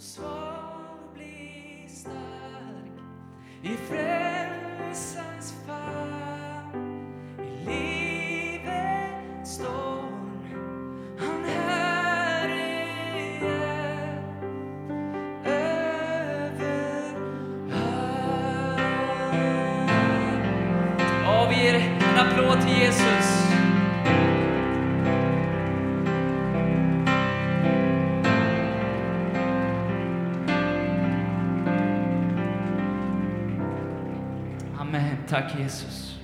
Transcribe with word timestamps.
och 0.00 0.04
svag 0.04 0.98
bli 1.14 1.84
stark 1.88 3.00
i 3.62 3.76
frälsarens 3.76 5.54
famn 5.66 7.06
i 7.38 7.64
livets 7.64 9.54
storm 9.54 10.44
han 11.18 11.44
här 11.44 12.48
är 12.48 13.42
överallt. 15.44 16.60
Ja, 21.24 21.48
vi 21.50 21.56
ger 21.64 21.74
en 21.74 22.18
applåd 22.18 22.60
till 22.60 22.78
Jesus. 22.78 23.39
Tack 35.40 35.58
Jesus. 35.58 36.14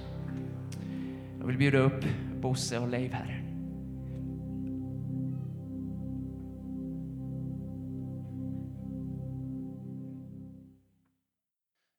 Jag 1.38 1.46
vill 1.46 1.56
bjuda 1.56 1.78
upp 1.78 2.04
Bosse 2.40 2.78
och 2.78 2.88
Leif 2.88 3.12
här. 3.12 3.42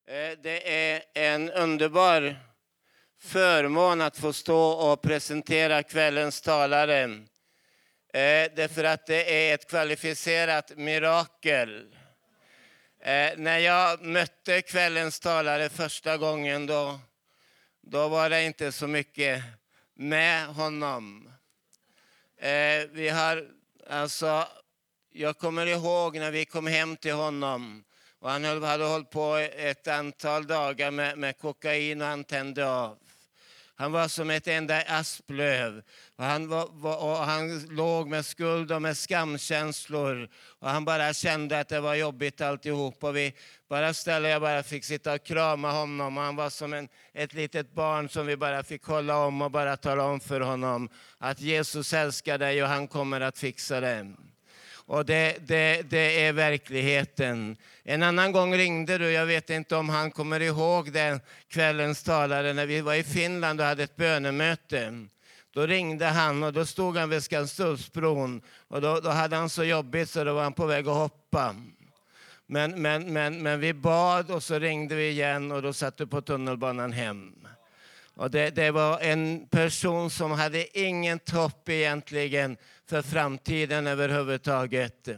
Eh, 0.07 0.38
det 0.43 0.93
är 0.93 1.02
en 1.13 1.49
underbar 1.49 2.35
förmån 3.20 4.02
att 4.02 4.18
få 4.18 4.34
stå 4.34 4.70
och 4.70 5.02
presentera 5.02 5.84
kvällens 5.84 6.41
talare. 6.41 7.04
Eh, 7.04 8.52
därför 8.55 8.84
att 8.84 9.05
det 9.05 9.49
är 9.49 9.54
ett 9.55 9.70
kvalificerat 9.70 10.71
mirakel. 10.77 11.96
Eh, 13.08 13.38
När 13.38 13.60
jag 13.60 14.02
mötte 14.02 14.62
kvällens 14.62 15.20
talare 15.20 15.70
första 15.70 16.18
gången 16.18 16.66
då, 16.66 17.00
då 17.82 18.08
var 18.08 18.30
det 18.30 18.44
inte 18.44 18.72
så 18.72 18.88
mycket 18.88 19.44
med 19.94 20.48
honom. 20.48 21.32
Eh, 22.38 22.88
Vi 22.91 23.10
har, 23.10 23.48
alltså, 23.90 24.48
jag 25.10 25.38
kommer 25.38 25.66
ihåg 25.66 26.18
när 26.18 26.32
vi 26.32 26.46
kom 26.46 26.68
hem 26.68 26.98
till 26.98 27.14
honom 27.14 27.84
och 28.20 28.30
han 28.32 28.44
hade 28.44 28.86
hållit 28.86 29.10
på 29.10 29.36
ett 29.36 29.88
antal 29.88 30.48
dagar 30.48 30.92
med, 30.92 31.18
med 31.18 31.38
kokain 31.38 32.02
och 32.02 32.08
han 32.08 32.24
tände 32.24 32.70
av. 32.70 32.98
Han 33.80 33.92
var 33.92 34.08
som 34.08 34.30
ett 34.30 34.48
enda 34.48 34.82
asplöv. 34.82 35.82
Och 36.16 36.24
han, 36.24 36.48
var, 36.48 36.68
var, 36.72 36.98
och 36.98 37.18
han 37.18 37.60
låg 37.60 38.08
med 38.08 38.26
skuld 38.26 38.72
och 38.72 38.82
med 38.82 38.98
skamkänslor. 38.98 40.30
Och 40.60 40.70
han 40.70 40.86
bara 40.86 41.14
kände 41.14 41.60
att 41.60 41.70
det 41.70 41.80
var 41.80 41.96
jobbigt 41.96 42.42
alltihop. 42.42 43.04
Och 43.04 43.16
vi 43.16 43.34
bara 43.70 43.94
ställde, 43.94 44.30
jag 44.30 44.42
bara 44.42 44.64
fick 44.64 44.86
sitta 44.86 45.14
och 45.14 45.24
krama 45.24 45.72
honom. 45.72 46.18
Och 46.18 46.24
han 46.24 46.36
var 46.36 46.50
som 46.50 46.74
en, 46.74 46.90
ett 47.14 47.34
litet 47.34 47.74
barn 47.74 48.10
som 48.10 48.26
vi 48.26 48.38
bara 48.38 48.64
fick 48.64 48.84
hålla 48.84 49.18
om 49.18 49.42
och 49.42 49.52
bara 49.52 49.78
tala 49.78 50.04
om 50.04 50.20
för 50.20 50.42
honom 50.42 50.90
att 51.18 51.42
Jesus 51.42 51.94
älskar 51.94 52.38
dig 52.38 52.64
och 52.64 52.70
han 52.70 52.88
kommer 52.88 53.22
att 53.22 53.38
fixa 53.38 53.80
det. 53.80 54.14
Och 54.88 55.05
det, 55.05 55.48
det, 55.48 55.82
det 55.90 56.26
är 56.26 56.34
verkligheten. 56.34 57.57
En 57.84 58.04
annan 58.04 58.32
gång 58.32 58.55
ringde 58.55 58.98
du, 58.98 59.12
jag 59.12 59.26
vet 59.26 59.49
inte 59.49 59.76
om 59.76 59.90
han 59.90 60.12
kommer 60.12 60.40
ihåg 60.40 60.91
den 60.91 61.20
kvällens 61.48 62.04
talare, 62.04 62.54
när 62.54 62.66
vi 62.66 62.82
var 62.82 62.93
i 62.93 63.04
Finland 63.04 63.62
och 63.62 63.65
hade 63.65 63.84
ett 63.84 63.96
bönemöte. 63.96 65.08
Då 65.53 65.66
ringde 65.66 66.06
han 66.06 66.44
och 66.44 66.53
då 66.53 66.66
stod 66.66 66.97
han 66.97 67.09
vid 67.09 67.24
Skanstullsbron 67.24 68.41
och 68.68 68.81
då, 68.81 69.00
då 69.00 69.09
hade 69.09 69.35
han 69.35 69.50
så 69.50 69.63
jobbigt 69.63 70.09
så 70.09 70.24
då 70.24 70.34
var 70.34 70.44
han 70.44 70.53
på 70.53 70.66
väg 70.66 70.88
att 70.88 70.96
hoppa. 70.96 71.56
Men, 72.46 72.81
men, 72.81 73.14
men, 73.14 73.44
men 73.44 73.59
vi 73.59 73.74
bad 73.74 74.31
och 74.31 74.44
så 74.44 74.59
ringde 74.59 74.96
vi 74.96 75.09
igen 75.09 75.52
och 75.52 75.62
då 75.62 75.74
satt 75.74 75.98
du 75.98 76.08
på 76.08 76.22
tunnelbanan 76.22 76.94
hem. 76.94 77.36
Och 78.18 78.32
det, 78.32 78.50
det 78.50 78.72
var 78.72 79.00
en 79.00 79.48
person 79.48 80.10
som 80.10 80.32
hade 80.32 80.80
ingen 80.80 81.20
hopp 81.32 81.70
egentligen 81.70 82.58
för 82.90 83.02
framtiden 83.02 83.88
överhuvudtaget. 83.88 85.10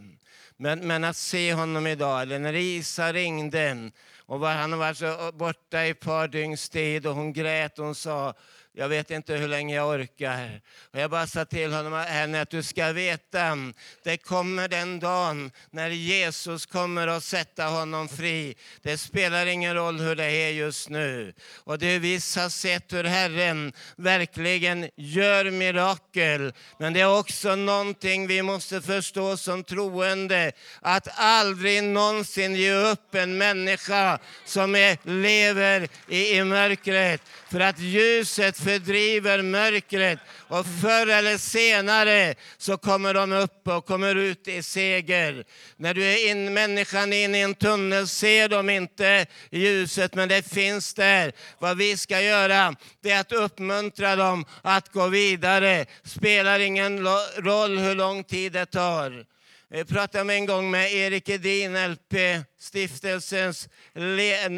Men, 0.58 0.88
men 0.88 1.04
att 1.04 1.18
se 1.18 1.54
honom 1.54 1.88
idag, 1.88 2.22
eller 2.22 2.40
när 2.40 2.56
Isa 2.56 3.14
ringde 3.14 3.92
och 4.26 4.40
var, 4.40 4.52
han 4.52 4.72
var 4.72 4.78
varit 4.78 4.98
så 4.98 5.32
borta 5.34 5.86
i 5.86 5.90
ett 5.90 6.00
par 6.00 6.28
dygns 6.28 6.70
tid 6.70 7.08
och 7.08 7.16
hon 7.16 7.34
grät 7.34 7.80
och 7.80 7.86
hon 7.86 7.96
sa 7.96 8.34
jag 8.79 8.90
vet 8.90 9.12
inte 9.12 9.34
hur 9.34 9.47
länge 9.47 9.75
jag 9.75 9.90
orkar. 9.90 10.62
Och 10.94 11.00
jag 11.00 11.12
bara 11.12 11.28
sa 11.28 11.45
till 11.45 11.73
honom, 11.73 11.94
henne 11.94 12.41
att 12.41 12.50
du 12.50 12.63
ska 12.63 12.91
veta, 12.91 13.57
det 14.03 14.17
kommer 14.17 14.67
den 14.67 15.00
dagen 15.00 15.51
när 15.72 15.90
Jesus 15.90 16.66
kommer 16.66 17.07
att 17.07 17.23
sätta 17.23 17.66
honom 17.66 18.09
fri. 18.09 18.56
Det 18.81 18.97
spelar 18.97 19.45
ingen 19.45 19.75
roll 19.75 20.00
hur 20.00 20.16
det 20.16 20.31
är 20.31 20.50
just 20.50 20.89
nu. 20.89 21.34
Och 21.63 21.79
det 21.79 22.00
vi 22.00 22.13
har 22.13 22.50
sett 22.50 22.94
hur 22.94 23.03
Herren 23.03 23.73
verkligen 23.95 24.89
gör 24.95 25.51
mirakel. 25.51 26.53
Men 26.78 26.94
det 26.94 27.01
är 27.01 27.19
också 27.19 27.56
någonting 27.56 28.28
vi 28.28 28.41
måste 28.41 28.81
förstå 28.81 29.38
som 29.38 29.63
troende, 29.63 30.51
att 30.81 31.07
aldrig 31.16 31.84
någonsin 31.84 32.56
ge 32.56 32.73
upp 32.73 33.16
en 33.16 33.38
människa 33.38 34.19
som 34.45 34.75
är, 34.75 34.97
lever 35.03 35.88
i, 36.07 36.38
i 36.38 36.44
mörkret. 36.44 37.22
För 37.51 37.59
att 37.59 37.79
ljuset 37.79 38.57
fördriver 38.69 39.41
mörkret 39.41 40.19
och 40.47 40.66
förr 40.81 41.07
eller 41.07 41.38
senare 41.38 42.35
så 42.57 42.78
kommer 42.78 43.13
de 43.13 43.31
upp 43.31 43.68
och 43.68 43.85
kommer 43.85 44.16
ut 44.16 44.47
i 44.47 44.63
seger. 44.63 45.44
När 45.78 45.94
du 45.94 46.03
är 46.03 46.31
in, 46.31 46.53
människan 46.53 47.13
in 47.13 47.35
i 47.35 47.40
en 47.40 47.56
tunnel 47.56 48.07
ser 48.07 48.50
de 48.50 48.69
inte 48.69 49.25
ljuset 49.52 50.16
men 50.16 50.30
det 50.30 50.50
finns 50.50 50.94
där. 50.94 51.31
Vad 51.59 51.78
vi 51.78 51.97
ska 51.97 52.22
göra 52.22 52.75
det 53.02 53.12
är 53.12 53.19
att 53.19 53.31
uppmuntra 53.31 54.16
dem 54.16 54.46
att 54.62 54.90
gå 54.90 55.07
vidare. 55.07 55.86
Spelar 56.03 56.59
ingen 56.59 57.03
roll 57.38 57.78
hur 57.78 57.96
lång 57.96 58.24
tid 58.24 58.51
det 58.51 58.66
tar. 58.66 59.25
Eh, 59.72 59.78
jag 59.78 59.88
pratade 59.88 60.24
med 60.24 60.35
en 60.35 60.46
gång 60.46 60.72
med 60.72 60.94
Erik 60.94 61.30
Edin, 61.30 61.75
LP-stiftelsens 61.75 63.69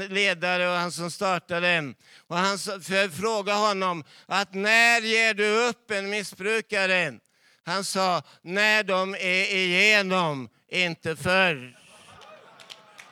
ledare 0.10 0.70
och 0.70 0.76
han 0.76 0.92
som 0.92 1.12
startade. 1.12 1.94
Och 2.28 2.38
han 2.38 2.58
jag 2.90 3.14
frågade 3.14 3.60
honom 3.60 4.04
att 4.26 4.54
när 4.54 5.02
ger 5.02 5.34
du 5.34 5.68
upp 5.70 5.92
en 5.92 6.10
missbrukare? 6.10 7.14
Han 7.64 7.84
sa 7.84 8.24
när 8.42 8.84
de 8.84 9.16
är 9.16 9.56
igenom, 9.56 10.50
inte 10.70 11.16
förr. 11.16 11.78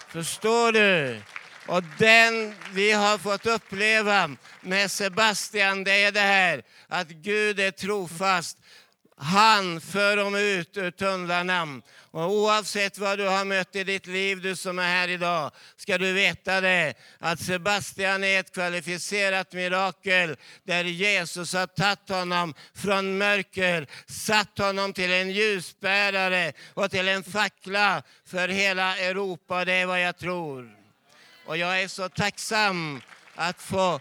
Förstår 0.08 0.72
du? 0.72 1.22
Och 1.68 1.84
den 1.98 2.56
vi 2.74 2.92
har 2.92 3.18
fått 3.18 3.46
uppleva 3.46 4.36
med 4.62 4.92
Sebastian, 4.92 5.84
det 5.84 6.04
är 6.04 6.12
det 6.12 6.20
här 6.20 6.64
att 6.88 7.08
Gud 7.08 7.60
är 7.60 7.72
trofast. 7.72 8.58
Han 9.22 9.82
för 9.82 10.18
dem 10.18 10.36
ut 10.36 10.78
ur 10.78 10.92
tunnlarna. 10.92 11.82
Och 12.12 12.32
oavsett 12.32 12.98
vad 12.98 13.18
du 13.18 13.28
har 13.28 13.46
mött 13.46 13.76
i 13.76 13.84
ditt 13.84 14.08
liv, 14.08 14.42
du 14.42 14.56
som 14.56 14.80
är 14.80 14.84
här 14.84 15.08
idag, 15.08 15.52
ska 15.76 15.98
du 15.98 16.14
veta 16.14 16.62
det, 16.62 16.94
att 17.20 17.40
Sebastian 17.40 18.24
är 18.24 18.40
ett 18.40 18.54
kvalificerat 18.54 19.54
mirakel 19.54 20.38
där 20.64 20.84
Jesus 20.84 21.54
har 21.54 21.68
tagit 21.68 22.10
honom 22.10 22.54
från 22.76 23.18
mörker, 23.18 23.88
satt 24.08 24.58
honom 24.58 24.94
till 24.94 25.12
en 25.12 25.32
ljusbärare 25.32 26.54
och 26.74 26.92
till 26.92 27.08
en 27.08 27.24
fackla 27.24 28.04
för 28.26 28.48
hela 28.48 28.98
Europa. 28.98 29.66
Det 29.66 29.74
är 29.74 29.86
vad 29.86 30.02
jag 30.02 30.18
tror. 30.18 30.70
Och 31.46 31.58
jag 31.58 31.82
är 31.82 31.88
så 31.88 32.10
tacksam 32.10 33.02
att 33.36 33.62
få, 33.62 34.00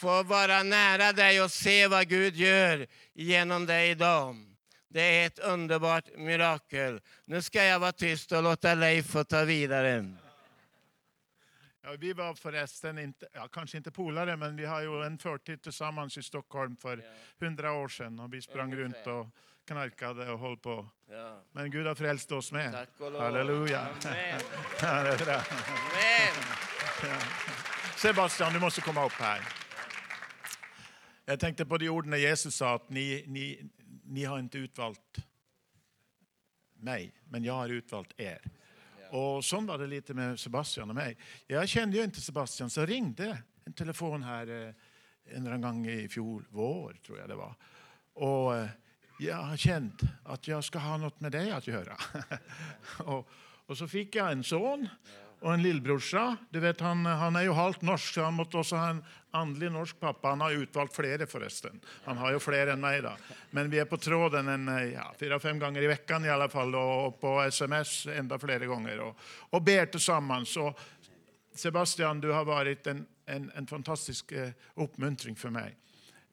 få 0.00 0.22
vara 0.22 0.62
nära 0.62 1.12
dig 1.12 1.42
och 1.42 1.50
se 1.50 1.86
vad 1.86 2.08
Gud 2.08 2.36
gör 2.36 2.86
genom 3.14 3.66
dig 3.66 3.90
idag. 3.90 4.36
Det 4.88 5.00
är 5.02 5.26
ett 5.26 5.38
underbart 5.38 6.04
mirakel. 6.16 7.00
Nu 7.24 7.42
ska 7.42 7.64
jag 7.64 7.78
vara 7.80 7.92
tyst 7.92 8.32
och 8.32 8.42
låta 8.42 8.74
Leif 8.74 9.06
få 9.06 9.24
ta 9.24 9.44
vidare. 9.44 10.14
Ja, 11.84 11.90
vi 11.98 12.12
var 12.12 12.34
förresten 12.34 12.98
inte, 12.98 13.26
ja, 13.32 13.48
kanske 13.48 13.76
inte 13.76 13.90
polare, 13.90 14.36
men 14.36 14.56
vi 14.56 14.64
har 14.64 14.80
ju 14.80 15.02
en 15.06 15.18
förtid 15.18 15.62
tillsammans 15.62 16.18
i 16.18 16.22
Stockholm 16.22 16.76
för 16.76 17.04
hundra 17.40 17.72
år 17.72 17.88
sedan. 17.88 18.20
Och 18.20 18.34
vi 18.34 18.42
sprang 18.42 18.72
Ungefär. 18.74 18.82
runt 18.82 19.06
och 19.06 19.26
knarkade 19.66 20.30
och 20.30 20.38
höll 20.38 20.56
på. 20.56 20.88
Ja. 21.10 21.42
Men 21.52 21.70
Gud 21.70 21.86
har 21.86 21.94
frälst 21.94 22.32
oss 22.32 22.52
med. 22.52 22.72
Tack 22.72 22.88
och 22.98 23.12
lov. 23.12 23.22
Halleluja. 23.22 23.80
Amen. 23.80 24.40
Amen. 24.82 25.40
Sebastian, 27.96 28.52
du 28.52 28.60
måste 28.60 28.80
komma 28.80 29.06
upp 29.06 29.12
här. 29.12 29.40
Jag 31.32 31.40
tänkte 31.40 31.66
på 31.66 31.78
de 31.78 31.88
orden 31.88 32.10
när 32.10 32.16
Jesus 32.16 32.56
sa 32.56 32.74
att 32.74 32.90
ni, 32.90 33.24
ni, 33.26 33.70
ni 34.04 34.24
har 34.24 34.38
inte 34.38 34.58
utvalt 34.58 35.16
mig, 36.74 37.14
men 37.24 37.44
jag 37.44 37.54
har 37.54 37.68
utvalt 37.68 38.20
er. 38.20 38.40
Och 39.10 39.44
så 39.44 39.60
var 39.60 39.78
det 39.78 39.86
lite 39.86 40.14
med 40.14 40.40
Sebastian 40.40 40.88
och 40.88 40.94
mig. 40.94 41.16
Jag 41.46 41.68
kände 41.68 41.96
ju 41.96 42.04
inte 42.04 42.20
Sebastian, 42.20 42.70
så 42.70 42.86
ringde 42.86 43.42
en 43.64 43.72
telefon 43.72 44.22
här 44.22 44.68
eh, 44.68 44.74
en 45.36 45.60
gång 45.60 45.86
i 45.86 46.08
fjol 46.08 46.44
vår, 46.50 46.96
tror 47.06 47.18
jag 47.18 47.28
det 47.28 47.34
var. 47.34 47.54
Och 48.12 48.56
eh, 48.56 48.68
jag 49.18 49.36
har 49.36 49.56
känt 49.56 50.00
att 50.24 50.48
jag 50.48 50.64
ska 50.64 50.78
ha 50.78 50.96
något 50.96 51.20
med 51.20 51.32
dig 51.32 51.50
att 51.50 51.66
göra. 51.66 51.96
och 52.98 53.28
Och 53.66 53.78
så 53.78 53.88
fick 53.88 54.14
jag 54.14 54.32
en 54.32 54.44
son 54.44 54.88
och 55.42 55.54
en 55.54 55.62
lillbrorsa. 55.62 56.36
Du 56.50 56.60
vet, 56.60 56.80
han, 56.80 57.06
han 57.06 57.36
är 57.36 57.42
ju 57.42 57.52
halvt 57.52 57.82
norsk, 57.82 58.14
så 58.14 58.22
han 58.22 58.34
måste 58.34 58.56
också 58.56 58.76
ha 58.76 58.88
en 58.88 59.04
andlig 59.30 59.72
norsk 59.72 60.00
pappa. 60.00 60.28
Han 60.28 60.40
har 60.40 60.50
utvalt 60.50 60.94
flera 60.94 61.26
förresten. 61.26 61.80
Han 62.04 62.16
har 62.16 62.32
ju 62.32 62.38
fler 62.38 62.66
än 62.66 62.80
mig. 62.80 63.02
Då. 63.02 63.12
Men 63.50 63.70
vi 63.70 63.78
är 63.78 63.84
på 63.84 63.96
tråden 63.96 64.48
en, 64.48 64.92
ja, 64.92 65.14
fyra, 65.18 65.40
fem 65.40 65.58
gånger 65.58 65.82
i 65.82 65.86
veckan 65.86 66.24
i 66.24 66.30
alla 66.30 66.48
fall 66.48 66.74
och 66.74 67.20
på 67.20 67.40
sms 67.40 68.06
ända 68.06 68.38
flera 68.38 68.66
gånger 68.66 69.00
och, 69.00 69.18
och 69.50 69.62
ber 69.62 69.86
tillsammans. 69.86 70.56
Och 70.56 70.80
Sebastian, 71.54 72.20
du 72.20 72.30
har 72.30 72.44
varit 72.44 72.86
en, 72.86 73.06
en, 73.26 73.52
en 73.54 73.66
fantastisk 73.66 74.32
eh, 74.32 74.50
uppmuntring 74.74 75.36
för 75.36 75.50
mig. 75.50 75.76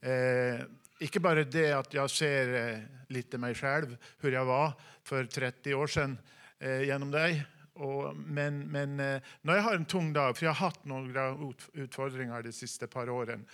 Eh, 0.01 0.61
inte 0.99 1.19
bara 1.19 1.43
det 1.43 1.71
att 1.71 1.93
jag 1.93 2.09
ser 2.09 2.73
eh, 2.73 2.79
lite 3.07 3.37
mig 3.37 3.55
själv, 3.55 3.97
hur 4.19 4.31
jag 4.31 4.45
var 4.45 4.71
för 5.03 5.25
30 5.25 5.73
år 5.73 5.87
sedan 5.87 6.17
eh, 6.59 6.81
genom 6.81 7.11
dig. 7.11 7.45
Och, 7.79 8.15
men 8.15 8.71
men 8.71 8.99
eh, 8.99 9.21
när 9.41 9.55
jag 9.55 9.61
har 9.61 9.75
en 9.75 9.85
tung 9.85 10.13
dag, 10.13 10.37
för 10.37 10.45
jag 10.45 10.53
har 10.53 10.65
haft 10.65 10.85
några 10.85 11.37
utfordringar 11.73 12.41
de 12.41 12.51
sista 12.51 12.87
par 12.87 13.09
åren, 13.09 13.45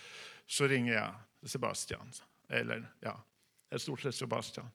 så 0.48 0.68
ringer 0.68 0.94
jag 0.94 1.14
Sebastian. 1.50 2.12
Eller 2.50 2.92
ja, 3.00 3.24
i 3.76 3.80
stort 3.80 4.02
sett 4.02 4.16
Sebastian. 4.16 4.70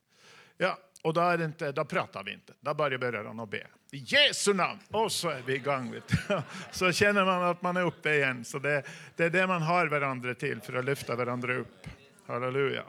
Ja, 0.57 0.79
och 1.03 1.15
då, 1.15 1.21
är 1.21 1.39
det 1.39 1.45
inte, 1.45 1.73
då 1.73 1.85
pratar 1.85 2.25
vi 2.25 2.33
inte. 2.33 2.53
Då 2.61 2.75
börjar 2.75 3.25
han 3.25 3.41
att 3.41 3.51
be. 3.51 3.67
I 3.91 4.05
Jesu 4.07 4.55
namn! 4.55 4.81
Och 4.91 5.13
så 5.13 5.29
är 5.29 5.43
vi 5.43 5.55
igång. 5.55 5.91
Vet. 5.93 6.11
Så 6.71 6.93
känner 6.93 7.25
man 7.25 7.43
att 7.43 7.63
man 7.63 7.77
är 7.77 7.83
uppe 7.83 8.15
igen. 8.15 8.45
Så 8.45 8.59
det, 8.59 8.83
det 9.17 9.25
är 9.25 9.31
det 9.31 9.47
man 9.47 9.63
har 9.63 9.87
varandra 9.87 10.35
till, 10.35 10.61
för 10.61 10.75
att 10.75 10.85
lyfta 10.85 11.17
varandra 11.17 11.55
upp. 11.55 11.87
Halleluja. 12.27 12.85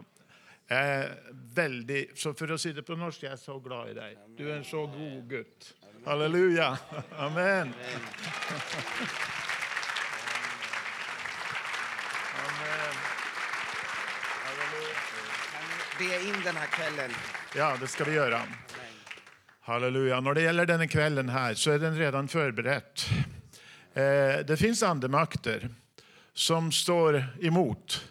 Eh, 0.68 1.06
väldigt, 1.32 2.20
så 2.20 2.34
för 2.34 2.48
att 2.48 2.62
sitta 2.62 2.82
på 2.82 2.96
norska, 2.96 3.26
jag 3.26 3.34
är 3.34 3.38
så 3.38 3.60
glad 3.60 3.90
i 3.90 3.94
dig. 3.94 4.18
Du 4.38 4.52
är 4.52 4.58
en 4.58 4.64
så 4.64 4.88
god 4.88 5.30
gutt. 5.30 5.76
Halleluja. 6.06 6.78
Amen. 7.18 7.38
Amen. 7.48 7.74
Be 15.98 16.28
in 16.28 16.44
den 16.44 16.56
här 16.56 16.68
kvällen. 16.68 17.12
Ja, 17.56 17.78
det 17.80 17.88
ska 17.88 18.04
vi 18.04 18.14
göra. 18.14 18.42
Halleluja. 19.62 20.22
När 20.22 20.34
det 20.34 20.42
gäller 20.42 20.66
den 20.66 20.88
kvällen 20.88 21.30
här 21.30 21.54
så 21.54 21.72
är 21.72 21.80
den 21.80 21.98
redan 21.98 22.28
förberett. 22.28 23.06
Eh, 23.94 24.46
det 24.48 24.58
finns 24.60 24.84
andemakter 24.84 25.70
som 26.34 26.72
står 26.72 27.26
emot, 27.42 28.06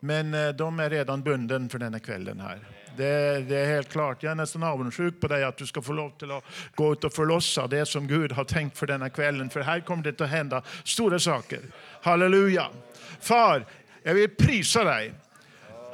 men 0.00 0.34
eh, 0.34 0.48
de 0.48 0.80
är 0.80 0.90
redan 0.90 1.22
bunden 1.22 1.68
för 1.68 1.78
denna 1.78 1.98
kvällen 1.98 2.40
här. 2.40 2.68
Det, 2.96 3.40
det, 3.48 3.56
är 3.56 3.66
helt 3.66 3.92
klart. 3.92 4.22
Jag 4.22 4.30
är 4.30 4.34
nästan 4.34 4.62
avundsjuk 4.62 5.20
på 5.20 5.28
dig 5.28 5.44
att 5.44 5.56
du 5.56 5.66
ska 5.66 5.82
få 5.82 5.92
lov 5.92 6.10
till 6.18 6.30
att 6.30 6.44
gå 6.74 6.92
ut 6.92 7.04
och 7.04 7.12
förlossa 7.12 7.66
det 7.66 7.86
som 7.86 8.06
Gud 8.06 8.32
har 8.32 8.44
tänkt 8.44 8.78
för 8.78 8.86
denna 8.86 9.10
kvällen. 9.10 9.50
För 9.50 9.60
här 9.60 9.80
kommer 9.80 10.02
det 10.02 10.20
att 10.20 10.30
hända 10.30 10.62
stora 10.84 11.18
saker. 11.18 11.60
Halleluja. 12.02 12.66
Far, 13.20 13.66
jag 14.02 14.14
vill 14.14 14.30
prisa 14.30 14.84
dig. 14.84 15.12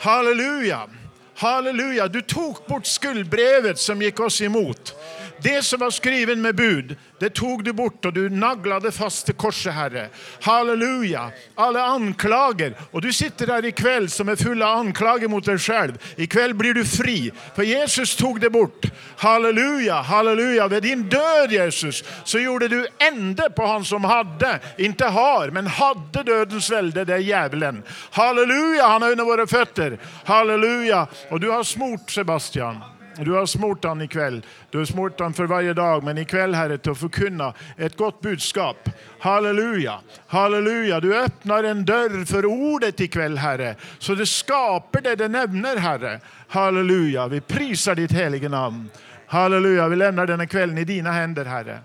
Halleluja. 0.00 0.88
Halleluja, 1.34 2.08
du 2.08 2.22
tog 2.22 2.56
bort 2.66 2.86
skuldbrevet 2.86 3.78
som 3.78 4.02
gick 4.02 4.20
oss 4.20 4.40
emot. 4.40 4.94
Det 5.42 5.64
som 5.64 5.80
var 5.80 5.90
skrivet 5.90 6.38
med 6.38 6.54
bud, 6.54 6.96
det 7.18 7.30
tog 7.30 7.64
du 7.64 7.72
bort 7.72 8.04
och 8.04 8.12
du 8.12 8.30
naglade 8.30 8.92
fast 8.92 9.26
till 9.26 9.34
korset, 9.34 9.74
Herre. 9.74 10.08
Halleluja! 10.40 11.30
Alla 11.54 11.84
anklager. 11.84 12.74
Och 12.90 13.02
du 13.02 13.12
sitter 13.12 13.46
där 13.46 13.64
ikväll 13.64 14.10
som 14.10 14.28
är 14.28 14.36
full 14.36 14.62
av 14.62 14.78
anklager 14.78 15.28
mot 15.28 15.44
dig 15.44 15.58
själv. 15.58 15.98
Ikväll 16.16 16.54
blir 16.54 16.74
du 16.74 16.84
fri, 16.84 17.30
för 17.54 17.62
Jesus 17.62 18.16
tog 18.16 18.40
det 18.40 18.50
bort. 18.50 18.86
Halleluja, 19.16 19.94
halleluja. 19.94 20.68
Vid 20.68 20.82
din 20.82 21.02
död, 21.02 21.52
Jesus, 21.52 22.04
så 22.24 22.38
gjorde 22.38 22.68
du 22.68 22.86
ände 22.98 23.50
på 23.50 23.66
han 23.66 23.84
som 23.84 24.04
hade, 24.04 24.58
inte 24.78 25.04
har, 25.04 25.50
men 25.50 25.66
hade 25.66 26.22
dödens 26.22 26.70
välde, 26.70 27.04
det 27.04 27.14
är 27.14 27.18
djävulen. 27.18 27.82
Halleluja, 28.10 28.86
han 28.86 29.02
är 29.02 29.10
under 29.10 29.24
våra 29.24 29.46
fötter. 29.46 29.98
Halleluja. 30.24 31.06
Och 31.30 31.40
du 31.40 31.50
har 31.50 31.64
smort 31.64 32.10
Sebastian. 32.10 32.76
Du 33.16 33.32
har 33.32 33.46
smort 33.46 33.84
han 33.84 34.02
ikväll. 34.02 34.46
Du 34.70 34.78
har 34.78 34.84
smort 34.84 35.20
han 35.20 35.32
för 35.32 35.44
varje 35.44 35.74
dag, 35.74 36.04
men 36.04 36.18
ikväll 36.18 36.54
Herre 36.54 36.78
till 36.78 36.92
att 36.92 36.98
förkunna 36.98 37.54
ett 37.76 37.96
gott 37.96 38.20
budskap. 38.20 38.88
Halleluja, 39.18 40.00
halleluja. 40.26 41.00
Du 41.00 41.16
öppnar 41.16 41.64
en 41.64 41.84
dörr 41.84 42.24
för 42.24 42.46
ordet 42.46 43.00
ikväll 43.00 43.38
Herre, 43.38 43.76
så 43.98 44.14
det 44.14 44.26
skapar 44.26 45.00
det 45.00 45.16
det 45.16 45.28
nämner 45.28 45.76
Herre. 45.76 46.20
Halleluja, 46.48 47.28
vi 47.28 47.40
prisar 47.40 47.94
ditt 47.94 48.12
helige 48.12 48.48
namn. 48.48 48.90
Halleluja, 49.26 49.88
vi 49.88 49.96
lämnar 49.96 50.26
denna 50.26 50.46
kvällen 50.46 50.78
i 50.78 50.84
dina 50.84 51.12
händer 51.12 51.44
Herre. 51.44 51.78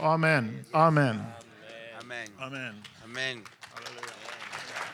Amen, 0.00 0.64
amen. 0.72 1.22
Amen. 2.00 2.28
Amen. 2.38 2.82
Amen. 3.04 3.42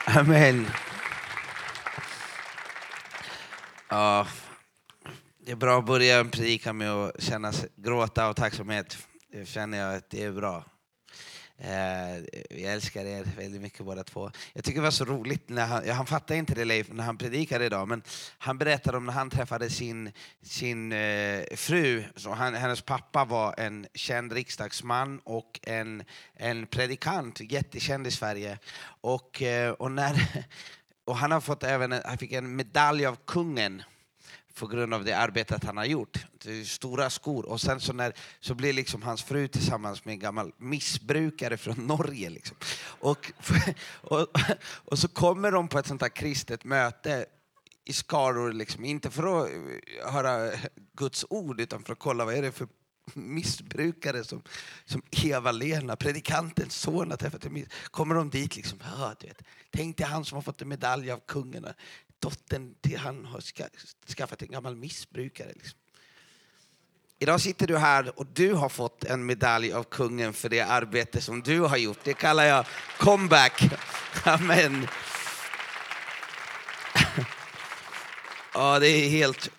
Amen. 0.07 0.67
Ja, 3.89 4.27
det 5.45 5.53
är 5.53 5.57
bra 5.57 5.79
att 5.79 5.87
börja 5.87 6.21
en 6.21 6.31
predika 6.31 6.73
med 6.73 6.91
att 6.91 7.23
känna 7.23 7.53
gråta 7.77 8.27
av 8.27 8.33
tacksamhet. 8.33 8.99
Det 9.33 9.47
känner 9.47 9.79
jag 9.79 9.95
att 9.95 10.11
det 10.11 10.25
är 10.25 10.33
bra. 10.33 10.65
Eh, 11.59 12.17
jag 12.51 12.73
älskar 12.73 13.05
er 13.05 13.25
väldigt 13.37 13.63
mycket 13.63 13.85
båda 13.85 14.05
två. 14.05 14.31
Jag 14.53 14.65
tycker 14.65 14.81
det 14.81 14.85
var 14.85 14.91
så 14.91 15.05
roligt, 15.05 15.49
när 15.49 15.67
han, 15.67 15.89
han 15.89 16.07
fattade 16.07 16.39
inte 16.39 16.55
det 16.55 16.65
Leif 16.65 16.89
när 16.93 17.05
han 17.05 17.19
predikade 17.19 17.67
idag, 17.67 17.89
men 17.89 18.03
han 18.39 18.59
berättade 18.59 18.97
om 18.97 19.07
när 19.07 19.13
han 19.13 19.31
träffade 19.31 19.71
sin, 19.71 20.13
sin 20.43 20.93
eh, 20.93 21.45
fru. 21.57 22.05
Så 22.17 22.31
han, 22.31 22.55
hennes 22.55 22.83
pappa 22.83 23.25
var 23.25 23.55
en 23.59 23.87
känd 23.95 24.33
riksdagsman 24.33 25.21
och 25.25 25.61
en, 25.63 26.03
en 26.35 26.67
predikant, 26.67 27.41
jättekänd 27.41 28.07
i 28.07 28.11
Sverige. 28.11 28.59
Och, 29.01 29.43
eh, 29.43 29.73
och, 29.73 29.93
när, 29.93 30.45
och 31.05 31.17
han 31.17 31.33
har 31.33 31.41
fått 31.41 31.65
även 31.65 31.93
han 31.93 32.19
fick 32.19 32.33
en 32.33 32.57
medalj 32.57 33.07
av 33.07 33.17
kungen 33.27 33.83
på 34.61 34.67
grund 34.67 34.95
av 34.95 35.05
det 35.05 35.13
arbetet 35.13 35.65
han 35.65 35.77
har 35.77 35.85
gjort. 35.85 36.27
Det 36.33 36.61
är 36.61 36.65
stora 36.65 37.11
skor. 37.11 37.47
Och 37.47 37.61
sen 37.61 37.81
så, 37.81 37.93
när, 37.93 38.13
så 38.41 38.55
blir 38.55 38.73
liksom 38.73 39.03
hans 39.03 39.23
fru 39.23 39.49
tillsammans 39.49 40.05
med 40.05 40.13
en 40.13 40.19
gammal 40.19 40.53
missbrukare 40.59 41.57
från 41.57 41.87
Norge. 41.87 42.31
Liksom. 42.31 42.57
Och, 42.83 43.33
och, 44.01 44.27
och 44.85 44.99
så 44.99 45.09
kommer 45.09 45.53
de 45.53 45.69
på 45.69 45.79
ett 45.79 45.87
sånt 45.87 46.03
här 46.03 46.09
kristet 46.09 46.65
möte 46.65 47.27
i 47.85 47.93
skaror, 47.93 48.53
liksom. 48.53 48.85
inte 48.85 49.11
för 49.11 49.43
att 49.43 49.51
eh, 49.51 50.13
höra 50.13 50.51
Guds 50.97 51.27
ord 51.31 51.61
utan 51.61 51.83
för 51.83 51.93
att 51.93 51.99
kolla 51.99 52.25
vad 52.25 52.35
är 52.35 52.43
det 52.43 52.53
för 52.53 52.69
missbrukare 53.15 54.25
som, 54.25 54.43
som 54.85 55.03
Eva-Lena, 55.11 55.97
predikantens 55.97 56.75
son, 56.75 57.11
har 57.11 57.17
träffat. 57.17 57.47
Kommer 57.91 58.15
de 58.15 58.31
dit 58.31 58.57
liksom, 58.57 58.79
ja, 58.85 59.15
du 59.21 59.27
vet, 59.27 59.43
tänk 59.71 59.97
dig 59.97 60.07
han 60.07 60.25
som 60.25 60.37
har 60.37 60.43
fått 60.43 60.63
en 60.63 60.69
medalj 60.69 61.11
av 61.11 61.21
kungen 61.27 61.67
dottern 62.21 62.75
till 62.81 62.99
han 62.99 63.25
har 63.25 63.43
skaffat 64.17 64.43
en 64.43 64.49
gammal 64.49 64.77
missbrukare. 64.77 65.53
Liksom. 65.55 65.79
Idag 67.19 67.41
sitter 67.41 67.67
du 67.67 67.79
här 67.79 68.19
och 68.19 68.27
du 68.27 68.53
har 68.53 68.69
fått 68.69 69.05
en 69.05 69.27
medalj 69.27 69.73
av 69.73 69.85
kungen 69.85 70.33
för 70.33 70.49
det 70.49 70.61
arbete 70.61 71.21
som 71.21 71.43
du 71.43 71.61
har 71.61 71.77
gjort. 71.77 71.99
Det 72.05 72.15
kallar 72.15 72.45
jag 72.45 72.67
comeback. 72.99 73.63
Amen. 74.25 74.89
Ja, 78.55 78.79
det 78.79 78.89
är 78.89 79.09
helt... 79.09 79.51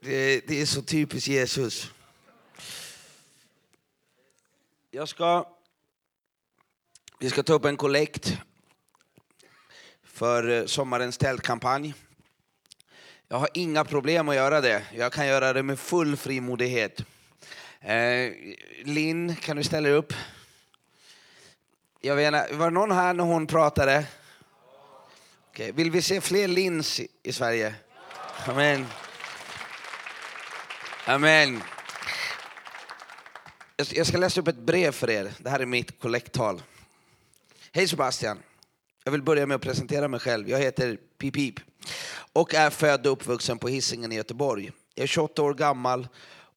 Det, 0.00 0.48
det 0.48 0.60
är 0.60 0.66
så 0.66 0.82
typiskt 0.82 1.28
Jesus. 1.28 1.90
Jag 4.90 5.08
ska... 5.08 5.48
Vi 7.18 7.30
ska 7.30 7.42
ta 7.42 7.52
upp 7.52 7.64
en 7.64 7.76
kollekt 7.76 8.38
för 10.12 10.48
eh, 10.50 10.66
sommarens 10.66 11.18
tältkampanj. 11.18 11.94
Jag 13.28 13.38
har 13.38 13.48
inga 13.54 13.84
problem 13.84 14.28
att 14.28 14.34
göra 14.34 14.60
det. 14.60 14.82
Jag 14.94 15.12
kan 15.12 15.26
göra 15.26 15.52
det 15.52 15.62
med 15.62 15.78
full 15.78 16.16
frimodighet. 16.16 17.00
Eh, 17.80 18.32
Linn, 18.84 19.36
kan 19.36 19.56
du 19.56 19.64
ställa 19.64 19.88
dig 19.88 19.96
upp? 19.96 20.12
Jag 22.00 22.16
vet, 22.16 22.52
var 22.52 22.64
det 22.66 22.74
någon 22.74 22.92
här 22.92 23.14
när 23.14 23.24
hon 23.24 23.46
pratade? 23.46 24.06
Okay. 25.50 25.72
Vill 25.72 25.90
vi 25.90 26.02
se 26.02 26.20
fler 26.20 26.48
Linns 26.48 27.00
i 27.22 27.32
Sverige? 27.32 27.74
Amen. 28.46 28.86
Amen. 31.04 31.62
Jag 33.76 34.06
ska 34.06 34.18
läsa 34.18 34.40
upp 34.40 34.48
ett 34.48 34.56
brev 34.56 34.92
för 34.92 35.10
er. 35.10 35.32
Det 35.38 35.50
här 35.50 35.60
är 35.60 35.66
mitt 35.66 36.00
kollekttal. 36.00 36.62
Hej 37.72 37.88
Sebastian. 37.88 38.38
Jag 39.04 39.12
vill 39.12 39.22
börja 39.22 39.46
med 39.46 39.54
att 39.54 39.62
presentera 39.62 40.08
mig 40.08 40.20
själv. 40.20 40.48
Jag 40.48 40.58
heter 40.58 40.98
Pip 41.18 41.34
Pip 41.34 41.60
och 42.32 42.54
är 42.54 42.70
född 42.70 43.06
och 43.06 43.12
uppvuxen 43.12 43.58
på 43.58 43.68
Hisingen 43.68 44.12
i 44.12 44.14
Göteborg. 44.14 44.72
Jag 44.94 45.02
är 45.02 45.06
28 45.06 45.42
år 45.42 45.54
gammal 45.54 46.08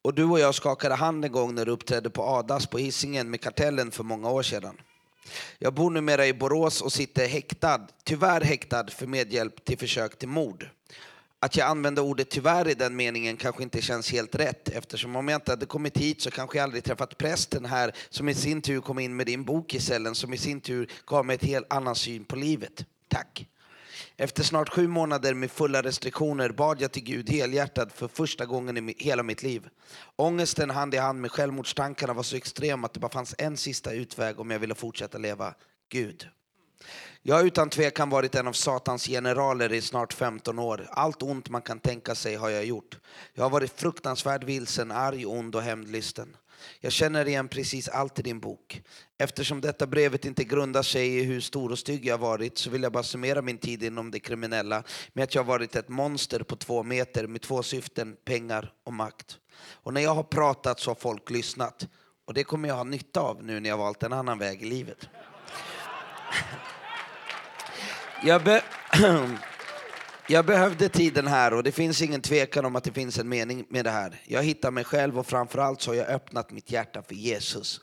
och 0.01 0.13
du 0.13 0.23
och 0.23 0.39
jag 0.39 0.55
skakade 0.55 0.95
hand 0.95 1.25
en 1.25 1.31
gång 1.31 1.55
när 1.55 1.65
du 1.65 1.71
uppträdde 1.71 2.09
på 2.09 2.23
Adas 2.23 2.67
på 2.67 2.77
Hisingen 2.77 3.29
med 3.29 3.41
Kartellen 3.41 3.91
för 3.91 4.03
många 4.03 4.29
år 4.29 4.43
sedan. 4.43 4.81
Jag 5.59 5.73
bor 5.73 5.91
numera 5.91 6.27
i 6.27 6.33
Borås 6.33 6.81
och 6.81 6.93
sitter 6.93 7.27
häktad, 7.27 7.87
tyvärr 8.03 8.41
häktad 8.41 8.87
för 8.87 9.07
medhjälp 9.07 9.65
till 9.65 9.77
försök 9.77 10.19
till 10.19 10.29
mord 10.29 10.69
att 11.39 11.57
jag 11.57 11.67
använder 11.67 12.01
ordet 12.01 12.29
tyvärr 12.29 12.67
i 12.67 12.73
den 12.73 12.95
meningen 12.95 13.37
kanske 13.37 13.63
inte 13.63 13.81
känns 13.81 14.11
helt 14.11 14.35
rätt 14.35 14.69
eftersom 14.69 15.15
om 15.15 15.27
jag 15.27 15.37
inte 15.37 15.51
hade 15.51 15.65
kommit 15.65 15.97
hit 15.97 16.21
så 16.21 16.31
kanske 16.31 16.57
jag 16.57 16.63
aldrig 16.63 16.83
träffat 16.83 17.17
prästen 17.17 17.65
här 17.65 17.95
som 18.09 18.29
i 18.29 18.33
sin 18.33 18.61
tur 18.61 18.81
kom 18.81 18.99
in 18.99 19.15
med 19.15 19.25
din 19.25 19.43
bok 19.43 19.73
i 19.73 19.79
cellen 19.79 20.15
som 20.15 20.33
i 20.33 20.37
sin 20.37 20.61
tur 20.61 20.91
gav 21.05 21.25
mig 21.25 21.35
ett 21.35 21.43
helt 21.43 21.73
annan 21.73 21.95
syn 21.95 22.25
på 22.25 22.35
livet. 22.35 22.85
Tack! 23.07 23.47
Efter 24.17 24.43
snart 24.43 24.69
sju 24.69 24.87
månader 24.87 25.33
med 25.33 25.51
fulla 25.51 25.83
restriktioner 25.83 26.49
bad 26.49 26.81
jag 26.81 26.91
till 26.91 27.03
Gud 27.03 27.29
helhjärtat 27.29 27.93
för 27.93 28.07
första 28.07 28.45
gången 28.45 28.89
i 28.89 28.95
hela 28.97 29.23
mitt 29.23 29.43
liv. 29.43 29.67
Ångesten 30.15 30.69
hand 30.69 30.93
i 30.93 30.97
hand 30.97 31.21
med 31.21 31.31
självmordstankarna 31.31 32.13
var 32.13 32.23
så 32.23 32.35
extrem 32.35 32.83
att 32.83 32.93
det 32.93 32.99
bara 32.99 33.11
fanns 33.11 33.35
en 33.37 33.57
sista 33.57 33.91
utväg 33.91 34.39
om 34.39 34.51
jag 34.51 34.59
ville 34.59 34.75
fortsätta 34.75 35.17
leva. 35.17 35.53
Gud. 35.89 36.29
Jag 37.21 37.35
har 37.35 37.43
utan 37.43 37.69
tvekan 37.69 38.09
varit 38.09 38.35
en 38.35 38.47
av 38.47 38.53
Satans 38.53 39.05
generaler 39.07 39.73
i 39.73 39.81
snart 39.81 40.13
15 40.13 40.59
år. 40.59 40.87
Allt 40.91 41.23
ont 41.23 41.49
man 41.49 41.61
kan 41.61 41.79
tänka 41.79 42.15
sig 42.15 42.35
har 42.35 42.49
jag 42.49 42.65
gjort. 42.65 42.97
Jag 43.33 43.43
har 43.43 43.49
varit 43.49 43.79
fruktansvärt 43.79 44.43
vilsen, 44.43 44.91
arg, 44.91 45.25
ond 45.25 45.55
och 45.55 45.61
hämndlysten. 45.61 46.35
Jag 46.79 46.91
känner 46.91 47.27
igen 47.27 47.47
precis 47.47 47.89
allt 47.89 48.19
i 48.19 48.21
din 48.21 48.39
bok. 48.39 48.81
Eftersom 49.17 49.61
detta 49.61 49.87
brevet 49.87 50.25
inte 50.25 50.43
grundar 50.43 50.83
sig 50.83 51.17
i 51.17 51.23
hur 51.23 51.41
stor 51.41 51.71
och 51.71 51.79
stygg 51.79 52.05
jag 52.05 52.17
varit 52.17 52.57
så 52.57 52.69
vill 52.69 52.83
jag 52.83 52.91
bara 52.91 53.03
summera 53.03 53.41
min 53.41 53.57
tid 53.57 53.83
inom 53.83 54.11
det 54.11 54.19
kriminella 54.19 54.83
med 55.13 55.23
att 55.23 55.35
jag 55.35 55.43
har 55.43 55.47
varit 55.47 55.75
ett 55.75 55.89
monster 55.89 56.39
på 56.39 56.55
två 56.55 56.83
meter 56.83 57.27
med 57.27 57.41
två 57.41 57.63
syften, 57.63 58.15
pengar 58.25 58.73
och 58.83 58.93
makt. 58.93 59.37
Och 59.71 59.93
när 59.93 60.01
jag 60.01 60.15
har 60.15 60.23
pratat 60.23 60.79
så 60.79 60.89
har 60.89 60.95
folk 60.95 61.29
lyssnat. 61.29 61.87
Och 62.25 62.33
det 62.33 62.43
kommer 62.43 62.69
jag 62.69 62.75
ha 62.75 62.83
nytta 62.83 63.19
av 63.19 63.43
nu 63.43 63.59
när 63.59 63.69
jag 63.69 63.77
valt 63.77 64.03
en 64.03 64.13
annan 64.13 64.39
väg 64.39 64.61
i 64.61 64.65
livet. 64.65 65.09
Jag, 68.25 68.43
be 68.43 68.61
jag 70.27 70.45
behövde 70.45 70.89
tiden 70.89 71.27
här 71.27 71.53
och 71.53 71.63
det 71.63 71.71
finns 71.71 72.01
ingen 72.01 72.21
tvekan 72.21 72.65
om 72.65 72.75
att 72.75 72.83
det 72.83 72.91
finns 72.91 73.19
en 73.19 73.29
mening 73.29 73.65
med 73.69 73.85
det 73.85 73.91
här. 73.91 74.21
Jag 74.25 74.43
hittar 74.43 74.71
mig 74.71 74.83
själv 74.83 75.19
och 75.19 75.27
framförallt 75.27 75.81
så 75.81 75.91
har 75.91 75.95
jag 75.95 76.07
öppnat 76.07 76.51
mitt 76.51 76.71
hjärta 76.71 77.03
för 77.03 77.15
Jesus. 77.15 77.81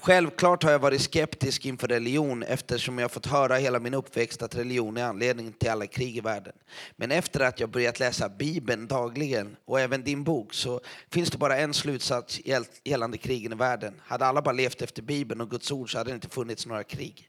Självklart 0.00 0.62
har 0.62 0.70
jag 0.70 0.78
varit 0.78 1.00
skeptisk 1.00 1.66
inför 1.66 1.88
religion 1.88 2.42
eftersom 2.42 2.98
jag 2.98 3.10
fått 3.10 3.26
höra 3.26 3.56
hela 3.56 3.78
min 3.78 3.94
uppväxt 3.94 4.42
att 4.42 4.54
religion 4.54 4.96
är 4.96 5.04
anledningen 5.04 5.52
till 5.52 5.70
alla 5.70 5.86
krig 5.86 6.16
i 6.16 6.20
världen. 6.20 6.52
Men 6.96 7.10
efter 7.10 7.40
att 7.40 7.60
jag 7.60 7.70
börjat 7.70 8.00
läsa 8.00 8.28
Bibeln 8.28 8.86
dagligen 8.86 9.56
och 9.64 9.80
även 9.80 10.04
din 10.04 10.24
bok 10.24 10.54
så 10.54 10.80
finns 11.10 11.30
det 11.30 11.38
bara 11.38 11.56
en 11.56 11.74
slutsats 11.74 12.40
gällande 12.84 13.18
krigen 13.18 13.52
i 13.52 13.56
världen. 13.56 14.00
Hade 14.04 14.26
alla 14.26 14.42
bara 14.42 14.52
levt 14.52 14.82
efter 14.82 15.02
Bibeln 15.02 15.40
och 15.40 15.50
Guds 15.50 15.72
ord 15.72 15.92
så 15.92 15.98
hade 15.98 16.10
det 16.10 16.14
inte 16.14 16.28
funnits 16.28 16.66
några 16.66 16.84
krig. 16.84 17.28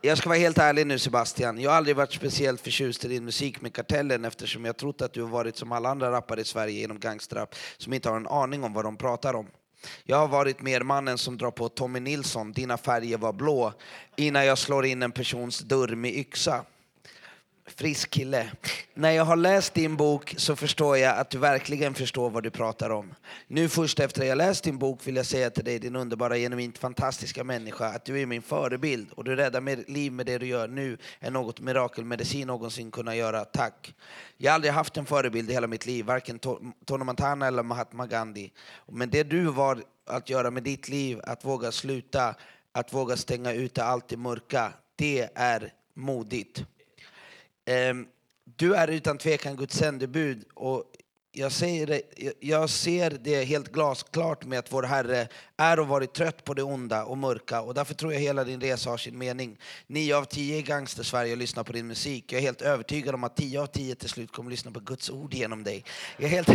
Jag 0.00 0.18
ska 0.18 0.28
vara 0.28 0.38
helt 0.38 0.58
ärlig 0.58 0.86
nu 0.86 0.98
Sebastian, 0.98 1.60
jag 1.60 1.70
har 1.70 1.76
aldrig 1.76 1.96
varit 1.96 2.12
speciellt 2.12 2.60
förtjust 2.60 3.04
i 3.04 3.08
din 3.08 3.24
musik 3.24 3.60
med 3.60 3.74
Kartellen 3.74 4.24
eftersom 4.24 4.64
jag 4.64 4.76
trott 4.76 5.02
att 5.02 5.12
du 5.12 5.22
har 5.22 5.28
varit 5.28 5.56
som 5.56 5.72
alla 5.72 5.88
andra 5.88 6.10
rappare 6.10 6.40
i 6.40 6.44
Sverige 6.44 6.84
inom 6.84 6.98
gangsterrap 6.98 7.54
som 7.78 7.92
inte 7.92 8.08
har 8.08 8.16
en 8.16 8.26
aning 8.26 8.64
om 8.64 8.72
vad 8.72 8.84
de 8.84 8.96
pratar 8.96 9.34
om. 9.34 9.46
Jag 10.04 10.16
har 10.16 10.28
varit 10.28 10.62
mer 10.62 10.80
mannen 10.80 11.18
som 11.18 11.38
drar 11.38 11.50
på 11.50 11.68
Tommy 11.68 12.00
Nilsson, 12.00 12.52
dina 12.52 12.78
färger 12.78 13.18
var 13.18 13.32
blå, 13.32 13.72
innan 14.16 14.46
jag 14.46 14.58
slår 14.58 14.86
in 14.86 15.02
en 15.02 15.12
persons 15.12 15.58
dörr 15.58 15.94
med 15.94 16.14
yxa 16.14 16.64
frisk 17.66 18.10
kille. 18.10 18.50
När 18.94 19.10
jag 19.10 19.24
har 19.24 19.36
läst 19.36 19.74
din 19.74 19.96
bok 19.96 20.34
så 20.36 20.56
förstår 20.56 20.98
jag 20.98 21.18
att 21.18 21.30
du 21.30 21.38
verkligen 21.38 21.94
förstår 21.94 22.30
vad 22.30 22.42
du 22.42 22.50
pratar 22.50 22.90
om. 22.90 23.14
Nu 23.46 23.68
först 23.68 24.00
efter 24.00 24.20
att 24.22 24.28
jag 24.28 24.38
läst 24.38 24.64
din 24.64 24.78
bok 24.78 25.06
vill 25.06 25.16
jag 25.16 25.26
säga 25.26 25.50
till 25.50 25.64
dig, 25.64 25.78
din 25.78 25.96
underbara, 25.96 26.36
genuint 26.36 26.78
fantastiska 26.78 27.44
människa, 27.44 27.86
att 27.86 28.04
du 28.04 28.20
är 28.20 28.26
min 28.26 28.42
förebild 28.42 29.12
och 29.12 29.24
du 29.24 29.36
räddar 29.36 29.60
mitt 29.60 29.88
liv 29.88 30.12
med 30.12 30.26
det 30.26 30.38
du 30.38 30.46
gör 30.46 30.68
nu 30.68 30.98
än 31.20 31.32
något 31.32 31.60
mirakelmedicin 31.60 32.46
någonsin 32.46 32.90
kunna 32.90 33.16
göra. 33.16 33.44
Tack! 33.44 33.94
Jag 34.36 34.50
har 34.50 34.54
aldrig 34.54 34.72
haft 34.72 34.96
en 34.96 35.06
förebild 35.06 35.50
i 35.50 35.52
hela 35.52 35.66
mitt 35.66 35.86
liv, 35.86 36.04
varken 36.04 36.38
Tony 36.86 37.04
Montana 37.04 37.46
eller 37.46 37.62
Mahatma 37.62 38.06
Gandhi. 38.06 38.52
Men 38.88 39.10
det 39.10 39.22
du 39.22 39.44
var 39.44 39.82
att 40.06 40.30
göra 40.30 40.50
med 40.50 40.62
ditt 40.62 40.88
liv, 40.88 41.20
att 41.24 41.44
våga 41.44 41.72
sluta, 41.72 42.34
att 42.72 42.92
våga 42.92 43.16
stänga 43.16 43.52
ute 43.52 43.84
allt 43.84 44.08
det 44.08 44.16
mörka, 44.16 44.72
det 44.96 45.28
är 45.34 45.72
modigt. 45.94 46.64
Ehm, 47.66 48.06
du 48.56 48.74
är 48.74 48.88
utan 48.88 49.18
tvekan 49.18 49.56
Guds 49.56 49.76
sändebud 49.76 50.44
och 50.54 50.84
jag, 51.32 51.52
säger 51.52 51.86
det, 51.86 52.02
jag 52.40 52.70
ser 52.70 53.10
det 53.10 53.44
helt 53.44 53.72
glasklart 53.72 54.44
med 54.44 54.58
att 54.58 54.72
vår 54.72 54.82
Herre 54.82 55.28
är 55.56 55.80
och 55.80 55.88
varit 55.88 56.14
trött 56.14 56.44
på 56.44 56.54
det 56.54 56.62
onda 56.62 57.04
och 57.04 57.18
mörka 57.18 57.60
och 57.60 57.74
därför 57.74 57.94
tror 57.94 58.12
jag 58.12 58.20
hela 58.20 58.44
din 58.44 58.60
resa 58.60 58.90
har 58.90 58.96
sin 58.96 59.18
mening. 59.18 59.58
Nio 59.86 60.16
av 60.16 60.24
tio 60.24 60.56
i 60.56 60.62
Gangster-Sverige 60.62 61.36
lyssnar 61.36 61.64
på 61.64 61.72
din 61.72 61.86
musik. 61.86 62.32
Jag 62.32 62.38
är 62.38 62.42
helt 62.42 62.62
övertygad 62.62 63.14
om 63.14 63.24
att 63.24 63.36
tio 63.36 63.60
av 63.60 63.66
tio 63.66 63.94
till 63.94 64.08
slut 64.08 64.32
kommer 64.32 64.50
att 64.50 64.52
lyssna 64.52 64.70
på 64.70 64.80
Guds 64.80 65.10
ord 65.10 65.34
genom 65.34 65.64
dig. 65.64 65.84
Jag 66.16 66.24
är 66.24 66.28
helt, 66.28 66.48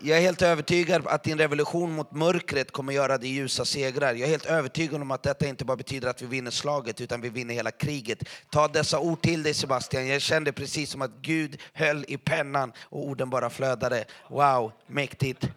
jag 0.00 0.18
är 0.18 0.22
helt 0.22 0.42
övertygad 0.42 1.06
att 1.06 1.24
din 1.24 1.38
revolution 1.38 1.92
mot 1.92 2.12
mörkret 2.12 2.70
kommer 2.70 2.92
göra 2.92 3.18
dig 3.18 3.30
ljusa 3.30 3.64
segrar. 3.64 4.14
Jag 4.14 4.20
är 4.20 4.26
helt 4.26 4.46
övertygad 4.46 5.02
om 5.02 5.10
att 5.10 5.22
detta 5.22 5.46
inte 5.46 5.64
bara 5.64 5.76
betyder 5.76 6.08
att 6.08 6.22
vi 6.22 6.26
vinner 6.26 6.50
slaget, 6.50 7.00
utan 7.00 7.20
vi 7.20 7.28
vinner 7.28 7.54
hela 7.54 7.70
kriget. 7.70 8.24
Ta 8.50 8.68
dessa 8.68 8.98
ord 8.98 9.22
till 9.22 9.42
dig 9.42 9.54
Sebastian. 9.54 10.06
Jag 10.06 10.22
kände 10.22 10.52
precis 10.52 10.90
som 10.90 11.02
att 11.02 11.10
Gud 11.22 11.60
höll 11.72 12.04
i 12.08 12.16
pennan 12.16 12.72
och 12.80 13.06
orden 13.08 13.30
bara 13.30 13.50
flödade. 13.50 14.04
Wow, 14.28 14.72
mäktigt. 14.86 15.48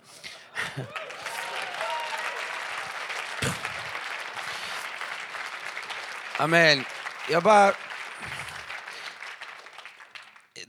Amen. 6.38 6.84
Jag 7.30 7.44
bara 7.44 7.74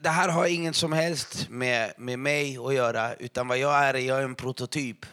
det 0.03 0.11
här 0.11 0.29
har 0.29 0.47
ingen 0.47 0.75
som 0.75 0.93
helst 0.93 1.49
med, 1.51 1.93
med 1.97 2.19
mig 2.19 2.59
att 2.59 2.75
göra, 2.75 3.15
utan 3.15 3.49
vad 3.49 3.59
jag 3.59 3.85
är, 3.85 3.95
jag 3.95 4.19
är 4.19 4.25
en 4.25 4.35
prototyp. 4.35 5.07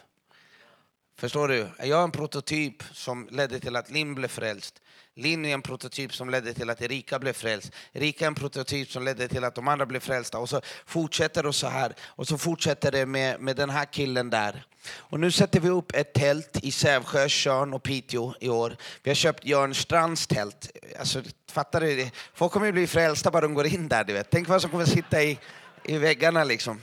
Förstår 1.18 1.48
du? 1.48 1.68
Jag 1.78 2.00
är 2.00 2.04
en 2.04 2.12
prototyp 2.12 2.84
som 2.94 3.28
ledde 3.32 3.60
till 3.60 3.76
att 3.76 3.92
Lim 3.92 4.16
blev 4.16 4.28
frälst. 4.28 4.82
Linn 5.20 5.46
är 5.46 5.54
en 5.54 5.62
prototyp 5.62 6.16
som 6.16 6.30
ledde 6.30 6.54
till 6.54 6.70
att 6.70 6.82
Erika 6.82 7.20
blev 7.20 7.34
frälst. 7.34 7.72
Erika 7.94 8.26
är 8.26 8.28
en 8.28 8.36
prototyp 8.36 8.92
som 8.92 9.04
ledde 9.04 9.28
till 9.28 9.44
att 9.44 9.56
de 9.56 9.68
andra 9.68 9.86
blev 9.86 10.00
frälsta. 10.00 10.38
Och 10.38 10.50
så 10.50 10.62
fortsätter 10.86 11.44
det 11.44 11.54
så 11.54 11.68
här. 11.68 11.96
Och 12.02 12.28
så 12.28 12.38
fortsätter 12.38 12.92
det 12.92 13.06
med, 13.06 13.42
med 13.42 13.56
den 13.56 13.70
här 13.70 13.86
killen 13.86 14.30
där. 14.30 14.66
Och 14.98 15.20
nu 15.20 15.32
sätter 15.32 15.60
vi 15.60 15.70
upp 15.70 15.96
ett 15.96 16.14
tält 16.14 16.60
i 16.64 16.72
Sävsjö, 16.72 17.30
Tjörn 17.30 17.74
och 17.74 17.84
Piteå 17.84 18.34
i 18.40 18.50
år. 18.50 18.78
Vi 19.04 19.10
har 19.10 19.16
köpt 19.16 19.46
Jörn 19.46 19.76
Strands 19.76 20.28
tält. 20.28 20.72
Alltså, 21.00 21.22
fattar 21.52 21.82
du? 21.82 22.10
Folk 22.34 22.52
kommer 22.52 22.66
ju 22.66 22.72
bli 22.72 22.88
frälsta 22.88 23.32
bara 23.32 23.42
de 23.42 23.54
går 23.54 23.68
in 23.68 23.88
där. 23.88 24.04
Du 24.04 24.14
vet. 24.14 24.30
Tänk 24.30 24.48
vad 24.48 24.62
som 24.62 24.72
kommer 24.72 24.86
sitta 24.86 25.24
i, 25.24 25.40
i 25.84 25.98
väggarna 25.98 26.44
liksom. 26.44 26.82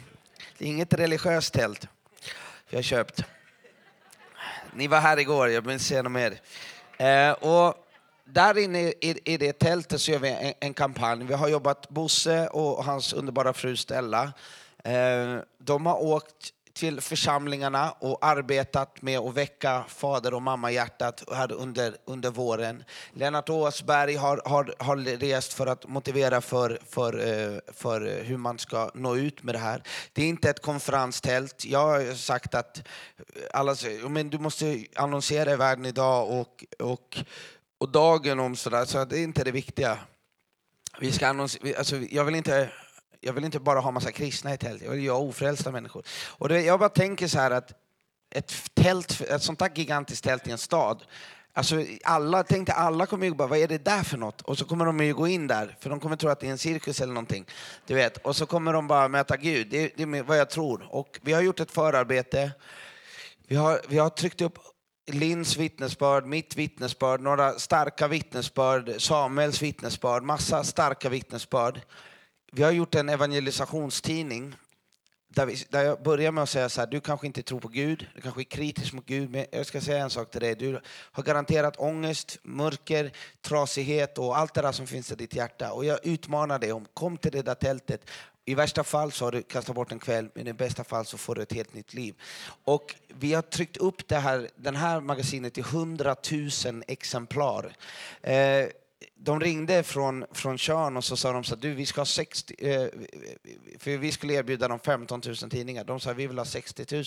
Det 0.58 0.64
är 0.64 0.68
inget 0.68 0.94
religiöst 0.94 1.52
tält 1.52 1.88
vi 2.70 2.76
har 2.76 2.82
köpt. 2.82 3.24
Ni 4.74 4.86
var 4.86 5.00
här 5.00 5.18
igår, 5.18 5.50
jag 5.50 5.62
vill 5.62 5.72
inte 5.72 5.84
säga 5.84 6.02
något 6.02 6.12
mer. 6.12 6.40
Eh, 6.98 7.30
och 7.30 7.85
där 8.26 8.58
inne 8.58 8.80
i, 8.80 9.20
i 9.24 9.36
det 9.36 9.52
tältet 9.52 10.00
så 10.00 10.10
gör 10.10 10.18
vi 10.18 10.28
en, 10.28 10.52
en, 10.60 10.74
kampanj. 10.74 11.24
Vi 11.24 11.34
har 11.34 11.48
jobbat, 11.48 11.88
Bosse 11.88 12.48
och 12.48 12.84
hans 12.84 13.12
underbara 13.12 13.52
fru 13.52 13.76
Stella, 13.76 14.32
eh, 14.84 15.38
de 15.58 15.86
har 15.86 16.02
åkt 16.02 16.52
till 16.76 17.00
församlingarna 17.00 17.90
och 17.90 18.18
arbetat 18.26 19.02
med 19.02 19.18
att 19.18 19.34
väcka 19.34 19.84
fader 19.88 20.34
och 20.34 20.42
mammahjärtat 20.42 21.24
här 21.32 21.52
under, 21.52 21.96
under 22.04 22.30
våren. 22.30 22.84
Lennart 23.12 23.48
Åsberg 23.48 24.14
har, 24.14 24.42
har, 24.44 24.74
har 24.78 24.96
rest 24.96 25.52
för 25.52 25.66
att 25.66 25.88
motivera 25.88 26.40
för, 26.40 26.78
för, 26.88 27.18
eh, 27.18 27.58
för 27.72 28.22
hur 28.22 28.36
man 28.36 28.58
ska 28.58 28.90
nå 28.94 29.16
ut 29.16 29.42
med 29.42 29.54
det 29.54 29.58
här. 29.58 29.82
Det 30.12 30.22
är 30.22 30.28
inte 30.28 30.50
ett 30.50 30.62
konferenstält. 30.62 31.64
Jag 31.64 31.78
har 31.78 32.14
sagt 32.14 32.54
att 32.54 32.82
alla, 33.52 33.76
men 34.08 34.30
du 34.30 34.38
måste 34.38 34.84
annonsera 34.96 35.52
i 35.52 35.56
världen 35.56 35.86
idag 35.86 36.40
och, 36.40 36.64
och 36.78 37.18
och 37.78 37.88
dagen 37.88 38.40
om 38.40 38.56
sådär, 38.56 38.84
så 38.84 39.04
det 39.04 39.18
är 39.18 39.22
inte 39.22 39.44
det 39.44 39.50
viktiga. 39.50 39.98
Vi 41.00 41.12
ska 41.12 41.28
annonsera, 41.28 41.78
alltså, 41.78 41.96
jag, 41.96 42.24
vill 42.24 42.34
inte, 42.34 42.70
jag 43.20 43.32
vill 43.32 43.44
inte 43.44 43.60
bara 43.60 43.80
ha 43.80 43.90
massa 43.90 44.12
kristna 44.12 44.54
i 44.54 44.58
tält, 44.58 44.82
jag 44.82 44.90
vill 44.90 45.10
ha 45.10 45.18
ofrälsta 45.18 45.70
människor. 45.70 46.06
Och 46.28 46.48
det, 46.48 46.62
jag 46.62 46.78
bara 46.78 46.88
tänker 46.88 47.28
så 47.28 47.38
här 47.38 47.50
att 47.50 47.72
ett 48.30 48.52
tält, 48.74 49.20
ett 49.20 49.42
sånt 49.42 49.58
där 49.58 49.70
gigantiskt 49.74 50.24
tält 50.24 50.46
i 50.46 50.50
en 50.50 50.58
stad, 50.58 51.04
Alltså 51.56 51.84
alla, 52.04 52.44
tänkte 52.44 52.72
alla 52.72 53.06
kommer 53.06 53.26
ju 53.26 53.34
bara, 53.34 53.48
vad 53.48 53.58
är 53.58 53.68
det 53.68 53.84
där 53.84 54.02
för 54.02 54.18
något? 54.18 54.42
Och 54.42 54.58
så 54.58 54.64
kommer 54.64 54.84
de 54.84 55.00
ju 55.00 55.14
gå 55.14 55.28
in 55.28 55.46
där, 55.46 55.76
för 55.80 55.90
de 55.90 56.00
kommer 56.00 56.16
tro 56.16 56.30
att 56.30 56.40
det 56.40 56.46
är 56.46 56.50
en 56.50 56.58
cirkus 56.58 57.00
eller 57.00 57.12
någonting. 57.12 57.44
Du 57.86 57.94
vet. 57.94 58.16
Och 58.16 58.36
så 58.36 58.46
kommer 58.46 58.72
de 58.72 58.86
bara 58.86 59.08
möta 59.08 59.36
Gud, 59.36 59.68
det, 59.70 59.92
det 59.96 60.02
är 60.02 60.22
vad 60.22 60.38
jag 60.38 60.50
tror. 60.50 60.86
Och 60.90 61.18
vi 61.22 61.32
har 61.32 61.42
gjort 61.42 61.60
ett 61.60 61.70
förarbete, 61.70 62.52
vi 63.46 63.56
har, 63.56 63.80
vi 63.88 63.98
har 63.98 64.10
tryckt 64.10 64.40
upp 64.40 64.58
Linns 65.06 65.56
vittnesbörd, 65.56 66.26
mitt 66.26 66.56
vittnesbörd, 66.56 67.20
några 67.20 67.58
starka 67.58 68.08
vittnesbörd, 68.08 69.02
Samuels 69.02 69.62
vittnesbörd, 69.62 70.22
massa 70.22 70.64
starka 70.64 71.08
vittnesbörd. 71.08 71.80
Vi 72.52 72.62
har 72.62 72.70
gjort 72.70 72.94
en 72.94 73.08
evangelisationstidning 73.08 74.54
där, 75.28 75.46
vi, 75.46 75.64
där 75.68 75.84
jag 75.84 76.02
börjar 76.02 76.32
med 76.32 76.42
att 76.42 76.48
säga 76.48 76.68
så 76.68 76.80
här, 76.80 76.88
du 76.88 77.00
kanske 77.00 77.26
inte 77.26 77.42
tror 77.42 77.60
på 77.60 77.68
Gud, 77.68 78.06
du 78.14 78.20
kanske 78.20 78.40
är 78.40 78.44
kritisk 78.44 78.92
mot 78.92 79.06
Gud, 79.06 79.30
men 79.30 79.46
jag 79.52 79.66
ska 79.66 79.80
säga 79.80 79.98
en 79.98 80.10
sak 80.10 80.30
till 80.30 80.40
dig. 80.40 80.54
Du 80.54 80.80
har 80.86 81.22
garanterat 81.22 81.76
ångest, 81.76 82.38
mörker, 82.42 83.12
trasighet 83.40 84.18
och 84.18 84.38
allt 84.38 84.54
det 84.54 84.62
där 84.62 84.72
som 84.72 84.86
finns 84.86 85.12
i 85.12 85.14
ditt 85.14 85.34
hjärta. 85.34 85.72
Och 85.72 85.84
jag 85.84 86.06
utmanar 86.06 86.58
dig 86.58 86.72
om, 86.72 86.86
kom 86.94 87.16
till 87.16 87.32
det 87.32 87.42
där 87.42 87.54
tältet. 87.54 88.10
I 88.48 88.54
värsta 88.54 88.84
fall 88.84 89.12
så 89.12 89.24
har 89.24 89.32
du 89.32 89.42
kastat 89.42 89.74
bort 89.74 89.92
en 89.92 89.98
kväll, 89.98 90.28
men 90.34 90.46
i 90.46 90.52
bästa 90.52 90.84
fall 90.84 91.06
så 91.06 91.18
får 91.18 91.34
du 91.34 91.42
ett 91.42 91.52
helt 91.52 91.74
nytt 91.74 91.94
liv. 91.94 92.14
Och 92.64 92.94
vi 93.08 93.34
har 93.34 93.42
tryckt 93.42 93.76
upp 93.76 94.08
det 94.08 94.16
här, 94.16 94.50
den 94.56 94.76
här 94.76 95.00
magasinet 95.00 95.58
i 95.58 95.60
100 95.60 96.16
000 96.64 96.82
exemplar. 96.86 97.76
Eh, 98.22 98.66
de 99.14 99.40
ringde 99.40 99.82
från, 99.82 100.24
från 100.32 100.58
Tjörn 100.58 100.96
och 100.96 101.04
så 101.04 101.16
sa 101.16 101.32
de 101.32 101.44
så 101.44 101.54
att 101.54 101.60
du, 101.60 101.74
vi 101.74 101.86
ska 101.86 102.00
ha 102.00 102.06
60, 102.06 102.54
eh, 102.58 102.88
för 103.78 103.96
vi 103.96 104.12
skulle 104.12 104.34
erbjuda 104.34 104.68
dem 104.68 104.78
15 104.78 105.22
000 105.26 105.36
tidningar. 105.36 105.84
De 105.84 106.00
sa 106.00 106.12
vi 106.12 106.26
vill 106.26 106.38
ha 106.38 106.44
60 106.44 106.94
000. 106.94 107.04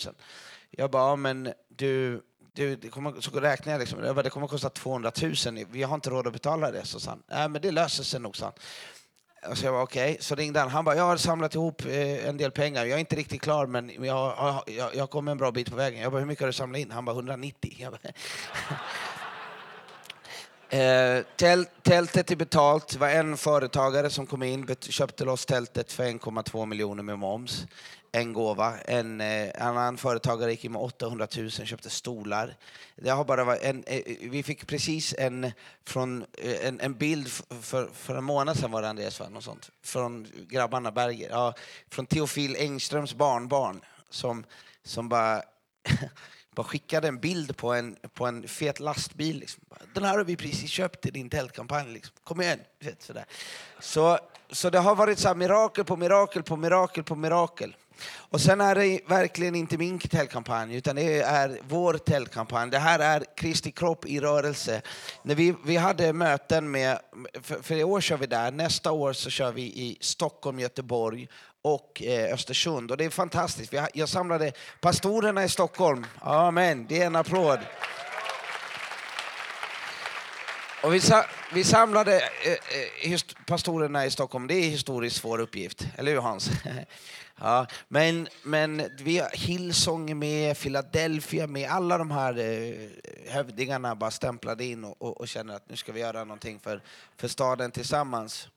Jag 0.71 0.91
bara, 0.91 1.09
ja, 1.09 1.15
men 1.15 1.53
du, 1.67 2.21
du 2.53 2.75
det 2.75 2.89
kommer, 2.89 3.21
så 3.21 3.39
räknade 3.39 3.71
jag 3.71 3.79
liksom, 3.79 4.03
jag 4.03 4.15
bara, 4.15 4.23
det 4.23 4.29
kommer 4.29 4.47
kosta 4.47 4.69
200 4.69 5.11
000, 5.21 5.65
vi 5.71 5.83
har 5.83 5.95
inte 5.95 6.09
råd 6.09 6.27
att 6.27 6.33
betala 6.33 6.71
det. 6.71 6.85
Så 6.85 6.99
sa 6.99 7.09
han, 7.09 7.23
nej 7.27 7.49
men 7.49 7.61
det 7.61 7.71
löser 7.71 8.03
sig 8.03 8.19
nog, 8.19 8.37
sa 8.37 8.45
han. 8.45 8.53
Och 9.47 9.57
så 9.57 9.65
jag 9.65 9.71
var 9.71 9.81
okej, 9.81 10.11
okay. 10.11 10.21
så 10.21 10.35
ringde 10.35 10.59
han. 10.59 10.69
Han 10.69 10.85
bara, 10.85 10.95
jag 10.95 11.03
har 11.03 11.17
samlat 11.17 11.55
ihop 11.55 11.85
eh, 11.85 12.27
en 12.27 12.37
del 12.37 12.51
pengar. 12.51 12.85
Jag 12.85 12.95
är 12.95 12.99
inte 12.99 13.15
riktigt 13.15 13.41
klar, 13.41 13.65
men 13.65 13.91
jag, 14.03 14.63
jag, 14.67 14.95
jag 14.95 15.09
kommer 15.09 15.31
en 15.31 15.37
bra 15.37 15.51
bit 15.51 15.69
på 15.69 15.75
vägen. 15.75 16.01
Jag 16.01 16.11
bara, 16.11 16.19
hur 16.19 16.25
mycket 16.25 16.41
har 16.41 16.47
du 16.47 16.53
samlat 16.53 16.79
in? 16.79 16.91
Han 16.91 17.05
bara, 17.05 17.15
190. 17.15 17.75
Jag 17.79 17.91
bara, 17.91 17.99
Eh, 20.71 21.23
tältet 21.83 22.31
är 22.31 22.35
betalt. 22.35 22.87
Det 22.87 22.99
var 22.99 23.09
en 23.09 23.37
företagare 23.37 24.09
som 24.09 24.25
kom 24.25 24.43
in 24.43 24.75
köpte 24.79 25.25
loss 25.25 25.45
tältet 25.45 25.91
för 25.91 26.03
1,2 26.03 26.65
miljoner 26.65 27.03
med 27.03 27.19
moms. 27.19 27.65
En 28.11 28.33
gåva. 28.33 28.77
En 28.79 29.21
eh, 29.21 29.67
annan 29.67 29.97
företagare 29.97 30.51
gick 30.51 30.65
in 30.65 30.71
med 30.71 30.81
800 30.81 31.27
000 31.37 31.49
köpte 31.51 31.89
stolar. 31.89 32.55
Det 32.95 33.09
har 33.09 33.25
bara 33.25 33.43
varit 33.43 33.63
en, 33.63 33.83
eh, 33.87 34.01
vi 34.21 34.43
fick 34.43 34.67
precis 34.67 35.15
en, 35.17 35.51
från, 35.85 36.25
eh, 36.37 36.67
en, 36.67 36.79
en 36.79 36.93
bild 36.93 37.29
för, 37.61 37.89
för 37.93 38.15
en 38.15 38.23
månad 38.23 38.57
sedan 38.57 38.71
var 38.71 38.81
det 38.81 38.89
Andreas, 38.89 39.19
va? 39.19 39.29
Något 39.29 39.43
sånt, 39.43 39.69
från 39.83 40.27
grabbarna 40.49 40.91
Berger. 40.91 41.29
Ja, 41.29 41.53
från 41.89 42.05
Teofil 42.05 42.55
Engströms 42.55 43.13
barnbarn 43.13 43.81
som, 44.09 44.45
som 44.83 45.09
bara 45.09 45.41
bara 46.55 46.63
skickade 46.63 47.07
en 47.07 47.19
bild 47.19 47.57
på 47.57 47.73
en, 47.73 47.97
på 48.13 48.25
en 48.25 48.47
fet 48.47 48.79
lastbil. 48.79 49.39
Liksom. 49.39 49.63
Den 49.93 50.03
här 50.03 50.17
har 50.17 50.23
vi 50.23 50.35
precis 50.35 50.69
köpt 50.69 51.05
i 51.05 51.11
din 51.11 51.29
tältkampanj. 51.29 51.93
Liksom. 51.93 52.15
Kom 52.23 52.41
igen! 52.41 52.59
Vet, 52.79 53.01
sådär. 53.01 53.25
Så, 53.79 54.19
så 54.51 54.69
det 54.69 54.79
har 54.79 54.95
varit 54.95 55.19
så 55.19 55.35
mirakel 55.35 55.85
på 55.85 55.95
mirakel 55.95 56.43
på 56.43 56.55
mirakel 56.55 57.03
på 57.03 57.15
mirakel. 57.15 57.75
Och 58.15 58.41
sen 58.41 58.61
är 58.61 58.75
det 58.75 58.99
verkligen 59.07 59.55
inte 59.55 59.77
min 59.77 59.99
tältkampanj, 59.99 60.75
utan 60.75 60.95
det 60.95 61.21
är 61.21 61.59
vår 61.67 61.93
tältkampanj. 61.93 62.71
Det 62.71 62.79
här 62.79 62.99
är 62.99 63.23
Kristi 63.37 63.71
kropp 63.71 64.05
i 64.05 64.19
rörelse. 64.19 64.81
När 65.23 65.35
vi, 65.35 65.55
vi 65.65 65.77
hade 65.77 66.13
möten 66.13 66.71
med, 66.71 66.99
för, 67.41 67.61
för 67.61 67.75
i 67.75 67.83
år 67.83 68.01
kör 68.01 68.17
vi 68.17 68.25
där, 68.25 68.51
nästa 68.51 68.91
år 68.91 69.13
så 69.13 69.29
kör 69.29 69.51
vi 69.51 69.61
i 69.61 69.97
Stockholm, 70.01 70.59
Göteborg 70.59 71.27
och 71.61 72.03
eh, 72.03 72.33
Östersund. 72.33 72.91
Och 72.91 72.97
det 72.97 73.05
är 73.05 73.09
fantastiskt. 73.09 73.73
Jag 73.93 74.09
samlade 74.09 74.51
pastorerna 74.81 75.43
i 75.43 75.49
Stockholm. 75.49 76.05
Amen, 76.19 76.85
det 76.89 77.01
är 77.01 77.05
en 77.05 77.15
applåd. 77.15 77.59
Och 80.83 80.93
vi, 80.93 81.01
vi 81.53 81.63
samlade 81.63 82.21
eh, 82.43 83.13
eh 83.13 83.19
pastorerna 83.45 84.05
i 84.05 84.11
Stockholm. 84.11 84.47
Det 84.47 84.53
är 84.53 84.63
en 84.63 84.71
historiskt 84.71 85.15
svår 85.15 85.39
uppgift, 85.39 85.87
eller 85.95 86.11
hur 86.11 86.19
Hans? 86.19 86.49
ja, 87.39 87.67
men, 87.87 88.27
men 88.43 88.89
vi 88.99 89.19
har 89.19 89.29
Hillsong 89.29 90.19
med, 90.19 90.57
Philadelphia 90.57 91.47
med, 91.47 91.69
alla 91.69 91.97
de 91.97 92.11
här 92.11 92.39
eh, 92.39 92.89
hövdingarna 93.27 93.95
bara 93.95 94.11
stämplade 94.11 94.65
in 94.65 94.83
och, 94.83 95.01
och, 95.01 95.21
och 95.21 95.27
känner 95.27 95.55
att 95.55 95.69
nu 95.69 95.75
ska 95.75 95.91
vi 95.91 95.99
göra 95.99 96.23
någonting 96.23 96.59
för, 96.59 96.81
för 97.17 97.27
staden 97.27 97.71
tillsammans. 97.71 98.47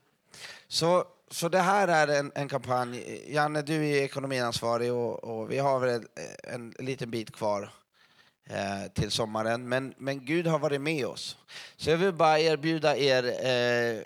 Så 0.69 1.05
så 1.31 1.49
det 1.49 1.59
här 1.59 1.88
är 1.88 2.19
en, 2.19 2.33
en 2.35 2.49
kampanj. 2.49 3.23
Janne, 3.26 3.62
du 3.62 3.88
är 3.88 4.02
ekonomiansvarig 4.02 4.93
och, 4.93 5.25
och 5.25 5.50
vi 5.50 5.58
har 5.58 5.80
väl 5.80 6.06
en, 6.43 6.75
en 6.78 6.87
liten 6.87 7.11
bit 7.11 7.32
kvar 7.32 7.71
Eh, 8.47 8.93
till 8.95 9.11
sommaren. 9.11 9.69
Men, 9.69 9.95
men 9.99 10.25
Gud 10.25 10.47
har 10.47 10.59
varit 10.59 10.81
med 10.81 11.07
oss. 11.07 11.37
Så 11.76 11.91
jag 11.91 11.97
vill 11.97 12.13
bara 12.13 12.39
erbjuda 12.39 12.97
er 12.97 13.25
eh, 13.47 14.02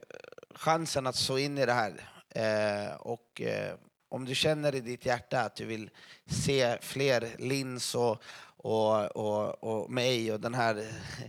chansen 0.55 1.07
att 1.07 1.17
så 1.17 1.39
in 1.39 1.59
i 1.59 1.67
det 1.67 1.73
här. 1.73 2.11
Eh, 2.31 2.95
och 2.97 3.41
eh, 3.41 3.75
om 4.09 4.25
du 4.25 4.35
känner 4.35 4.75
i 4.75 4.81
ditt 4.81 5.07
hjärta 5.07 5.41
att 5.41 5.57
du 5.57 5.65
vill 5.65 5.91
se 6.31 6.79
fler 6.81 7.29
Lins 7.39 7.95
och, 7.95 8.23
och, 8.57 9.17
och, 9.17 9.65
och 9.65 9.91
mig 9.91 10.33
och 10.33 10.41
den 10.41 10.55
här 10.55 10.77
eh, 10.77 11.27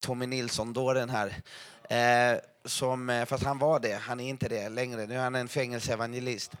Tommy 0.00 0.26
Nilsson-dåren 0.26 1.10
här 1.10 1.42
Eh, 1.88 2.38
som, 2.64 3.10
eh, 3.10 3.24
fast 3.24 3.44
han 3.44 3.58
var 3.58 3.80
det, 3.80 3.94
han 3.94 4.20
är 4.20 4.28
inte 4.28 4.48
det 4.48 4.68
längre. 4.68 5.06
Nu 5.06 5.14
är 5.14 5.18
han 5.18 5.34
en 5.34 5.48
fängelseevangelist. 5.48 6.52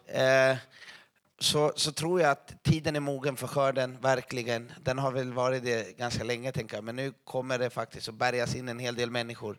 Så, 1.40 1.72
så 1.76 1.92
tror 1.92 2.20
jag 2.20 2.30
att 2.30 2.62
tiden 2.62 2.96
är 2.96 3.00
mogen 3.00 3.36
för 3.36 3.46
skörden, 3.46 3.98
verkligen. 4.00 4.72
Den 4.82 4.98
har 4.98 5.12
väl 5.12 5.32
varit 5.32 5.64
det 5.64 5.96
ganska 5.98 6.24
länge, 6.24 6.52
tänker 6.52 6.76
jag. 6.76 6.84
Men 6.84 6.96
nu 6.96 7.12
kommer 7.24 7.58
det 7.58 7.70
faktiskt 7.70 8.08
att 8.08 8.14
bärgas 8.14 8.54
in 8.54 8.68
en 8.68 8.78
hel 8.78 8.94
del 8.94 9.10
människor. 9.10 9.58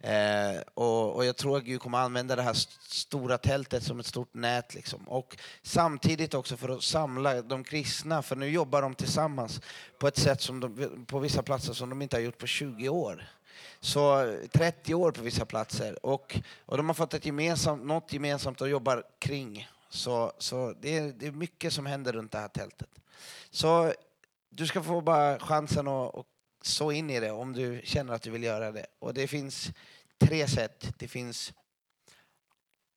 Eh, 0.00 0.60
och, 0.74 1.16
och, 1.16 1.24
jag 1.24 1.36
tror 1.36 1.56
att 1.56 1.64
Gud 1.64 1.80
kommer 1.80 1.98
använda 1.98 2.36
det 2.36 2.42
här 2.42 2.54
stora 2.88 3.38
tältet 3.38 3.82
som 3.82 4.00
ett 4.00 4.06
stort 4.06 4.34
nät. 4.34 4.74
Liksom. 4.74 5.08
Och 5.08 5.36
samtidigt 5.62 6.34
också 6.34 6.56
för 6.56 6.68
att 6.68 6.82
samla 6.82 7.42
de 7.42 7.64
kristna, 7.64 8.22
för 8.22 8.36
nu 8.36 8.48
jobbar 8.48 8.82
de 8.82 8.94
tillsammans 8.94 9.60
på 9.98 10.08
ett 10.08 10.18
sätt 10.18 10.40
som 10.40 10.60
de, 10.60 11.04
på 11.06 11.18
vissa 11.18 11.42
platser 11.42 11.72
som 11.72 11.90
de 11.90 12.02
inte 12.02 12.16
har 12.16 12.22
gjort 12.22 12.38
på 12.38 12.46
20 12.46 12.88
år. 12.88 13.28
Så 13.80 14.34
30 14.52 14.94
år 14.94 15.12
på 15.12 15.22
vissa 15.22 15.44
platser. 15.44 16.06
Och, 16.06 16.38
och 16.66 16.76
de 16.76 16.88
har 16.88 16.94
fått 16.94 17.14
ett 17.14 17.26
gemensamt, 17.26 17.84
något 17.84 18.12
gemensamt 18.12 18.62
att 18.62 18.70
jobba 18.70 19.02
kring. 19.18 19.68
Så, 19.88 20.32
så 20.38 20.74
det, 20.80 20.96
är, 20.96 21.12
det 21.12 21.26
är 21.26 21.32
mycket 21.32 21.72
som 21.72 21.86
händer 21.86 22.12
runt 22.12 22.32
det 22.32 22.38
här 22.38 22.48
tältet. 22.48 22.90
Så 23.50 23.94
du 24.48 24.66
ska 24.66 24.82
få 24.82 25.00
bara 25.00 25.38
chansen 25.38 25.88
att, 25.88 26.14
att 26.14 26.26
så 26.62 26.92
in 26.92 27.10
i 27.10 27.20
det 27.20 27.30
om 27.30 27.52
du 27.52 27.80
känner 27.84 28.14
att 28.14 28.22
du 28.22 28.30
vill 28.30 28.42
göra 28.42 28.72
det. 28.72 28.86
Och 28.98 29.14
det 29.14 29.28
finns 29.28 29.70
tre 30.18 30.48
sätt. 30.48 30.94
Det 30.98 31.08
finns 31.08 31.52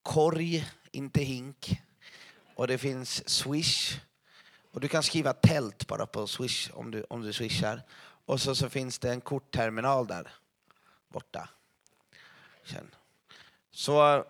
korg, 0.02 0.70
inte 0.92 1.24
hink. 1.24 1.82
Och 2.56 2.68
det 2.68 2.78
finns 2.78 3.30
swish. 3.30 4.00
Och 4.72 4.80
du 4.80 4.88
kan 4.88 5.04
skriva 5.04 5.34
tält 5.34 5.88
bara 5.88 6.06
på 6.06 6.28
swish 6.28 6.70
om 6.74 6.92
du, 6.92 7.04
om 7.10 7.22
du 7.22 7.34
swishar. 7.34 7.82
Och 8.26 8.42
så, 8.42 8.56
så 8.56 8.70
finns 8.70 9.00
det 9.00 9.10
en 9.10 9.22
kortterminal 9.22 10.08
där 10.08 10.34
borta. 11.10 11.50
Sen. 12.64 12.96
Så, 13.72 14.26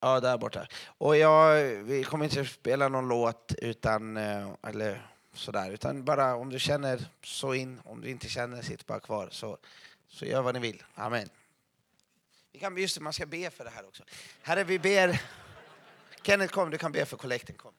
ja, 0.00 0.20
där 0.20 0.38
borta. 0.38 0.66
Och 0.86 1.16
jag, 1.16 1.64
vi 1.64 2.04
kommer 2.04 2.24
inte 2.24 2.40
att 2.40 2.48
spela 2.48 2.88
någon 2.88 3.08
låt 3.08 3.54
utan, 3.58 4.16
eh, 4.16 4.48
eller 4.62 5.08
sådär, 5.32 5.70
utan 5.70 6.04
bara 6.04 6.36
om 6.36 6.50
du 6.50 6.58
känner 6.58 7.00
så 7.22 7.54
in, 7.54 7.80
om 7.84 8.00
du 8.00 8.10
inte 8.10 8.28
känner, 8.28 8.62
sitt 8.62 8.86
bara 8.86 9.00
kvar. 9.00 9.28
Så, 9.30 9.58
så 10.08 10.26
gör 10.26 10.42
vad 10.42 10.54
ni 10.54 10.60
vill. 10.60 10.82
Amen. 10.94 11.28
Vi 12.52 12.58
kan, 12.58 12.76
just 12.76 12.94
det, 12.94 13.00
man 13.00 13.12
ska 13.12 13.26
be 13.26 13.50
för 13.50 13.64
det 13.64 13.70
här 13.70 13.86
också. 13.86 14.04
Herre, 14.42 14.64
vi 14.64 14.78
ber. 14.78 15.22
Kenneth, 16.22 16.52
kom, 16.52 16.70
du 16.70 16.78
kan 16.78 16.92
be 16.92 17.06
för 17.06 17.16
kollekten. 17.16 17.56
Kom. 17.56 17.72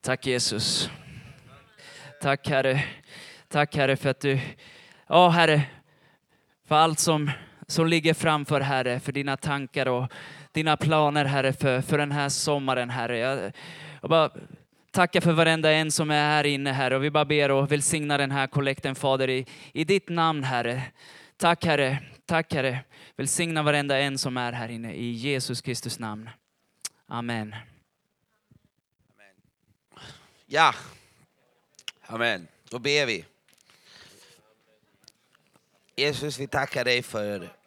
Tack 0.00 0.26
Jesus. 0.26 0.90
Tack 2.20 2.48
Herre. 2.48 2.84
Tack 3.48 3.76
Herre 3.76 3.96
för 3.96 4.08
att 4.08 4.20
du, 4.20 4.40
ja 5.06 5.28
Herre, 5.28 5.62
för 6.70 6.76
allt 6.76 6.98
som, 6.98 7.30
som 7.66 7.86
ligger 7.86 8.14
framför 8.14 8.60
Herre, 8.60 9.00
för 9.00 9.12
dina 9.12 9.36
tankar 9.36 9.88
och 9.88 10.12
dina 10.52 10.76
planer 10.76 11.24
Herre 11.24 11.52
för, 11.52 11.80
för 11.80 11.98
den 11.98 12.12
här 12.12 12.28
sommaren 12.28 12.90
Herre. 12.90 13.18
Jag, 13.18 13.52
jag 14.00 14.10
bara 14.10 14.30
tackar 14.90 15.20
för 15.20 15.32
varenda 15.32 15.72
en 15.72 15.90
som 15.90 16.10
är 16.10 16.14
här 16.14 16.44
inne 16.44 16.72
Herre 16.72 16.96
och 16.96 17.04
vi 17.04 17.10
bara 17.10 17.24
ber 17.24 17.50
och 17.50 17.72
välsigna 17.72 18.18
den 18.18 18.30
här 18.30 18.46
kollekten 18.46 18.94
Fader 18.94 19.30
i, 19.30 19.46
i 19.72 19.84
ditt 19.84 20.08
namn 20.08 20.44
Herre. 20.44 20.82
Tack 21.36 21.64
Herre, 21.64 21.98
tack 22.26 22.54
Herre. 22.54 22.78
Välsigna 23.16 23.62
varenda 23.62 23.98
en 23.98 24.18
som 24.18 24.36
är 24.36 24.52
här 24.52 24.68
inne 24.68 24.92
i 24.92 25.10
Jesus 25.10 25.60
Kristus 25.60 25.98
namn. 25.98 26.30
Amen. 27.06 27.54
Ja. 30.46 30.74
Amen. 32.06 32.46
Då 32.70 32.78
ber 32.78 33.06
vi. 33.06 33.24
Jesus, 36.00 36.38
vi 36.38 36.46
tackar 36.46 36.84
dig 36.84 37.02
för 37.02 37.59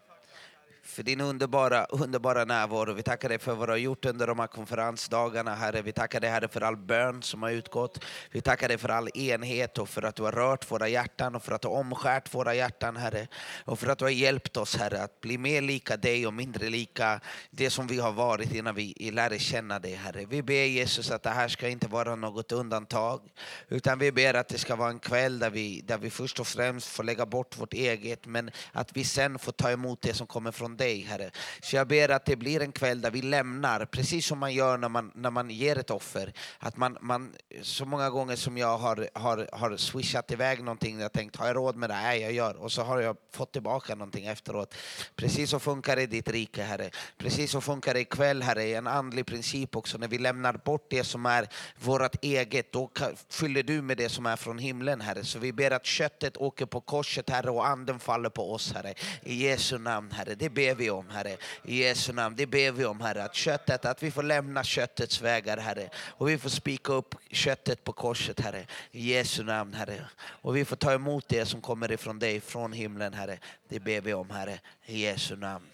för 0.93 1.03
din 1.03 1.21
underbara, 1.21 1.85
underbara 1.85 2.45
närvaro. 2.45 2.93
Vi 2.93 3.03
tackar 3.03 3.29
dig 3.29 3.39
för 3.39 3.53
vad 3.55 3.67
du 3.67 3.71
har 3.71 3.77
gjort 3.77 4.05
under 4.05 4.27
de 4.27 4.39
här 4.39 4.47
konferensdagarna, 4.47 5.55
Herre. 5.55 5.81
Vi 5.81 5.91
tackar 5.91 6.19
dig, 6.19 6.29
Herre, 6.29 6.47
för 6.47 6.61
all 6.61 6.77
bön 6.77 7.21
som 7.21 7.43
har 7.43 7.51
utgått. 7.51 8.03
Vi 8.31 8.41
tackar 8.41 8.67
dig 8.67 8.77
för 8.77 8.89
all 8.89 9.09
enhet 9.13 9.77
och 9.77 9.89
för 9.89 10.01
att 10.01 10.15
du 10.15 10.23
har 10.23 10.31
rört 10.31 10.71
våra 10.71 10.87
hjärtan 10.87 11.35
och 11.35 11.43
för 11.43 11.51
att 11.51 11.61
du 11.61 11.67
har 11.67 11.75
omskärt 11.75 12.35
våra 12.35 12.55
hjärtan, 12.55 12.95
Herre. 12.95 13.27
Och 13.65 13.79
för 13.79 13.87
att 13.87 13.99
du 13.99 14.05
har 14.05 14.09
hjälpt 14.09 14.57
oss, 14.57 14.75
Herre, 14.75 15.03
att 15.03 15.21
bli 15.21 15.37
mer 15.37 15.61
lika 15.61 15.97
dig 15.97 16.27
och 16.27 16.33
mindre 16.33 16.69
lika 16.69 17.19
det 17.51 17.69
som 17.69 17.87
vi 17.87 17.99
har 17.99 18.11
varit 18.11 18.53
innan 18.53 18.75
vi 18.75 19.11
lärde 19.13 19.39
känna 19.39 19.79
dig, 19.79 19.93
Herre. 19.93 20.25
Vi 20.25 20.43
ber 20.43 20.65
Jesus 20.65 21.11
att 21.11 21.23
det 21.23 21.29
här 21.29 21.47
ska 21.47 21.69
inte 21.69 21.87
vara 21.87 22.15
något 22.15 22.51
undantag, 22.51 23.21
utan 23.67 23.99
vi 23.99 24.11
ber 24.11 24.33
att 24.33 24.47
det 24.47 24.57
ska 24.57 24.75
vara 24.75 24.89
en 24.89 24.99
kväll 24.99 25.39
där 25.39 25.49
vi, 25.49 25.81
där 25.81 25.97
vi 25.97 26.09
först 26.09 26.39
och 26.39 26.47
främst 26.47 26.87
får 26.87 27.03
lägga 27.03 27.25
bort 27.25 27.57
vårt 27.59 27.73
eget, 27.73 28.25
men 28.25 28.51
att 28.71 28.97
vi 28.97 29.03
sen 29.03 29.39
får 29.39 29.51
ta 29.51 29.71
emot 29.71 30.01
det 30.01 30.13
som 30.13 30.27
kommer 30.27 30.51
från 30.51 30.77
dig, 30.77 30.82
Herre. 30.83 31.31
Så 31.61 31.75
jag 31.75 31.87
ber 31.87 32.09
att 32.09 32.25
det 32.25 32.35
blir 32.35 32.61
en 32.61 32.71
kväll 32.71 33.01
där 33.01 33.11
vi 33.11 33.21
lämnar, 33.21 33.85
precis 33.85 34.25
som 34.25 34.39
man 34.39 34.53
gör 34.53 34.77
när 34.77 34.89
man, 34.89 35.11
när 35.15 35.31
man 35.31 35.49
ger 35.49 35.77
ett 35.77 35.89
offer. 35.89 36.33
Att 36.59 36.77
man, 36.77 36.97
man, 37.01 37.33
så 37.61 37.85
många 37.85 38.09
gånger 38.09 38.35
som 38.35 38.57
jag 38.57 38.77
har, 38.77 39.09
har, 39.13 39.49
har 39.51 39.77
swishat 39.77 40.31
iväg 40.31 40.63
någonting, 40.63 40.99
jag 40.99 41.11
tänkt, 41.11 41.35
har 41.35 41.47
jag 41.47 41.55
råd 41.55 41.75
med 41.75 41.89
det? 41.89 41.95
Nej, 41.95 42.21
jag 42.21 42.31
gör. 42.31 42.55
Och 42.55 42.71
så 42.71 42.81
har 42.81 43.01
jag 43.01 43.17
fått 43.31 43.51
tillbaka 43.53 43.95
någonting 43.95 44.25
efteråt. 44.25 44.75
Precis 45.15 45.49
så 45.49 45.59
funkar 45.59 45.95
det 45.95 46.01
i 46.01 46.07
ditt 46.07 46.29
rike, 46.29 46.63
Herre. 46.63 46.89
Precis 47.17 47.51
så 47.51 47.61
funkar 47.61 47.93
det 47.93 47.99
ikväll, 47.99 48.43
Herre, 48.43 48.63
en 48.63 48.87
andlig 48.87 49.25
princip 49.25 49.75
också. 49.75 49.97
När 49.97 50.07
vi 50.07 50.17
lämnar 50.17 50.53
bort 50.53 50.87
det 50.89 51.03
som 51.03 51.25
är 51.25 51.47
vårt 51.79 52.23
eget, 52.23 52.71
då 52.71 52.89
fyller 53.29 53.63
du 53.63 53.81
med 53.81 53.97
det 53.97 54.09
som 54.09 54.25
är 54.25 54.35
från 54.35 54.57
himlen, 54.57 55.01
Herre. 55.01 55.23
Så 55.23 55.39
vi 55.39 55.53
ber 55.53 55.71
att 55.71 55.85
köttet 55.85 56.37
åker 56.37 56.65
på 56.65 56.81
korset, 56.81 57.29
Herre, 57.29 57.49
och 57.49 57.67
anden 57.67 57.99
faller 57.99 58.29
på 58.29 58.53
oss, 58.53 58.73
Herre. 58.73 58.93
I 59.23 59.33
Jesu 59.33 59.77
namn, 59.77 60.11
Herre. 60.11 60.35
Det 60.35 60.49
ber 60.49 60.72
ber 60.75 60.83
vi 60.83 60.89
om, 60.89 61.09
Herre. 61.09 61.37
I 61.63 61.83
Jesu 61.83 62.13
namn. 62.13 62.35
Det 62.35 62.45
ber 62.45 62.71
vi 62.71 62.85
om, 62.85 63.01
Herre. 63.01 63.23
Att 63.23 63.35
köttet, 63.35 63.85
att 63.85 64.03
vi 64.03 64.11
får 64.11 64.23
lämna 64.23 64.63
köttets 64.63 65.21
vägar, 65.21 65.57
Herre. 65.57 65.89
Och 65.95 66.29
vi 66.29 66.37
får 66.37 66.49
spika 66.49 66.93
upp 66.93 67.15
köttet 67.31 67.83
på 67.83 67.93
korset, 67.93 68.39
Herre. 68.39 68.65
I 68.91 69.13
Jesu 69.13 69.43
namn, 69.43 69.73
Herre. 69.73 70.05
Och 70.19 70.55
vi 70.55 70.65
får 70.65 70.75
ta 70.75 70.93
emot 70.93 71.27
det 71.27 71.45
som 71.45 71.61
kommer 71.61 71.91
ifrån 71.91 72.19
dig, 72.19 72.41
från 72.41 72.73
himlen, 72.73 73.13
Herre. 73.13 73.39
Det 73.69 73.79
ber 73.79 74.01
vi 74.01 74.13
om, 74.13 74.29
Herre. 74.29 74.59
I 74.85 75.01
Jesu 75.01 75.35
namn. 75.35 75.69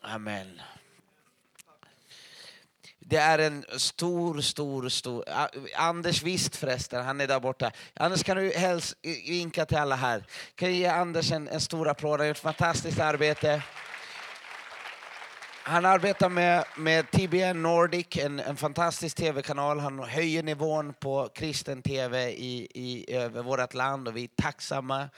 Amen. 0.00 0.60
Det 3.10 3.16
är 3.16 3.38
en 3.38 3.64
stor, 3.76 4.40
stor, 4.40 4.88
stor... 4.88 5.24
Anders 5.76 6.22
Wist 6.22 6.56
förresten, 6.56 7.04
han 7.04 7.20
är 7.20 7.26
där 7.26 7.40
borta. 7.40 7.70
Anders, 7.94 8.22
kan 8.22 8.36
du 8.36 8.52
helst 8.52 8.94
vinka 9.28 9.66
till 9.66 9.76
alla 9.76 9.96
här? 9.96 10.24
Kan 10.54 10.68
du 10.68 10.74
ge 10.74 10.86
Anders 10.86 11.32
en, 11.32 11.48
en 11.48 11.60
stor 11.60 11.88
applåd? 11.88 12.10
Han 12.10 12.20
har 12.20 12.26
gjort 12.26 12.36
ett 12.36 12.42
fantastiskt 12.42 13.00
arbete. 13.00 13.62
Han 15.62 15.86
arbetar 15.86 16.28
med, 16.28 16.64
med 16.76 17.10
TBN 17.10 17.62
Nordic, 17.62 18.16
en, 18.16 18.40
en 18.40 18.56
fantastisk 18.56 19.16
tv-kanal. 19.16 19.80
Han 19.80 19.98
höjer 19.98 20.42
nivån 20.42 20.94
på 21.00 21.28
kristen 21.34 21.82
tv 21.82 22.30
i, 22.30 22.68
i, 22.74 23.14
över 23.14 23.42
vårt 23.42 23.74
land 23.74 24.08
och 24.08 24.16
vi 24.16 24.24
är 24.24 24.42
tacksamma 24.42 25.08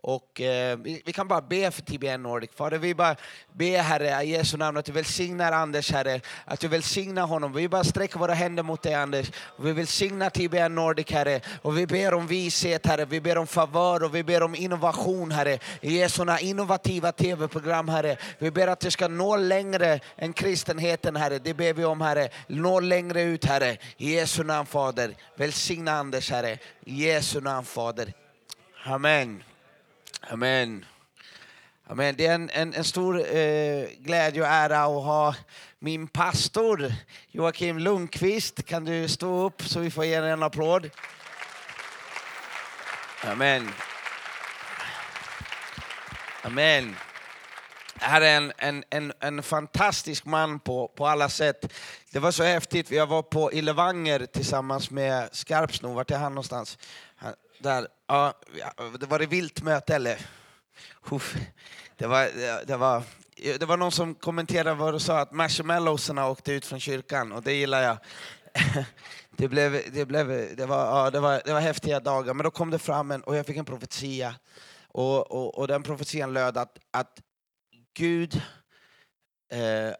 och 0.00 0.40
eh, 0.40 0.78
vi, 0.78 1.02
vi, 1.06 1.12
kan 1.12 1.28
bara 1.28 1.40
be 1.40 1.70
för 1.70 1.82
TBN 1.82 2.22
Nordic. 2.22 2.50
Fader, 2.54 2.78
vi 2.78 2.94
bara 2.94 3.16
ber 3.52 3.78
Herre, 3.78 4.24
i 4.24 4.30
Jesu 4.30 4.56
namn, 4.56 4.76
att 4.76 4.84
du 4.84 4.92
välsignar 4.92 5.52
Anders 5.52 5.92
Herre. 5.92 6.20
Att 6.44 6.60
du 6.60 6.68
välsignar 6.68 7.26
honom. 7.26 7.52
Vi 7.52 7.68
bara 7.68 7.84
sträcker 7.84 8.18
våra 8.18 8.34
händer 8.34 8.62
mot 8.62 8.82
dig 8.82 8.94
Anders. 8.94 9.30
Och 9.36 9.66
vi 9.66 9.72
välsignar 9.72 10.30
TBN 10.30 10.74
Nordic 10.74 11.10
Herre. 11.10 11.40
Och 11.62 11.78
vi 11.78 11.86
ber 11.86 12.14
om 12.14 12.26
vishet 12.26 12.86
Herre. 12.86 13.04
Vi 13.04 13.20
ber 13.20 13.38
om 13.38 13.46
favör 13.46 14.02
och 14.02 14.14
vi 14.14 14.22
ber 14.22 14.42
om 14.42 14.54
innovation 14.54 15.30
Herre. 15.30 15.58
I 15.80 15.98
Jesu 15.98 16.24
namn, 16.24 16.38
innovativa 16.42 17.12
tv-program 17.12 17.88
Herre. 17.88 18.16
Vi 18.38 18.50
ber 18.50 18.66
att 18.66 18.80
du 18.80 18.90
ska 18.90 19.08
nå 19.08 19.36
längre 19.36 20.00
än 20.16 20.32
kristenheten 20.32 21.16
Herre. 21.16 21.38
Det 21.38 21.54
ber 21.54 21.72
vi 21.72 21.84
om 21.84 22.00
Herre. 22.00 22.28
Nå 22.46 22.80
längre 22.80 23.22
ut 23.22 23.44
Herre. 23.44 23.76
I 23.96 24.14
Jesu 24.14 24.44
namn 24.44 24.66
Fader. 24.66 25.14
Välsigna 25.36 25.92
Anders 25.92 26.30
Herre. 26.30 26.58
I 26.84 27.04
Jesu 27.04 27.40
namn 27.40 27.64
Fader. 27.64 28.12
Amen. 28.84 29.42
Amen. 30.20 30.84
Amen. 31.86 32.14
Det 32.16 32.26
är 32.26 32.34
en, 32.34 32.50
en, 32.50 32.74
en 32.74 32.84
stor 32.84 33.36
eh, 33.36 33.88
glädje 33.98 34.42
och 34.42 34.48
ära 34.48 34.78
att 34.78 35.04
ha 35.04 35.34
min 35.78 36.08
pastor 36.08 36.92
Joakim 37.30 37.78
Lundqvist. 37.78 38.66
Kan 38.66 38.84
du 38.84 39.08
stå 39.08 39.46
upp 39.46 39.62
så 39.62 39.80
vi 39.80 39.90
får 39.90 40.04
ge 40.04 40.14
en 40.14 40.42
applåd? 40.42 40.90
Amen. 43.24 43.70
Amen. 46.42 46.96
Det 47.94 48.04
här 48.04 48.20
är 48.20 48.36
en, 48.36 48.52
en, 48.56 48.84
en, 48.90 49.12
en 49.20 49.42
fantastisk 49.42 50.24
man 50.24 50.60
på, 50.60 50.88
på 50.88 51.06
alla 51.06 51.28
sätt. 51.28 51.72
Det 52.10 52.18
var 52.18 52.30
så 52.30 52.42
häftigt. 52.42 52.90
Jag 52.90 53.06
var 53.06 53.22
på 53.22 53.52
Illevanger 53.52 54.26
tillsammans 54.26 54.90
med 54.90 55.28
Skarpsno. 55.32 55.94
Vart 55.94 56.10
är 56.10 56.18
han 56.18 56.32
någonstans? 56.32 56.78
Där. 57.58 57.88
Ja, 58.06 58.34
det 59.00 59.06
var 59.06 59.18
det 59.18 59.26
vilt 59.26 59.62
möte 59.62 59.94
eller? 59.94 60.18
Uff. 61.10 61.36
Det 61.96 62.06
var, 62.06 62.28
det, 62.66 62.76
var, 62.76 63.02
det 63.36 63.62
var 63.62 63.76
någon 63.76 63.92
som 63.92 64.14
kommenterade 64.14 64.74
vad 64.74 64.94
du 64.94 64.98
sa, 65.00 65.18
att 65.18 65.32
marshmallowsarna 65.32 66.28
åkte 66.28 66.52
ut 66.52 66.66
från 66.66 66.80
kyrkan 66.80 67.32
och 67.32 67.42
det 67.42 67.52
gillar 67.52 67.82
jag. 67.82 67.98
Det, 69.30 69.48
blev, 69.48 69.92
det, 69.92 70.06
blev, 70.06 70.56
det, 70.56 70.66
var, 70.66 70.86
ja, 70.86 71.10
det, 71.10 71.20
var, 71.20 71.42
det 71.44 71.52
var 71.52 71.60
häftiga 71.60 72.00
dagar, 72.00 72.34
men 72.34 72.44
då 72.44 72.50
kom 72.50 72.70
det 72.70 72.78
fram 72.78 73.10
en, 73.10 73.22
och 73.22 73.36
jag 73.36 73.46
fick 73.46 73.56
en 73.56 73.64
profetia. 73.64 74.34
Och, 74.88 75.30
och, 75.30 75.58
och 75.58 75.68
den 75.68 75.82
profetian 75.82 76.32
löd 76.32 76.56
att, 76.56 76.78
att 76.90 77.20
Gud 77.94 78.42
eh, 79.52 79.92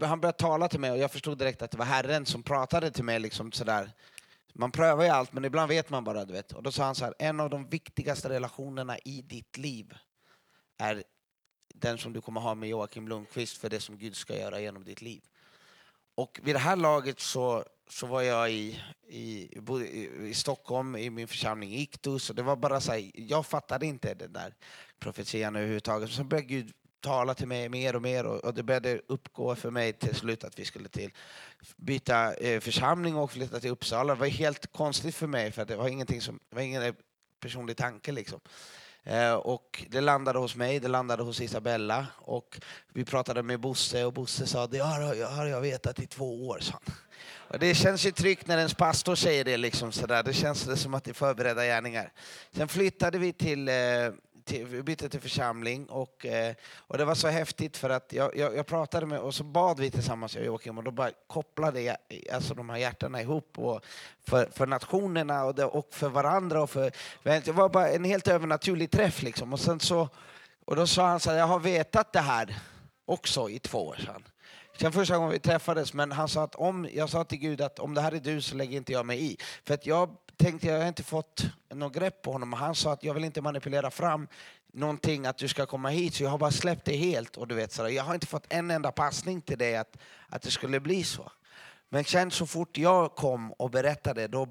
han 0.00 0.20
började 0.20 0.32
tala 0.32 0.68
till 0.68 0.80
mig 0.80 0.90
och 0.90 0.98
jag 0.98 1.10
förstod 1.10 1.38
direkt 1.38 1.62
att 1.62 1.70
det 1.70 1.78
var 1.78 1.84
Herren 1.84 2.26
som 2.26 2.42
pratade 2.42 2.90
till 2.90 3.04
mig. 3.04 3.18
Liksom 3.18 3.52
sådär. 3.52 3.90
Man 4.52 4.72
prövar 4.72 5.04
ju 5.04 5.10
allt, 5.10 5.32
men 5.32 5.44
ibland 5.44 5.68
vet 5.68 5.90
man 5.90 6.04
bara. 6.04 6.24
Du 6.24 6.32
vet. 6.32 6.52
Och 6.52 6.62
då 6.62 6.72
sa 6.72 6.84
han 6.84 6.94
så 6.94 7.04
här, 7.04 7.14
en 7.18 7.40
av 7.40 7.50
de 7.50 7.68
viktigaste 7.68 8.28
relationerna 8.28 8.98
i 8.98 9.22
ditt 9.22 9.56
liv 9.56 9.94
är 10.78 11.02
den 11.74 11.98
som 11.98 12.12
du 12.12 12.20
kommer 12.20 12.40
ha 12.40 12.54
med 12.54 12.68
Joakim 12.68 13.08
Lundqvist 13.08 13.56
för 13.56 13.70
det 13.70 13.80
som 13.80 13.98
Gud 13.98 14.16
ska 14.16 14.38
göra 14.38 14.60
genom 14.60 14.84
ditt 14.84 15.02
liv. 15.02 15.22
Och 16.14 16.40
vid 16.42 16.54
det 16.54 16.58
här 16.58 16.76
laget 16.76 17.20
så, 17.20 17.64
så 17.88 18.06
var 18.06 18.22
jag 18.22 18.52
i, 18.52 18.80
i, 19.08 19.58
i 20.20 20.34
Stockholm 20.34 20.96
i 20.96 21.10
min 21.10 21.28
församling 21.28 21.74
Iktus 21.74 22.30
och 22.30 22.36
det 22.36 22.42
var 22.42 22.56
bara 22.56 22.80
så 22.80 22.92
här, 22.92 23.10
jag 23.14 23.46
fattade 23.46 23.86
inte 23.86 24.14
den 24.14 24.32
där 24.32 24.54
profetian 24.98 25.56
överhuvudtaget. 25.56 26.10
Så 26.10 26.24
började 26.24 26.46
Gud 26.46 26.72
tala 27.02 27.34
till 27.34 27.48
mig 27.48 27.68
mer 27.68 27.96
och 27.96 28.02
mer 28.02 28.26
och, 28.26 28.54
det 28.54 28.62
började 28.62 29.00
uppgå 29.06 29.54
för 29.54 29.70
mig 29.70 29.92
till 29.92 30.14
slut 30.14 30.44
att 30.44 30.58
vi 30.58 30.64
skulle 30.64 30.88
till 30.88 31.10
byta 31.76 32.34
eh, 32.34 32.60
församling 32.60 33.16
och 33.16 33.32
flytta 33.32 33.60
till 33.60 33.70
Uppsala. 33.70 34.14
Det 34.14 34.20
var 34.20 34.26
helt 34.26 34.72
konstigt 34.72 35.14
för 35.14 35.26
mig 35.26 35.52
för 35.52 35.64
det 35.64 35.76
var 35.76 35.88
ingenting 35.88 36.20
som, 36.20 36.40
det 36.50 36.56
var 36.56 36.62
ingen 36.62 36.94
personlig 37.40 37.76
tanke 37.76 38.12
liksom. 38.12 38.40
Eh, 39.04 39.32
och 39.32 39.84
det 39.90 40.00
landade 40.00 40.38
hos 40.38 40.56
mig, 40.56 40.80
det 40.80 40.88
landade 40.88 41.22
hos 41.22 41.40
Isabella 41.40 42.06
och 42.18 42.60
vi 42.92 43.04
pratade 43.04 43.42
med 43.42 43.60
Bosse 43.60 44.04
och 44.04 44.12
Bosse 44.12 44.46
sa 44.46 44.66
det 44.66 44.78
har, 44.78 45.24
har 45.36 45.46
jag 45.46 45.60
vetat 45.60 45.98
i 45.98 46.06
två 46.06 46.48
år. 46.48 46.58
Så. 46.60 46.74
Och 47.52 47.58
det 47.58 47.74
känns 47.74 48.06
ju 48.06 48.10
tryggt 48.10 48.46
när 48.46 48.58
ens 48.58 48.74
pastor 48.74 49.14
säger 49.14 49.44
det. 49.44 49.56
Liksom 49.56 49.92
sådär. 49.92 50.22
Det 50.22 50.32
känns 50.32 50.64
det 50.64 50.76
som 50.76 50.94
att 50.94 51.04
det 51.04 51.10
är 51.10 51.14
förberedda 51.14 51.64
gärningar. 51.64 52.12
Sen 52.52 52.68
flyttade 52.68 53.18
vi 53.18 53.32
till 53.32 53.68
eh, 53.68 53.74
till, 54.44 54.66
vi 54.66 54.82
bytte 54.82 55.08
till 55.08 55.20
församling 55.20 55.86
och, 55.86 56.26
eh, 56.26 56.54
och 56.76 56.98
det 56.98 57.04
var 57.04 57.14
så 57.14 57.28
häftigt 57.28 57.76
för 57.76 57.90
att 57.90 58.12
jag, 58.12 58.36
jag, 58.36 58.56
jag, 58.56 58.66
pratade 58.66 59.06
med 59.06 59.18
och 59.18 59.34
så 59.34 59.44
bad 59.44 59.80
vi 59.80 59.90
tillsammans 59.90 60.34
jag 60.34 60.40
och 60.40 60.46
Joakim 60.46 60.78
och 60.78 60.84
då 60.84 60.90
bara 60.90 61.10
kopplade 61.26 61.80
jag, 61.80 61.96
alltså 62.32 62.54
de 62.54 62.70
här 62.70 62.76
hjärtana 62.76 63.20
ihop 63.20 63.58
och 63.58 63.84
för, 64.26 64.48
för 64.52 64.66
nationerna 64.66 65.44
och, 65.44 65.54
det, 65.54 65.64
och 65.64 65.88
för 65.90 66.08
varandra 66.08 66.62
och 66.62 66.70
för, 66.70 66.92
det 67.22 67.48
var 67.48 67.68
bara 67.68 67.88
en 67.88 68.04
helt 68.04 68.28
övernaturlig 68.28 68.90
träff 68.90 69.22
liksom 69.22 69.52
och 69.52 69.60
sen 69.60 69.80
så 69.80 70.08
och 70.64 70.76
då 70.76 70.86
sa 70.86 71.06
han 71.08 71.20
så 71.20 71.30
här, 71.30 71.38
jag 71.38 71.46
har 71.46 71.58
vetat 71.58 72.12
det 72.12 72.20
här 72.20 72.58
också 73.04 73.50
i 73.50 73.58
två 73.58 73.86
år 73.86 73.96
sedan. 73.96 74.22
Sen 74.80 74.92
första 74.92 75.16
gången 75.16 75.32
vi 75.32 75.38
träffades, 75.38 75.94
men 75.94 76.12
han 76.12 76.28
sa 76.28 76.42
att 76.42 76.54
om, 76.54 76.88
jag 76.92 77.10
sa 77.10 77.24
till 77.24 77.38
Gud 77.38 77.60
att 77.60 77.78
om 77.78 77.94
det 77.94 78.00
här 78.00 78.12
är 78.12 78.20
du 78.20 78.40
så 78.40 78.56
lägger 78.56 78.76
inte 78.76 78.92
jag 78.92 79.06
mig 79.06 79.32
i. 79.32 79.36
För 79.64 79.74
att 79.74 79.86
jag 79.86 80.16
tänkte, 80.42 80.66
jag 80.66 80.78
har 80.78 80.88
inte 80.88 81.02
fått 81.02 81.46
något 81.74 81.92
grepp 81.92 82.22
på 82.22 82.32
honom. 82.32 82.52
Han 82.52 82.74
sa 82.74 82.92
att 82.92 83.04
jag 83.04 83.14
vill 83.14 83.24
inte 83.24 83.40
manipulera 83.40 83.90
fram 83.90 84.28
någonting 84.72 85.26
att 85.26 85.38
du 85.38 85.48
ska 85.48 85.66
komma 85.66 85.88
hit, 85.88 86.14
så 86.14 86.22
jag 86.22 86.30
har 86.30 86.38
bara 86.38 86.50
släppt 86.50 86.84
det 86.84 86.96
helt. 86.96 87.36
Och 87.36 87.48
du 87.48 87.54
vet, 87.54 87.72
så 87.72 87.88
jag 87.88 88.04
har 88.04 88.14
inte 88.14 88.26
fått 88.26 88.46
en 88.48 88.70
enda 88.70 88.92
passning 88.92 89.40
till 89.40 89.58
dig 89.58 89.76
att, 89.76 89.96
att 90.28 90.42
det 90.42 90.50
skulle 90.50 90.80
bli 90.80 91.04
så. 91.04 91.32
Men 91.88 92.04
sen 92.04 92.30
så 92.30 92.46
fort 92.46 92.78
jag 92.78 93.14
kom 93.14 93.52
och 93.52 93.70
berättade, 93.70 94.28
då, 94.28 94.48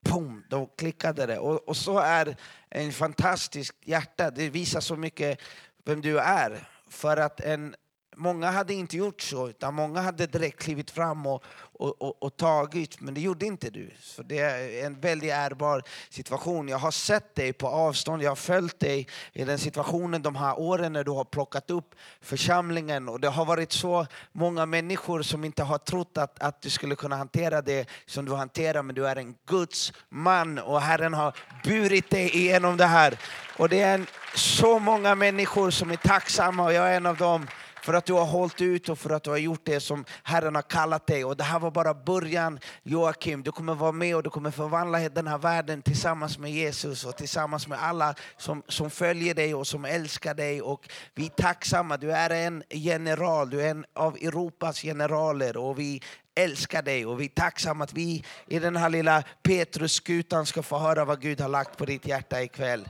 boom, 0.00 0.44
då 0.48 0.66
klickade 0.66 1.26
det. 1.26 1.38
Och, 1.38 1.68
och 1.68 1.76
så 1.76 1.98
är 1.98 2.36
en 2.68 2.92
fantastisk 2.92 3.76
hjärta. 3.84 4.30
Det 4.30 4.48
visar 4.48 4.80
så 4.80 4.96
mycket 4.96 5.40
vem 5.84 6.00
du 6.00 6.18
är. 6.20 6.68
För 6.88 7.16
att 7.16 7.40
en 7.40 7.74
många 8.16 8.50
hade 8.50 8.74
inte 8.74 8.96
gjort 8.96 9.20
så, 9.20 9.48
utan 9.48 9.74
många 9.74 10.00
hade 10.00 10.26
direkt 10.26 10.62
klivit 10.62 10.90
fram 10.90 11.26
och, 11.26 11.44
och, 11.72 12.02
och, 12.02 12.22
och 12.22 12.36
tagit, 12.36 13.00
men 13.00 13.14
det 13.14 13.20
gjorde 13.20 13.46
inte 13.46 13.70
du. 13.70 13.90
Så 14.00 14.22
det 14.22 14.38
är 14.38 14.86
en 14.86 15.00
väldigt 15.00 15.32
ärbar 15.32 15.82
situation. 16.10 16.68
Jag 16.68 16.78
har 16.78 16.90
sett 16.90 17.34
dig 17.34 17.52
på 17.52 17.68
avstånd, 17.68 18.22
jag 18.22 18.30
har 18.30 18.36
följt 18.36 18.80
dig 18.80 19.08
i 19.32 19.44
den 19.44 19.58
situationen 19.58 20.22
de 20.22 20.36
här 20.36 20.58
åren 20.58 20.92
när 20.92 21.04
du 21.04 21.10
har 21.10 21.24
plockat 21.24 21.70
upp 21.70 21.94
församlingen 22.20 23.08
och 23.08 23.20
det 23.20 23.28
har 23.28 23.44
varit 23.44 23.72
så 23.72 24.06
många 24.32 24.66
människor 24.66 25.22
som 25.22 25.44
inte 25.44 25.62
har 25.62 25.78
trott 25.78 26.18
att, 26.18 26.42
att 26.42 26.62
du 26.62 26.70
skulle 26.70 26.94
kunna 26.96 27.16
hantera 27.16 27.62
det 27.62 27.88
som 28.06 28.24
du 28.24 28.34
hanterar, 28.34 28.82
men 28.82 28.94
du 28.94 29.06
är 29.06 29.16
en 29.16 29.34
Guds 29.46 29.92
man 30.08 30.58
och 30.58 30.80
Herren 30.80 31.14
har 31.14 31.36
burit 31.64 32.10
dig 32.10 32.36
igenom 32.36 32.76
det 32.76 32.86
här. 32.86 33.18
Och 33.58 33.68
det 33.68 33.80
är 33.80 33.94
en, 33.94 34.06
så 34.34 34.78
många 34.78 35.14
människor 35.14 35.70
som 35.70 35.90
är 35.90 35.96
tacksamma 35.96 36.64
och 36.64 36.72
jag 36.72 36.92
är 36.92 36.96
en 36.96 37.06
av 37.06 37.16
dem 37.16 37.46
för 37.84 37.94
att 37.94 38.06
du 38.06 38.12
har 38.12 38.24
hållit 38.24 38.60
ut 38.60 38.88
och 38.88 38.98
för 38.98 39.10
att 39.10 39.22
du 39.22 39.30
har 39.30 39.36
gjort 39.36 39.60
det 39.64 39.80
som 39.80 40.04
Herren 40.22 40.54
har 40.54 40.62
kallat 40.62 41.06
dig. 41.06 41.24
Och 41.24 41.36
det 41.36 41.44
här 41.44 41.58
var 41.58 41.70
bara 41.70 41.94
början 41.94 42.58
Joakim. 42.82 43.42
Du 43.42 43.52
kommer 43.52 43.74
vara 43.74 43.92
med 43.92 44.16
och 44.16 44.22
du 44.22 44.30
kommer 44.30 44.50
förvandla 44.50 45.08
den 45.08 45.26
här 45.26 45.38
världen 45.38 45.82
tillsammans 45.82 46.38
med 46.38 46.52
Jesus 46.52 47.04
och 47.04 47.16
tillsammans 47.16 47.68
med 47.68 47.82
alla 47.82 48.14
som, 48.36 48.62
som 48.68 48.90
följer 48.90 49.34
dig 49.34 49.54
och 49.54 49.66
som 49.66 49.84
älskar 49.84 50.34
dig. 50.34 50.62
Och 50.62 50.88
vi 51.14 51.26
är 51.26 51.30
tacksamma. 51.30 51.96
Du 51.96 52.12
är 52.12 52.30
en 52.30 52.62
general, 52.70 53.50
du 53.50 53.62
är 53.62 53.70
en 53.70 53.84
av 53.92 54.16
Europas 54.16 54.80
generaler 54.80 55.56
och 55.56 55.78
vi 55.78 56.02
älskar 56.34 56.82
dig 56.82 57.06
och 57.06 57.20
vi 57.20 57.24
är 57.24 57.28
tacksamma 57.28 57.84
att 57.84 57.92
vi 57.92 58.24
i 58.46 58.58
den 58.58 58.76
här 58.76 58.88
lilla 58.88 59.22
Petrusskutan 59.42 60.46
ska 60.46 60.62
få 60.62 60.78
höra 60.78 61.04
vad 61.04 61.20
Gud 61.20 61.40
har 61.40 61.48
lagt 61.48 61.76
på 61.76 61.84
ditt 61.84 62.06
hjärta 62.06 62.42
ikväll. 62.42 62.88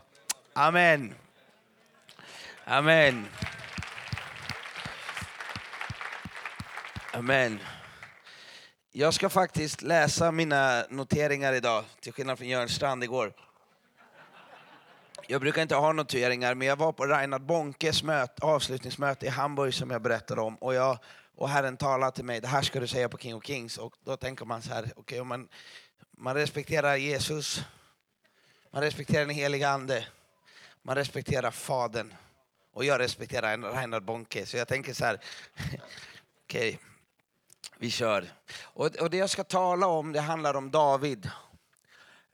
Amen. 0.53 1.15
Amen. 2.65 3.27
Amen. 7.17 7.61
Jag 8.93 9.15
ska 9.15 9.29
faktiskt 9.29 9.83
läsa 9.83 10.31
mina 10.33 10.85
noteringar 10.91 11.53
idag, 11.53 11.85
till 12.01 12.13
skillnad 12.13 12.39
från 12.39 12.49
Jörn 12.49 12.69
Strand 12.69 13.05
igår. 13.05 13.33
Jag 15.27 15.41
brukar 15.41 15.63
inte 15.63 15.75
ha 15.75 15.93
noteringar, 15.93 16.55
men 16.55 16.69
jag 16.69 16.77
var 16.77 16.93
på 16.93 17.07
Reinhard 17.07 17.43
Bonkes 17.43 18.03
möte, 18.03 18.45
avslutningsmöte 18.45 19.27
i 19.27 19.29
Hamburg 19.29 19.75
som 19.75 19.91
jag 19.91 20.03
berättade 20.03 20.41
om. 20.41 20.57
Och, 20.57 20.75
jag, 20.75 20.99
och 21.37 21.49
Herren 21.49 21.77
talade 21.77 22.13
till 22.13 22.25
mig, 22.25 22.41
det 22.41 22.49
här 22.49 22.63
ska 22.63 22.81
du 22.81 22.87
säga 22.87 23.09
på 23.09 23.19
King 23.19 23.35
of 23.35 23.45
Kings. 23.45 23.79
Och 23.79 23.95
då 24.05 24.17
tänker 24.17 24.45
man 24.45 24.63
så 24.63 24.75
här, 24.75 24.93
okay, 24.97 25.21
om 25.21 25.29
man, 25.29 25.49
man 26.19 26.35
respekterar 26.35 26.97
Jesus, 26.97 27.65
man 28.71 28.83
respekterar 28.83 29.21
den 29.27 29.35
heliga 29.35 29.69
Ande, 29.69 30.07
man 30.83 30.97
respekterar 30.97 31.51
Fadern. 31.51 32.15
Och 32.73 32.85
jag 32.85 33.01
respekterar 33.01 33.59
Reinhard 33.59 34.05
Bonke, 34.05 34.47
så 34.47 34.57
jag 34.57 34.69
tänker 34.69 34.95
så 34.95 35.05
här, 35.05 35.21
okej. 36.45 36.69
Okay 36.69 36.79
vi 37.85 37.91
kör. 37.91 38.25
Och, 38.63 38.87
och 38.97 39.11
det 39.11 39.17
jag 39.17 39.31
ska 39.31 39.45
tala 39.45 39.87
om 39.87 40.13
det 40.13 40.21
handlar 40.21 40.55
om 40.55 40.71
David. 40.71 41.31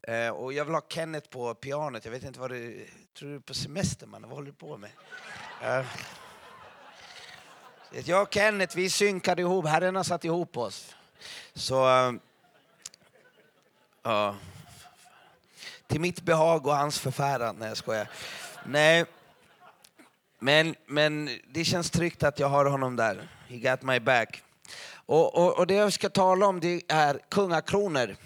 Eh, 0.03 0.29
och 0.29 0.53
jag 0.53 0.65
vill 0.65 0.75
ha 0.75 0.83
Kenneth 0.89 1.29
på 1.29 1.55
pianot. 1.55 2.05
Jag 2.05 2.13
vet 2.13 2.23
inte 2.23 2.41
vad 2.41 2.51
du... 2.51 2.87
Tror 3.19 3.31
du 3.31 3.41
på 3.41 3.55
semester 3.55 4.07
man? 4.07 4.23
Vad 4.23 4.31
håller 4.31 4.47
du 4.47 4.53
på 4.53 4.77
med? 4.77 4.91
Eh. 5.63 5.87
Jag 8.05 8.23
och 8.23 8.35
Kenneth, 8.35 8.77
vi 8.77 8.91
synkade 8.91 9.43
ihop. 9.43 9.67
Herren 9.67 9.97
har 9.97 10.03
satt 10.03 10.25
ihop 10.25 10.57
oss. 10.57 10.95
Så... 11.55 11.89
Eh, 11.89 12.13
ja. 14.03 14.37
Till 15.87 16.01
mitt 16.01 16.23
behag 16.23 16.67
och 16.67 16.77
hans 16.77 16.99
förfäran. 16.99 17.57
Nej, 17.59 17.69
jag 17.69 17.77
skojar. 17.77 18.11
Nej. 18.67 19.05
Men, 20.39 20.75
men 20.87 21.31
det 21.49 21.65
känns 21.65 21.91
tryggt 21.91 22.23
att 22.23 22.39
jag 22.39 22.49
har 22.49 22.65
honom 22.65 22.97
där. 22.97 23.29
He 23.49 23.57
got 23.57 23.83
my 23.83 24.01
back. 24.01 24.43
Och, 25.11 25.35
och, 25.35 25.59
och, 25.59 25.67
det 25.67 25.75
jag 25.75 25.93
ska 25.93 26.09
tala 26.09 26.47
om 26.47 26.61
det 26.61 26.83
är 26.89 27.21
kungakronor. 27.31 28.17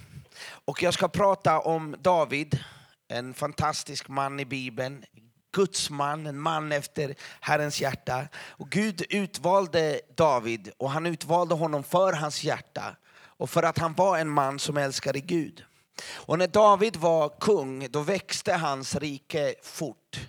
Och 0.65 0.83
jag 0.83 0.95
ska 0.95 1.09
prata 1.09 1.61
om 1.61 1.97
David, 1.99 2.65
en 3.09 3.35
fantastisk 3.35 4.09
man 4.09 4.41
i 4.41 4.45
Bibeln. 4.45 5.05
Guds 5.53 5.91
man, 5.91 6.27
en 6.27 6.39
man 6.39 6.73
efter 6.73 7.15
Herrens 7.41 7.81
hjärta. 7.81 8.29
Och 8.49 8.71
Gud 8.71 9.03
utvalde 9.11 10.01
David 10.17 10.71
och 10.77 10.91
han 10.91 11.07
utvalde 11.07 11.55
honom 11.55 11.85
för 11.85 12.13
hans 12.13 12.45
hjärta 12.45 12.97
och 13.17 13.51
för 13.51 13.63
att 13.63 13.79
han 13.79 13.95
var 13.95 14.19
en 14.19 14.29
man 14.29 14.59
som 14.59 14.77
älskade 14.77 15.21
Gud. 15.21 15.65
Och 16.13 16.39
när 16.39 16.49
David 16.49 16.97
var 16.97 17.29
kung, 17.41 17.91
då 17.91 18.01
växte 18.01 18.53
hans 18.53 18.95
rike 18.95 19.55
fort. 19.63 20.21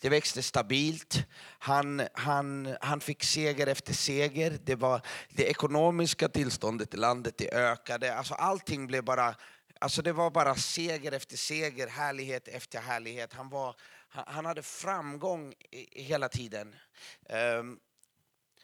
Det 0.00 0.08
växte 0.08 0.42
stabilt. 0.42 1.24
Han, 1.58 2.08
han, 2.14 2.76
han 2.80 3.00
fick 3.00 3.24
seger 3.24 3.66
efter 3.66 3.94
seger. 3.94 4.58
Det, 4.64 4.74
var, 4.74 5.00
det 5.28 5.44
ekonomiska 5.44 6.28
tillståndet 6.28 6.94
i 6.94 6.96
landet 6.96 7.38
det 7.38 7.52
ökade. 7.52 8.14
Alltså 8.14 8.34
allting 8.34 8.86
blev 8.86 9.04
bara, 9.04 9.34
alltså 9.80 10.02
det 10.02 10.12
var 10.12 10.30
bara 10.30 10.54
seger 10.54 11.12
efter 11.12 11.36
seger, 11.36 11.86
härlighet 11.86 12.48
efter 12.48 12.80
härlighet. 12.80 13.32
Han, 13.32 13.48
var, 13.48 13.74
han, 14.08 14.44
hade 14.44 14.62
framgång 14.62 15.54
hela 15.92 16.28
tiden. 16.28 16.74
Um, 17.58 17.78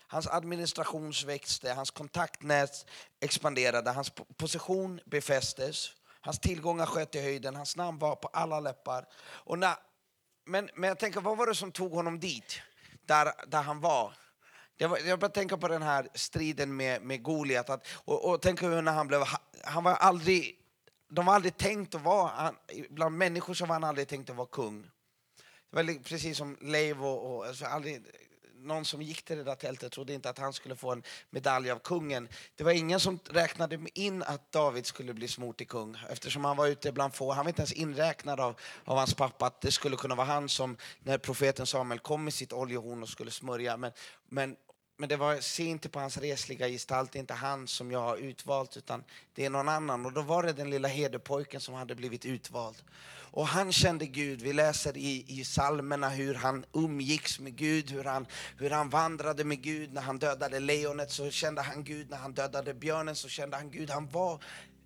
Hans 0.07 0.27
administration 0.27 1.12
växte, 1.27 1.73
hans 1.73 1.90
kontaktnät 1.90 2.87
expanderade, 3.20 3.90
hans 3.90 4.12
position 4.37 5.01
befästes. 5.07 5.90
Hans 6.20 6.38
tillgångar 6.38 6.87
sköt 6.87 7.14
i 7.14 7.20
höjden, 7.20 7.57
hans 7.57 7.77
namn 7.77 7.99
var 7.99 8.16
på 8.16 8.29
alla 8.29 8.61
läppar. 8.61 9.07
Och 9.25 9.59
när 9.59 9.77
men, 10.46 10.70
men 10.74 10.88
jag 10.88 10.98
tänker, 10.98 11.20
vad 11.20 11.37
var 11.37 11.46
det 11.46 11.54
som 11.54 11.72
tog 11.72 11.92
honom 11.92 12.20
dit, 12.20 12.61
där, 13.07 13.33
där 13.46 13.62
han 13.62 13.80
var? 13.80 14.12
Var, 14.78 14.98
jag 14.98 15.18
bara 15.18 15.30
tänker 15.30 15.57
på 15.57 15.68
den 15.68 15.83
här 15.83 16.09
striden 16.14 16.76
med, 16.76 17.02
med 17.02 17.22
Goliat. 17.22 17.70
Att, 17.70 17.87
och, 18.04 18.30
och 18.30 18.42
tänker 18.42 18.68
hur 18.68 18.83
när 18.83 18.92
han 18.92 19.07
blev... 19.07 19.22
Han 19.64 19.85
var 19.85 19.94
aldrig... 19.94 20.61
De 21.11 21.26
var 21.26 21.35
aldrig 21.35 21.57
tänkt 21.57 21.94
att 21.94 22.02
vara... 22.02 22.28
Han, 22.28 22.57
bland 22.90 23.18
människor 23.18 23.54
så 23.54 23.66
var 23.66 23.72
han 23.74 23.85
aldrig 23.85 24.09
tänkt 24.09 24.30
att 24.30 24.37
vara 24.37 24.46
kung. 24.46 24.90
Det 25.70 25.76
var 25.76 26.02
precis 26.02 26.37
som 26.37 26.59
Leiv 26.61 27.04
och... 27.04 27.37
och 27.37 27.46
alltså 27.46 27.64
aldrig, 27.64 28.02
någon 28.64 28.85
som 28.85 29.03
gick 29.03 29.22
till 29.22 29.37
det 29.37 29.44
där 29.44 29.55
tältet 29.55 29.92
trodde 29.92 30.12
inte 30.12 30.31
att 30.31 30.38
han 30.38 30.53
skulle 30.53 30.77
få 30.77 30.92
en 30.92 31.03
medalj 31.31 31.70
av 31.70 31.79
kungen. 31.79 32.29
Det 32.57 32.64
var 32.64 32.72
ingen 32.72 33.00
som 33.00 33.18
räknade 33.31 33.79
in 33.94 34.22
att 34.22 34.53
David 34.53 34.87
skulle 34.87 35.14
bli 35.14 35.29
smort 35.29 35.57
till 35.57 35.66
kung 35.66 35.96
eftersom 36.11 36.44
han 36.44 36.57
var 36.57 36.66
ute 36.66 36.92
bland 36.92 37.14
få. 37.14 37.33
Han 37.33 37.44
var 37.44 37.50
inte 37.50 37.62
ens 37.62 37.72
inräknad 37.72 38.40
av, 38.40 38.61
av 38.85 38.96
hans 38.96 39.14
pappa 39.14 39.46
att 39.46 39.61
det 39.61 39.70
skulle 39.70 39.96
kunna 39.96 40.14
vara 40.14 40.27
han 40.27 40.48
som 40.48 40.77
när 41.03 41.18
profeten 41.18 41.66
Samuel 41.66 41.98
kom 41.98 42.24
med 42.24 42.35
sitt 42.35 42.53
oljehorn 42.53 43.03
och 43.03 43.09
skulle 43.09 43.31
smörja. 43.31 43.77
Men, 43.77 43.92
men, 44.29 44.57
men 44.96 45.09
det 45.09 45.16
var, 45.16 45.40
se 45.40 45.64
inte 45.64 45.88
på 45.88 46.00
hans 46.00 46.18
resliga 46.18 46.68
gestalt, 46.68 47.12
det 47.12 47.18
är 47.18 47.20
inte 47.20 47.35
han 47.35 47.66
som 47.66 47.90
jag 47.90 48.00
har 48.00 48.16
utvalt 48.16 48.76
utan 48.76 49.04
det 49.35 49.44
är 49.44 49.50
någon 49.50 49.68
annan. 49.68 50.07
Och 50.07 50.12
då 50.12 50.22
var 50.22 50.42
det 50.42 50.52
den 50.52 50.70
lilla 50.70 50.88
herdepojken 50.88 51.61
som 51.61 51.74
hade 51.74 51.94
blivit 51.94 52.24
utvald. 52.24 52.76
Och 53.35 53.46
han 53.46 53.72
kände 53.72 54.07
Gud. 54.07 54.42
Vi 54.42 54.52
läser 54.52 54.96
i, 54.96 55.24
i 55.28 55.44
salmerna 55.44 56.09
hur 56.09 56.35
han 56.35 56.64
umgicks 56.72 57.40
med 57.40 57.57
Gud, 57.57 57.90
hur 57.90 58.04
han, 58.04 58.26
hur 58.59 58.70
han 58.70 58.90
vandrade 58.90 59.44
med 59.44 59.62
Gud. 59.62 59.92
När 59.92 60.02
han 60.02 60.18
dödade 60.18 60.61
lejonet 60.61 61.11
så 61.11 61.30
kände 61.30 61.62
han 61.62 61.85
Gud, 61.85 62.11
när 62.11 62.16
han 62.16 62.33
dödade 62.33 62.74
björnen 62.74 63.16
så 63.16 63.28
kände 63.28 63.57
han 63.57 63.70
Gud. 63.70 63.90
Han 63.90 64.09
var 64.09 64.42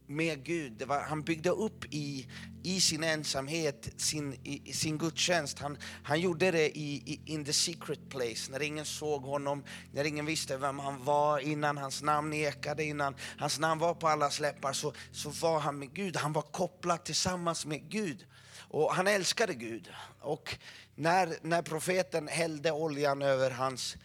med 0.09 0.45
Gud. 0.45 0.83
Var, 0.83 1.01
han 1.01 1.23
byggde 1.23 1.51
upp 1.51 1.85
i, 1.91 2.29
i 2.63 2.81
sin 2.81 3.05
ensamhet 3.05 3.89
sin, 3.97 4.39
i, 4.45 4.73
sin 4.73 4.99
gudstjänst. 4.99 5.59
Han, 5.59 5.79
han 6.03 6.21
gjorde 6.21 6.51
det 6.51 6.79
i, 6.79 6.95
i, 6.95 7.21
in 7.25 7.45
the 7.45 7.53
secret 7.53 8.09
place, 8.09 8.53
när 8.53 8.63
ingen 8.63 8.85
såg 8.85 9.23
honom, 9.23 9.65
när 9.93 10.05
ingen 10.05 10.27
visste 10.27 10.57
vem 10.57 10.79
han 10.79 11.05
var, 11.05 11.39
innan 11.39 11.79
hans 11.79 12.03
namn 12.03 12.33
ekade, 12.33 12.85
innan 12.85 13.15
hans 13.39 13.59
namn 13.59 13.81
var 13.81 13.95
på 13.95 14.09
allas 14.09 14.41
läppar, 14.41 14.73
så, 14.73 14.93
så 15.13 15.31
var 15.31 15.61
han 15.61 15.79
med 15.79 15.95
Gud. 15.95 16.17
Han 16.17 16.33
var 16.33 16.43
kopplad 16.43 17.05
tillsammans 17.05 17.67
med 17.67 17.91
Gud. 17.91 18.27
Och 18.71 18.95
han 18.95 19.07
älskade 19.07 19.55
Gud. 19.55 19.89
Och 20.21 20.59
när, 20.95 21.39
när 21.43 21.63
profeten 21.63 22.29
hällde 22.29 22.73
oljan 22.73 23.23
över 23.23 23.51
hans, 23.51 23.97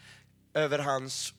över 0.53 0.79
hans 0.79 1.33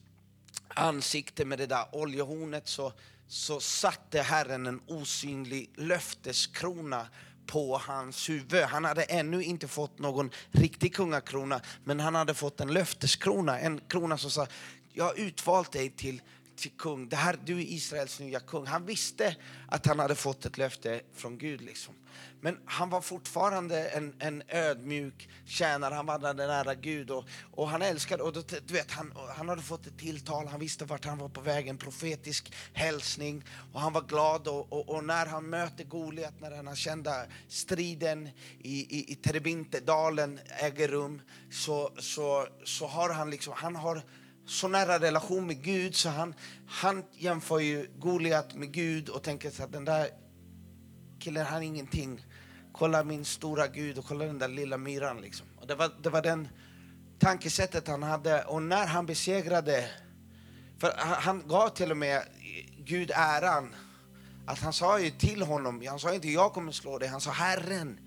ansikte 0.67 1.45
med 1.45 1.59
det 1.59 1.65
där 1.65 1.85
oljehornet 1.91 2.67
så, 2.67 2.93
så 3.27 3.59
satte 3.59 4.21
Herren 4.21 4.65
en 4.65 4.81
osynlig 4.87 5.69
löfteskrona 5.75 7.07
på 7.45 7.77
hans 7.77 8.29
huvud. 8.29 8.63
Han 8.63 8.85
hade 8.85 9.03
ännu 9.03 9.43
inte 9.43 9.67
fått 9.67 9.99
någon 9.99 10.31
riktig 10.51 10.95
kungakrona, 10.95 11.61
men 11.83 11.99
han 11.99 12.15
hade 12.15 12.33
fått 12.33 12.59
en 12.59 12.73
löfteskrona. 12.73 13.59
En 13.59 13.81
krona 13.87 14.17
som 14.17 14.31
sa, 14.31 14.47
jag 14.93 15.05
har 15.05 15.19
utvalt 15.19 15.71
dig 15.71 15.89
till, 15.89 16.21
till 16.55 16.71
kung. 16.71 17.09
Det 17.09 17.15
här, 17.15 17.39
du 17.45 17.57
är 17.57 17.63
Israels 17.63 18.19
nya 18.19 18.39
kung. 18.39 18.65
Han 18.65 18.85
visste 18.85 19.35
att 19.67 19.85
han 19.85 19.99
hade 19.99 20.15
fått 20.15 20.45
ett 20.45 20.57
löfte 20.57 21.01
från 21.13 21.37
Gud. 21.37 21.61
Liksom. 21.61 21.93
Men 22.41 22.57
han 22.65 22.89
var 22.89 23.01
fortfarande 23.01 23.87
en, 23.87 24.15
en 24.19 24.43
ödmjuk 24.47 25.29
tjänare, 25.45 25.93
han 25.93 26.05
vandrade 26.05 26.47
nära 26.47 26.75
Gud 26.75 27.11
och, 27.11 27.25
och 27.51 27.69
han 27.69 27.81
älskade, 27.81 28.23
och 28.23 28.33
du 28.33 28.73
vet, 28.73 28.91
han, 28.91 29.13
han 29.37 29.49
hade 29.49 29.61
fått 29.61 29.87
ett 29.87 29.97
tilltal, 29.97 30.47
han 30.47 30.59
visste 30.59 30.85
vart 30.85 31.05
han 31.05 31.17
var 31.17 31.29
på 31.29 31.41
väg, 31.41 31.67
en 31.67 31.77
profetisk 31.77 32.53
hälsning 32.73 33.43
och 33.73 33.81
han 33.81 33.93
var 33.93 34.01
glad 34.01 34.47
och, 34.47 34.73
och, 34.73 34.89
och 34.89 35.03
när 35.03 35.25
han 35.25 35.49
möter 35.49 35.83
Goliat, 35.83 36.33
när 36.41 36.51
den 36.51 36.67
här 36.67 36.75
kända 36.75 37.25
striden 37.47 38.29
i, 38.59 38.97
i, 38.99 39.11
i 39.11 39.15
Terebintedalen 39.15 40.39
äger 40.59 40.87
rum 40.87 41.21
så, 41.51 41.91
så, 41.97 42.47
så 42.63 42.87
har 42.87 43.09
han 43.09 43.29
liksom, 43.29 43.53
han 43.57 43.75
har 43.75 44.01
så 44.45 44.67
nära 44.67 44.99
relation 44.99 45.47
med 45.47 45.63
Gud 45.63 45.95
så 45.95 46.09
han, 46.09 46.33
han 46.67 47.03
jämför 47.11 47.59
ju 47.59 47.89
Goliat 47.97 48.55
med 48.55 48.71
Gud 48.71 49.09
och 49.09 49.23
tänker 49.23 49.49
så 49.49 49.63
att 49.63 49.71
den 49.71 49.85
där 49.85 50.09
killen 51.19 51.45
han 51.45 51.61
är 51.63 51.67
ingenting. 51.67 52.25
Kolla 52.73 53.03
min 53.03 53.25
stora 53.25 53.67
Gud 53.67 53.97
och 53.97 54.05
kolla 54.05 54.25
den 54.25 54.39
där 54.39 54.47
lilla 54.47 54.77
myran 54.77 55.21
liksom. 55.21 55.47
Och 55.61 55.67
det 55.67 55.75
var, 55.75 55.91
det 56.03 56.09
var 56.09 56.21
den 56.21 56.47
tankesättet 57.19 57.87
han 57.87 58.03
hade 58.03 58.43
och 58.43 58.61
när 58.61 58.87
han 58.87 59.05
besegrade, 59.05 59.89
för 60.77 60.93
han, 60.97 61.21
han 61.21 61.47
gav 61.47 61.69
till 61.69 61.91
och 61.91 61.97
med 61.97 62.21
Gud 62.77 63.11
äran 63.15 63.75
att 64.45 64.59
han 64.59 64.73
sa 64.73 64.99
ju 64.99 65.11
till 65.11 65.41
honom, 65.41 65.83
han 65.87 65.99
sa 65.99 66.13
inte 66.13 66.29
jag 66.29 66.53
kommer 66.53 66.71
slå 66.71 66.99
dig, 66.99 67.09
han 67.09 67.21
sa 67.21 67.31
Herren 67.31 67.99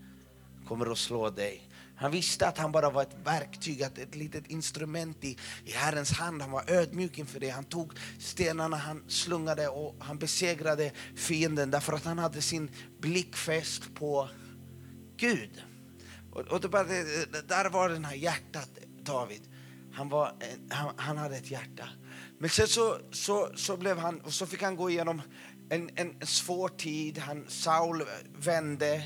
kommer 0.69 0.93
att 0.93 0.99
slå 0.99 1.31
dig. 1.31 1.68
Han 1.99 2.11
visste 2.11 2.49
att 2.49 2.59
han 2.59 2.73
bara 2.73 2.91
var 2.91 3.03
ett 3.03 3.17
verktyg, 3.25 3.83
att 3.83 3.99
ett 3.99 4.15
litet 4.15 4.47
instrument 4.47 5.25
i, 5.25 5.39
i 5.65 5.73
Herrens 5.73 6.13
hand. 6.13 6.43
Han 6.43 6.51
var 6.51 6.71
ödmjuk 6.71 7.19
inför 7.19 7.41
det. 7.41 7.49
Han 7.49 7.65
tog 7.65 7.93
stenarna, 8.19 8.77
han 8.77 9.05
slungade 9.09 9.69
och 9.69 9.97
han 9.99 10.19
besegrade 10.19 10.93
fienden 11.17 11.71
därför 11.71 11.93
att 11.93 12.05
han 12.05 12.19
hade 12.19 12.43
sin 12.43 12.71
blick 13.01 13.37
fäst 13.37 13.95
på 13.95 14.29
Gud. 15.17 15.63
Och, 16.33 16.41
och 16.41 16.61
det 16.61 16.69
bara, 16.69 16.85
det, 16.85 17.49
där 17.49 17.71
var 17.71 17.89
den 17.89 18.05
här 18.05 18.15
hjärtat, 18.15 18.71
David. 19.03 19.43
Han, 19.93 20.09
var, 20.09 20.27
eh, 20.27 20.77
han, 20.77 20.95
han 20.97 21.17
hade 21.17 21.37
ett 21.37 21.51
hjärta. 21.51 21.89
Men 22.39 22.51
sen 22.51 22.69
så, 22.69 22.99
så, 23.11 23.49
så, 23.55 23.77
blev 23.77 23.99
han, 23.99 24.21
och 24.21 24.33
så 24.33 24.47
fick 24.47 24.63
han 24.63 24.77
gå 24.77 24.91
igenom 24.91 25.23
en, 25.71 25.91
en 25.95 26.27
svår 26.27 26.69
tid. 26.69 27.19
Han, 27.19 27.45
Saul 27.49 28.03
vände 28.37 29.05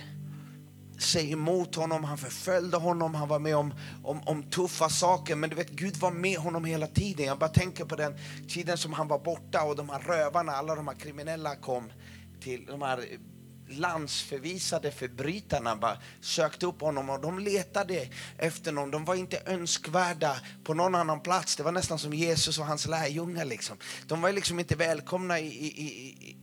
sig 1.02 1.32
emot 1.32 1.74
honom, 1.74 2.04
han 2.04 2.18
förföljde 2.18 2.76
honom, 2.76 3.14
han 3.14 3.28
var 3.28 3.38
med 3.38 3.56
om, 3.56 3.74
om, 4.04 4.20
om, 4.26 4.42
tuffa 4.42 4.88
saker. 4.88 5.36
Men 5.36 5.50
du 5.50 5.56
vet, 5.56 5.70
Gud 5.70 5.96
var 5.96 6.10
med 6.10 6.38
honom 6.38 6.64
hela 6.64 6.86
tiden. 6.86 7.26
Jag 7.26 7.38
bara 7.38 7.50
tänker 7.50 7.84
på 7.84 7.96
den 7.96 8.14
tiden 8.48 8.78
som 8.78 8.92
han 8.92 9.08
var 9.08 9.18
borta 9.18 9.62
och 9.62 9.76
de 9.76 9.88
här 9.88 9.98
rövarna, 9.98 10.52
alla 10.52 10.74
de 10.74 10.88
här 10.88 10.94
kriminella 10.94 11.56
kom 11.56 11.92
till 12.40 12.66
de 12.66 12.82
här 12.82 13.04
landsförvisade 13.78 14.90
förbrytarna 14.90 15.76
bara 15.76 15.98
sökte 16.20 16.66
upp 16.66 16.80
honom 16.80 17.10
och 17.10 17.20
de 17.20 17.38
letade 17.38 18.08
efter 18.38 18.72
någon. 18.72 18.90
De 18.90 19.04
var 19.04 19.14
inte 19.14 19.42
önskvärda 19.46 20.36
på 20.64 20.74
någon 20.74 20.94
annan 20.94 21.20
plats. 21.20 21.56
Det 21.56 21.62
var 21.62 21.72
nästan 21.72 21.98
som 21.98 22.14
Jesus 22.14 22.58
och 22.58 22.66
hans 22.66 22.86
lärjungar. 22.86 23.44
Liksom. 23.44 23.76
De 24.06 24.20
var 24.20 24.32
liksom 24.32 24.58
inte 24.58 24.76
välkomna 24.76 25.40
i, 25.40 25.46
i, 25.46 25.66
i, 25.66 26.41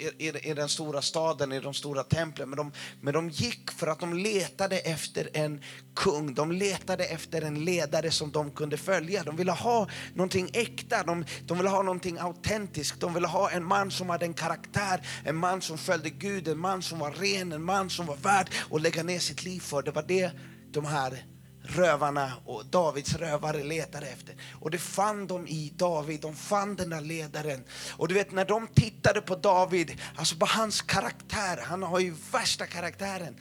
i, 0.00 0.50
i 0.50 0.54
den 0.54 0.68
stora 0.68 1.02
staden, 1.02 1.52
i 1.52 1.60
de 1.60 1.74
stora 1.74 2.02
templen. 2.02 2.50
Men 2.50 2.56
de, 2.56 2.72
men 3.00 3.14
de 3.14 3.28
gick 3.28 3.70
för 3.70 3.86
att 3.86 4.00
de 4.00 4.14
letade 4.14 4.78
efter 4.78 5.28
en 5.32 5.62
kung. 5.94 6.34
De 6.34 6.52
letade 6.52 7.04
efter 7.04 7.42
en 7.42 7.64
ledare 7.64 8.10
som 8.10 8.30
de 8.30 8.50
kunde 8.50 8.76
följa. 8.76 9.22
De 9.24 9.36
ville 9.36 9.52
ha 9.52 9.88
någonting 10.14 10.50
äkta, 10.52 11.02
de, 11.02 11.24
de 11.46 11.58
ville 11.58 11.70
ha 11.70 11.82
någonting 11.82 12.18
autentiskt. 12.18 13.00
De 13.00 13.14
ville 13.14 13.26
ha 13.26 13.50
en 13.50 13.64
man 13.64 13.90
som 13.90 14.10
hade 14.10 14.24
en 14.24 14.34
karaktär, 14.34 15.06
en 15.24 15.36
man 15.36 15.62
som 15.62 15.78
följde 15.78 16.10
Gud, 16.10 16.48
en 16.48 16.58
man 16.58 16.82
som 16.82 16.98
var 16.98 17.10
ren, 17.10 17.52
en 17.52 17.62
man 17.62 17.90
som 17.90 18.06
var 18.06 18.16
värd 18.16 18.50
att 18.70 18.82
lägga 18.82 19.02
ner 19.02 19.18
sitt 19.18 19.44
liv 19.44 19.60
för. 19.60 19.82
Det 19.82 19.90
var 19.90 20.04
det 20.08 20.30
de 20.72 20.84
här 20.84 21.24
rövarna 21.62 22.32
och 22.44 22.66
Davids 22.66 23.14
rövare 23.14 23.64
letade 23.64 24.06
efter. 24.06 24.34
Och 24.60 24.70
det 24.70 24.78
fann 24.78 25.26
de 25.26 25.46
i 25.46 25.72
David, 25.76 26.20
de 26.20 26.34
fann 26.34 26.76
den 26.76 26.90
där 26.90 27.00
ledaren. 27.00 27.64
Och 27.96 28.08
du 28.08 28.14
vet 28.14 28.32
när 28.32 28.44
de 28.44 28.66
tittade 28.66 29.20
på 29.20 29.36
David, 29.36 30.00
alltså 30.16 30.36
på 30.36 30.46
hans 30.46 30.82
karaktär, 30.82 31.60
han 31.64 31.82
har 31.82 32.00
ju 32.00 32.14
värsta 32.32 32.66
karaktären. 32.66 33.36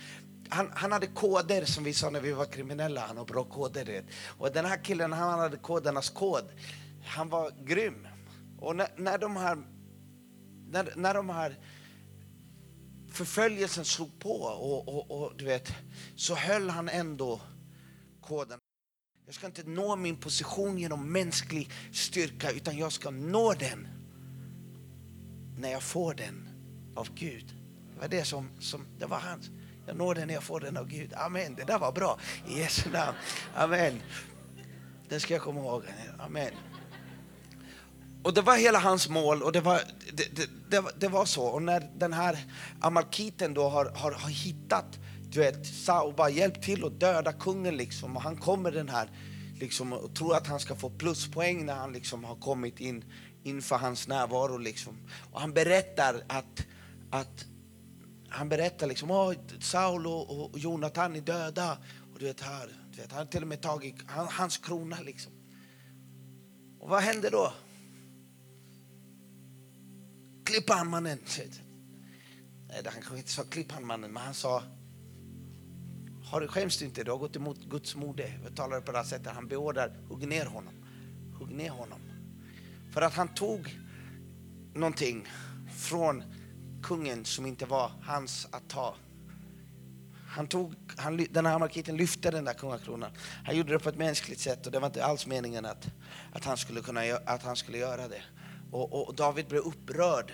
Han, 0.50 0.72
han 0.74 0.92
hade 0.92 1.08
koder 1.08 1.66
som 1.66 1.84
vi 1.84 1.94
sa 1.94 2.10
när 2.10 2.22
vi 2.22 2.32
var 2.32 2.46
kriminella, 2.46 3.02
han 3.08 3.18
har 3.18 3.26
bra 3.26 3.44
koder. 3.44 3.86
Det. 3.86 4.06
Och 4.26 4.52
den 4.52 4.66
här 4.66 4.84
killen, 4.84 5.14
han 5.14 5.40
hade 5.40 5.58
kodernas 5.58 6.10
kod. 6.10 6.44
Han 7.06 7.30
var 7.30 7.52
grym. 7.66 8.08
Och 8.60 8.76
när, 8.76 8.88
när 8.98 9.18
de 9.18 9.36
här, 9.36 9.58
när, 10.70 10.94
när 10.96 11.14
de 11.14 11.30
här 11.30 11.60
förföljelsen 13.12 13.86
slog 13.86 14.20
på 14.20 14.36
och, 14.42 14.88
och, 14.88 15.12
och 15.12 15.34
du 15.38 15.46
vet, 15.46 15.74
så 16.16 16.36
höll 16.36 16.70
han 16.70 16.90
ändå 16.90 17.42
koden. 18.30 18.60
Jag 19.26 19.36
ska 19.36 19.46
inte 19.46 19.64
nå 19.64 19.96
min 19.96 20.18
position 20.18 20.78
genom 20.78 21.12
mänsklig 21.12 21.72
styrka 21.94 22.52
utan 22.52 22.78
jag 22.78 22.92
ska 22.92 23.12
nå 23.12 23.54
den 23.54 23.88
när 25.58 25.72
jag 25.72 25.84
får 25.84 26.14
den 26.14 26.50
av 26.96 27.14
Gud. 27.14 27.56
Det 27.94 28.00
var 28.00 28.08
det 28.08 28.26
som, 28.26 28.50
som 28.60 28.86
det 29.00 29.06
var 29.06 29.20
hans. 29.20 29.50
Jag 29.88 29.98
når 29.98 30.16
den 30.16 30.28
när 30.28 30.34
jag 30.34 30.44
får 30.44 30.60
den 30.60 30.78
av 30.78 30.88
Gud. 30.88 31.14
Amen. 31.14 31.56
Det 31.56 31.64
där 31.64 31.80
var 31.80 31.92
bra. 31.92 32.20
I 32.48 32.60
Jesu 32.60 32.90
namn. 32.90 33.18
Amen. 33.56 34.02
Det 35.10 35.20
ska 35.20 35.34
jag 35.34 35.44
komma 35.44 35.60
ihåg. 35.60 35.84
Amen. 36.20 36.54
Och 38.24 38.34
det 38.34 38.42
var 38.42 38.58
hela 38.58 38.80
hans 38.80 39.10
mål 39.10 39.44
och 39.44 39.52
det 39.52 39.62
var, 39.62 39.82
det, 40.14 40.36
det, 40.36 40.50
det, 40.70 40.84
det 41.00 41.08
var 41.08 41.26
så. 41.26 41.44
Och 41.44 41.62
när 41.62 41.90
den 41.98 42.14
här 42.14 42.38
amalkiten 42.80 43.54
då 43.54 43.70
har, 43.70 43.86
har, 43.86 44.12
har 44.12 44.30
hittat 44.30 45.00
du 45.32 45.40
vet, 45.40 45.66
Saul 45.68 46.14
bara 46.14 46.30
hjälp 46.30 46.62
till 46.62 46.86
att 46.86 47.00
döda 47.00 47.34
kungen 47.34 47.78
liksom. 47.78 48.16
Och 48.16 48.22
han 48.22 48.38
kommer 48.38 48.72
den 48.72 48.90
här 48.90 49.10
liksom 49.60 49.94
och 49.94 50.16
tror 50.16 50.36
att 50.36 50.48
han 50.48 50.60
ska 50.60 50.76
få 50.76 50.90
pluspoäng 50.90 51.66
när 51.66 51.76
han 51.76 51.94
liksom 51.94 52.24
har 52.24 52.36
kommit 52.36 52.80
in 52.80 53.04
inför 53.44 53.76
hans 53.76 54.08
närvaro 54.08 54.58
liksom. 54.58 55.08
Och 55.32 55.42
han 55.42 55.54
berättar 55.54 56.24
att, 56.28 56.66
att 57.12 57.46
han 58.30 58.50
berättar 58.50 58.88
liksom, 58.88 59.12
oh, 59.12 59.34
Saul 59.60 60.08
och, 60.08 60.46
och 60.46 60.60
Jonathan 60.60 61.16
är 61.16 61.22
döda. 61.22 61.78
Och 62.14 62.20
du 62.20 62.26
vet 62.26 62.42
här, 62.42 62.70
du 62.92 63.02
vet, 63.02 63.12
han 63.12 63.20
har 63.20 63.26
till 63.26 63.42
och 63.42 63.48
med 63.48 63.62
tagit 63.62 63.96
han, 64.06 64.28
hans 64.28 64.58
krona 64.58 64.98
liksom. 65.02 65.32
Och 66.80 66.90
vad 66.90 67.02
händer 67.02 67.32
då? 67.32 67.54
Klipp 70.46 70.70
han 70.70 70.90
mannen. 70.90 71.20
Nej, 72.68 72.82
han 72.86 72.94
kanske 72.94 73.18
inte 73.18 73.32
sa 73.32 73.44
klipp 73.44 73.72
han 73.72 73.86
mannen, 73.86 74.12
men 74.12 74.24
han 74.24 74.34
sa 74.34 74.64
har, 76.30 76.48
skäms 76.48 76.78
du 76.78 76.86
inte? 76.86 77.04
Du 77.04 77.12
har 77.12 77.18
gått 77.18 77.36
emot 77.36 77.58
Guds 77.58 77.96
mode. 77.96 78.34
Jag 78.44 78.56
talar 78.56 78.82
på 78.82 78.92
det 78.92 78.98
här 78.98 79.06
sättet. 79.06 79.34
Han 79.34 79.48
beordrar, 79.48 79.92
hugg 80.10 80.28
ner 80.28 80.46
honom. 80.46 80.74
Hugg 81.40 81.52
ner 81.52 81.70
honom. 81.70 82.00
För 82.94 83.02
att 83.02 83.14
han 83.14 83.28
tog 83.28 83.80
någonting 84.74 85.28
från 85.78 86.24
kungen 86.84 87.26
som 87.26 87.46
inte 87.46 87.66
var 87.66 87.92
hans 88.02 88.48
att 88.52 88.70
ta. 88.70 88.96
Han 90.28 90.48
tog, 90.48 90.76
han, 90.98 91.26
den 91.32 91.46
här 91.46 91.60
markiten 91.60 91.98
lyfte 91.98 92.32
den 92.32 92.46
där 92.46 92.54
kungakronan. 92.54 93.12
Han 93.46 93.58
gjorde 93.58 93.72
det 93.74 93.80
på 93.80 93.90
ett 93.90 93.98
mänskligt 93.98 94.40
sätt 94.40 94.66
och 94.66 94.72
det 94.72 94.80
var 94.80 94.88
inte 94.88 95.06
alls 95.06 95.28
meningen 95.28 95.66
att, 95.66 95.88
att, 96.34 96.46
han, 96.46 96.58
skulle 96.58 96.82
kunna, 96.82 97.02
att 97.26 97.44
han 97.44 97.56
skulle 97.56 97.78
göra 97.78 98.08
det. 98.08 98.22
Och, 98.72 99.08
och, 99.08 99.16
David 99.16 99.48
blev 99.48 99.62
upprörd 99.62 100.34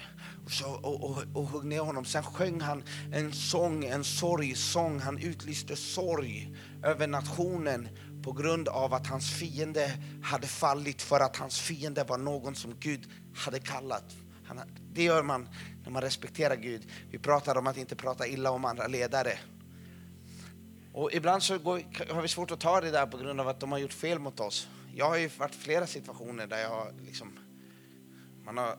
så, 0.50 0.66
och, 0.66 1.04
och, 1.04 1.24
och 1.34 1.50
högg 1.50 1.64
ner 1.64 1.80
honom. 1.80 2.06
Sen 2.06 2.24
sjöng 2.24 2.62
han 2.62 2.84
en 3.12 3.34
sång, 3.34 3.86
en 3.86 4.04
sorgsång. 4.04 5.00
Han 5.00 5.18
utlyste 5.18 5.76
sorg 5.76 6.56
över 6.84 7.08
nationen 7.08 7.90
på 8.24 8.32
grund 8.32 8.68
av 8.68 8.94
att 8.94 9.08
hans 9.08 9.34
fiende 9.34 9.92
hade 10.24 10.48
fallit 10.48 11.02
för 11.02 11.20
att 11.20 11.38
hans 11.38 11.60
fiende 11.60 12.04
var 12.04 12.18
någon 12.18 12.56
som 12.56 12.76
Gud 12.80 13.10
hade 13.36 13.60
kallat. 13.60 14.16
Han, 14.46 14.62
det 14.94 15.04
gör 15.04 15.24
man 15.24 15.50
när 15.84 15.92
man 15.92 16.02
respekterar 16.02 16.56
Gud. 16.56 16.88
Vi 17.12 17.18
pratar 17.18 17.58
om 17.58 17.68
att 17.68 17.78
inte 17.78 17.96
prata 17.96 18.28
illa 18.28 18.52
om 18.52 18.66
andra 18.66 18.88
ledare. 18.88 19.38
Och 20.94 21.14
ibland 21.14 21.44
så 21.44 21.58
går, 21.58 21.82
har 22.14 22.22
vi 22.22 22.28
svårt 22.28 22.52
att 22.52 22.60
ta 22.60 22.82
det 22.82 22.92
där 22.92 23.06
på 23.06 23.18
grund 23.18 23.42
av 23.42 23.48
att 23.48 23.60
de 23.60 23.72
har 23.72 23.80
gjort 23.80 23.94
fel 23.94 24.20
mot 24.20 24.40
oss. 24.40 24.68
Jag 24.96 25.10
har 25.10 25.18
ju 25.18 25.28
varit 25.28 25.56
i 25.56 25.58
flera 25.58 25.88
situationer 25.88 26.48
där 26.48 26.58
jag 26.58 26.70
har 26.70 26.94
liksom 27.06 27.40
man 28.46 28.58
har 28.58 28.78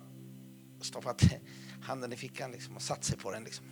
stoppat 0.81 1.23
handen 1.83 2.13
i 2.13 2.17
fickan 2.17 2.53
liksom 2.53 2.77
och 2.77 2.83
satt 2.83 3.05
sig 3.05 3.19
på 3.19 3.33
den. 3.33 3.45
Liksom. 3.45 3.65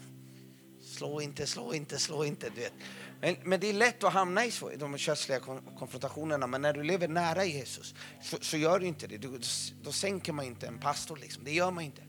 Slå 0.83 1.21
inte, 1.21 1.47
slå 1.47 1.75
inte, 1.75 1.99
slå 1.99 2.25
inte. 2.25 2.51
Du 2.51 2.61
vet. 2.61 2.73
Men, 3.21 3.37
men 3.43 3.61
det 3.61 3.69
är 3.69 3.73
lätt 3.73 4.05
att 4.05 4.13
hamna 4.13 4.45
i 4.45 4.51
så, 4.51 4.71
de 4.77 4.99
kötsliga 4.99 5.41
konfrontationerna. 5.79 6.47
Men 6.47 6.63
när 6.63 6.73
du 6.73 6.83
lever 6.83 7.09
nära 7.09 7.45
Jesus 7.45 7.95
så, 8.23 8.37
så 8.41 8.57
gör 8.57 8.79
du 8.79 8.87
inte 8.87 9.07
det. 9.07 9.19
Du, 9.19 9.41
då 9.83 9.93
sänker 9.93 10.33
man 10.33 10.45
inte 10.45 10.67
en 10.67 10.79
pastor. 10.79 11.17
Liksom. 11.17 11.45
Det 11.45 11.53
gör 11.53 11.71
man 11.71 11.85
inte. 11.85 12.03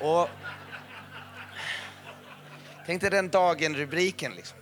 Och, 0.00 0.28
tänk 2.86 3.00
dig 3.00 3.10
den 3.10 3.28
dagen, 3.28 3.74
rubriken. 3.74 4.32
Liksom. 4.32 4.58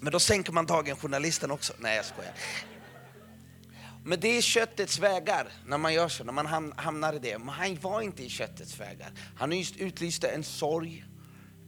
Men 0.00 0.12
då 0.12 0.20
sänker 0.20 0.52
man 0.52 0.66
dagen 0.66 0.96
journalisten 0.96 1.50
också. 1.50 1.72
Nej, 1.78 1.96
jag 1.96 2.04
skojar. 2.04 2.32
Men 4.08 4.20
det 4.20 4.36
är 4.36 4.42
köttets 4.42 4.98
vägar 4.98 5.48
när 5.66 5.78
man 5.78 5.94
gör 5.94 6.08
så, 6.08 6.24
när 6.24 6.32
man 6.32 6.72
hamnar 6.76 7.12
i 7.12 7.18
det. 7.18 7.38
Men 7.38 7.48
han 7.48 7.78
var 7.80 8.00
inte 8.00 8.24
i 8.24 8.28
köttets 8.28 8.80
vägar. 8.80 9.10
Han 9.36 9.52
utlyste 9.78 10.28
en 10.28 10.44
sorg 10.44 11.04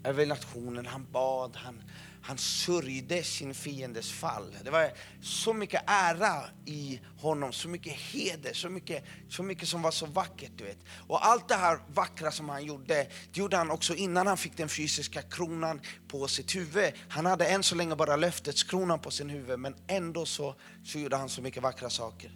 över 0.05 0.27
nationen, 0.27 0.87
han 0.87 1.07
bad, 1.13 1.57
han, 1.57 1.83
han 2.23 2.39
sörjde 2.39 3.23
sin 3.23 3.55
fiendes 3.55 4.13
fall. 4.13 4.57
Det 4.65 4.71
var 4.71 4.91
så 5.23 5.53
mycket 5.53 5.83
ära 5.87 6.45
i 6.65 7.01
honom, 7.19 7.53
så 7.53 7.69
mycket 7.69 7.93
heder, 7.93 8.53
så 8.53 8.69
mycket, 8.69 9.05
så 9.29 9.43
mycket 9.43 9.69
som 9.69 9.83
var 9.83 9.91
så 9.91 10.07
vackert. 10.07 10.53
Du 10.57 10.65
vet. 10.65 10.79
Och 11.09 11.27
allt 11.27 11.49
det 11.49 11.55
här 11.55 11.79
vackra 11.95 12.31
som 12.31 12.49
han 12.49 12.65
gjorde, 12.65 12.85
det 12.95 13.09
gjorde 13.33 13.57
han 13.57 13.71
också 13.71 13.95
innan 13.95 14.27
han 14.27 14.37
fick 14.37 14.57
den 14.57 14.69
fysiska 14.69 15.23
kronan 15.23 15.81
på 16.09 16.29
sitt 16.29 16.57
huvud. 16.57 16.93
Han 17.09 17.27
hade 17.27 17.47
än 17.47 17.63
så 17.63 17.75
länge 17.75 17.97
bara 17.97 18.17
löftets 18.17 18.63
kronan 18.63 18.99
på 18.99 19.11
sin 19.11 19.31
huvud, 19.31 19.59
men 19.59 19.75
ändå 19.87 20.27
så, 20.27 20.55
så 20.85 20.99
gjorde 20.99 21.17
han 21.17 21.29
så 21.29 21.43
mycket 21.43 21.63
vackra 21.63 21.91
saker. 21.91 22.33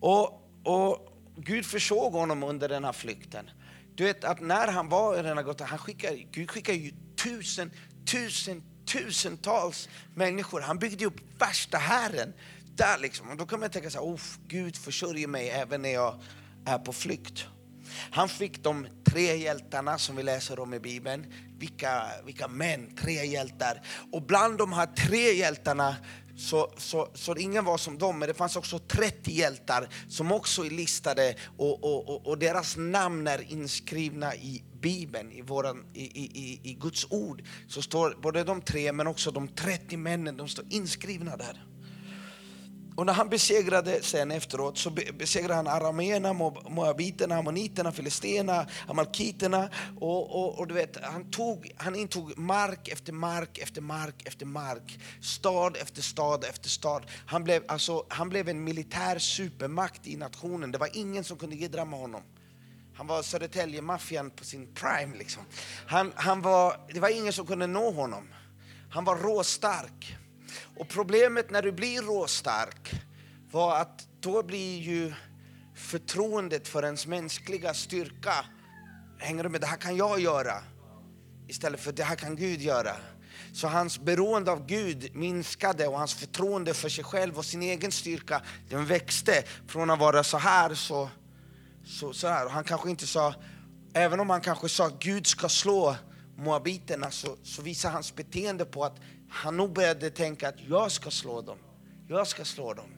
Och, 0.00 0.48
och 0.64 1.08
Gud 1.36 1.66
försåg 1.66 2.12
honom 2.12 2.42
under 2.42 2.68
den 2.68 2.84
här 2.84 2.92
flykten. 2.92 3.50
Du 3.94 4.04
vet 4.04 4.24
att 4.24 4.40
när 4.40 4.68
han 4.68 4.88
var 4.88 5.18
i 5.18 5.22
denna 5.22 5.42
grotta, 5.42 5.64
han 5.64 5.78
skickade, 5.78 6.16
Gud 6.16 6.50
skickade 6.50 6.78
ju 6.78 6.92
tusen, 7.16 7.70
tusen, 8.06 8.62
tusentals 8.86 9.88
människor. 10.14 10.60
Han 10.60 10.78
byggde 10.78 11.06
upp 11.06 11.20
värsta 11.38 11.78
hären 11.78 12.32
där 12.76 12.98
liksom. 12.98 13.30
Och 13.30 13.36
då 13.36 13.46
kan 13.46 13.60
man 13.60 13.70
tänka 13.70 13.90
så 13.90 14.10
här, 14.10 14.20
Gud 14.48 14.76
försörjer 14.76 15.26
mig 15.26 15.50
även 15.50 15.82
när 15.82 15.92
jag 15.92 16.20
är 16.66 16.78
på 16.78 16.92
flykt. 16.92 17.46
Han 18.10 18.28
fick 18.28 18.62
de 18.62 18.86
tre 19.04 19.36
hjältarna 19.36 19.98
som 19.98 20.16
vi 20.16 20.22
läser 20.22 20.60
om 20.60 20.74
i 20.74 20.80
Bibeln. 20.80 21.32
Vilka, 21.58 22.06
vilka 22.24 22.48
män, 22.48 22.96
tre 22.96 23.26
hjältar. 23.26 23.82
Och 24.12 24.22
bland 24.22 24.58
de 24.58 24.72
här 24.72 24.86
tre 24.86 25.32
hjältarna 25.32 25.96
så, 26.36 26.72
så, 26.76 27.08
så 27.14 27.36
ingen 27.36 27.64
var 27.64 27.78
som 27.78 27.98
dem, 27.98 28.18
men 28.18 28.28
det 28.28 28.34
fanns 28.34 28.56
också 28.56 28.78
30 28.78 29.30
hjältar 29.30 29.88
som 30.08 30.32
också 30.32 30.64
är 30.64 30.70
listade 30.70 31.34
och, 31.56 31.84
och, 31.84 32.08
och, 32.08 32.26
och 32.26 32.38
deras 32.38 32.76
namn 32.76 33.26
är 33.26 33.52
inskrivna 33.52 34.34
i 34.34 34.62
Bibeln, 34.80 35.32
i, 35.32 35.42
våran, 35.42 35.84
i, 35.94 36.02
i, 36.02 36.60
i 36.62 36.74
Guds 36.74 37.06
ord. 37.10 37.42
Så 37.68 37.82
står 37.82 38.16
både 38.22 38.44
de 38.44 38.60
tre 38.60 38.92
men 38.92 39.06
också 39.06 39.30
de 39.30 39.48
30 39.48 39.96
männen, 39.96 40.36
de 40.36 40.48
står 40.48 40.64
inskrivna 40.70 41.36
där. 41.36 41.71
Och 42.96 43.06
när 43.06 43.12
han 43.12 43.28
besegrade 43.28 44.02
sen 44.02 44.30
efteråt 44.30 44.78
så 44.78 44.90
besegrade 44.90 45.54
han 45.54 45.66
arameerna, 45.66 46.32
moabiterna, 46.68 47.36
ammoniterna, 47.36 47.92
filisterna, 47.92 48.66
amalkiterna 48.88 49.68
och, 50.00 50.42
och, 50.42 50.58
och, 50.58 50.66
du 50.66 50.74
vet, 50.74 50.96
han, 51.02 51.30
tog, 51.30 51.72
han 51.76 51.94
intog 51.94 52.38
mark 52.38 52.88
efter 52.88 53.12
mark 53.12 53.58
efter 53.58 53.80
mark 53.80 54.22
efter 54.24 54.46
mark, 54.46 54.98
stad 55.20 55.76
efter 55.76 56.02
stad 56.02 56.44
efter 56.44 56.68
stad. 56.68 57.06
Han 57.26 57.44
blev, 57.44 57.64
alltså, 57.68 58.06
han 58.08 58.28
blev 58.28 58.48
en 58.48 58.64
militär 58.64 59.18
supermakt 59.18 60.06
i 60.06 60.16
nationen. 60.16 60.72
Det 60.72 60.78
var 60.78 60.96
ingen 60.96 61.24
som 61.24 61.38
kunde 61.38 61.56
gidra 61.56 61.84
med 61.84 61.98
honom. 61.98 62.22
Han 62.94 63.06
var 63.06 63.22
Södertälje-maffian 63.22 64.30
på 64.30 64.44
sin 64.44 64.74
prime. 64.74 65.16
Liksom. 65.16 65.42
Han, 65.86 66.12
han 66.14 66.42
var, 66.42 66.76
det 66.94 67.00
var 67.00 67.08
ingen 67.08 67.32
som 67.32 67.46
kunde 67.46 67.66
nå 67.66 67.90
honom. 67.90 68.28
Han 68.90 69.04
var 69.04 69.16
råstark. 69.16 70.16
Och 70.82 70.88
problemet 70.88 71.50
när 71.50 71.62
du 71.62 71.72
blir 71.72 72.02
råstark 72.02 73.02
var 73.50 73.76
att 73.76 74.06
då 74.20 74.42
blir 74.42 74.78
ju 74.78 75.12
förtroendet 75.74 76.68
för 76.68 76.84
ens 76.84 77.06
mänskliga 77.06 77.74
styrka, 77.74 78.34
hänger 79.18 79.42
du 79.42 79.48
med, 79.48 79.60
det 79.60 79.66
här 79.66 79.76
kan 79.76 79.96
jag 79.96 80.20
göra 80.20 80.54
istället 81.48 81.80
för 81.80 81.92
det 81.92 82.04
här 82.04 82.16
kan 82.16 82.36
Gud 82.36 82.60
göra. 82.60 82.96
Så 83.52 83.68
hans 83.68 83.98
beroende 83.98 84.50
av 84.50 84.66
Gud 84.66 85.16
minskade 85.16 85.86
och 85.86 85.98
hans 85.98 86.14
förtroende 86.14 86.74
för 86.74 86.88
sig 86.88 87.04
själv 87.04 87.38
och 87.38 87.44
sin 87.44 87.62
egen 87.62 87.92
styrka 87.92 88.42
den 88.70 88.86
växte 88.86 89.42
från 89.66 89.90
att 89.90 89.98
vara 89.98 90.24
så 90.24 90.38
här 90.38 90.74
så, 90.74 91.08
så, 91.84 92.12
så 92.12 92.28
här. 92.28 92.46
Och 92.46 92.52
han 92.52 92.64
kanske 92.64 92.90
inte 92.90 93.06
sa, 93.06 93.34
även 93.94 94.20
om 94.20 94.30
han 94.30 94.40
kanske 94.40 94.68
sa 94.68 94.86
att 94.86 94.98
Gud 94.98 95.26
ska 95.26 95.48
slå 95.48 95.96
moabiterna 96.42 97.10
så, 97.10 97.36
så 97.42 97.62
visar 97.62 97.90
hans 97.90 98.14
beteende 98.14 98.64
på 98.64 98.84
att 98.84 98.96
han 99.28 99.56
nog 99.56 99.72
började 99.72 100.10
tänka 100.10 100.48
att 100.48 100.60
jag 100.68 100.92
ska 100.92 101.10
slå 101.10 101.42
dem. 101.42 101.58
Jag 102.08 102.26
ska 102.26 102.44
slå 102.44 102.74
dem. 102.74 102.90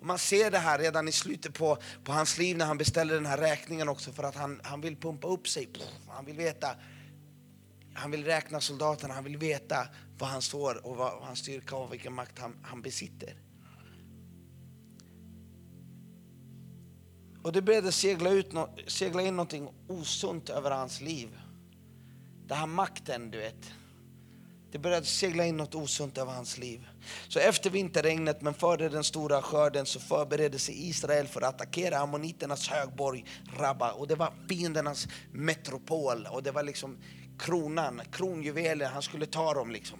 Och 0.00 0.06
man 0.06 0.18
ser 0.18 0.50
det 0.50 0.58
här 0.58 0.78
redan 0.78 1.08
i 1.08 1.12
slutet 1.12 1.54
på, 1.54 1.78
på 2.04 2.12
hans 2.12 2.38
liv 2.38 2.56
när 2.56 2.66
han 2.66 2.78
beställer 2.78 3.14
den 3.14 3.26
här 3.26 3.38
räkningen 3.38 3.88
också 3.88 4.12
för 4.12 4.22
att 4.22 4.34
han, 4.34 4.60
han 4.64 4.80
vill 4.80 4.96
pumpa 4.96 5.28
upp 5.28 5.48
sig. 5.48 5.68
Han 6.08 6.24
vill 6.24 6.36
veta, 6.36 6.76
han 7.94 8.10
vill 8.10 8.24
räkna 8.24 8.60
soldaterna, 8.60 9.14
han 9.14 9.24
vill 9.24 9.36
veta 9.36 9.88
var 10.18 10.28
han 10.28 10.42
står 10.42 10.86
och 10.86 10.96
vad, 10.96 11.22
hans 11.22 11.38
styrka 11.38 11.76
och 11.76 11.92
vilken 11.92 12.12
makt 12.12 12.38
han, 12.38 12.56
han 12.62 12.82
besitter. 12.82 13.34
Och 17.42 17.52
det 17.52 17.62
började 17.62 17.92
segla, 17.92 18.30
ut, 18.30 18.52
segla 18.86 19.22
in 19.22 19.36
någonting 19.36 19.68
osunt 19.88 20.50
över 20.50 20.70
hans 20.70 21.00
liv. 21.00 21.28
Den 22.48 22.56
här 22.56 22.66
makten, 22.66 23.30
du 23.30 23.38
vet. 23.38 23.72
Det 24.70 24.78
började 24.78 25.06
segla 25.06 25.44
in 25.44 25.56
något 25.56 25.74
osunt 25.74 26.18
över 26.18 26.32
hans 26.32 26.58
liv. 26.58 26.88
Så 27.28 27.38
efter 27.38 27.70
vinterregnet, 27.70 28.42
men 28.42 28.54
före 28.54 28.88
den 28.88 29.04
stora 29.04 29.42
skörden, 29.42 29.86
så 29.86 30.00
förberedde 30.00 30.58
sig 30.58 30.88
Israel 30.88 31.26
för 31.26 31.40
att 31.40 31.54
attackera 31.54 31.98
ammoniternas 31.98 32.68
högborg 32.68 33.24
Rabba. 33.58 33.92
Och 33.92 34.08
det 34.08 34.14
var 34.14 34.32
fiendernas 34.48 35.08
metropol 35.32 36.28
och 36.30 36.42
det 36.42 36.50
var 36.50 36.62
liksom 36.62 36.98
kronan, 37.38 38.00
kronjuvelen, 38.12 38.92
han 38.92 39.02
skulle 39.02 39.26
ta 39.26 39.54
dem 39.54 39.70
liksom. 39.70 39.98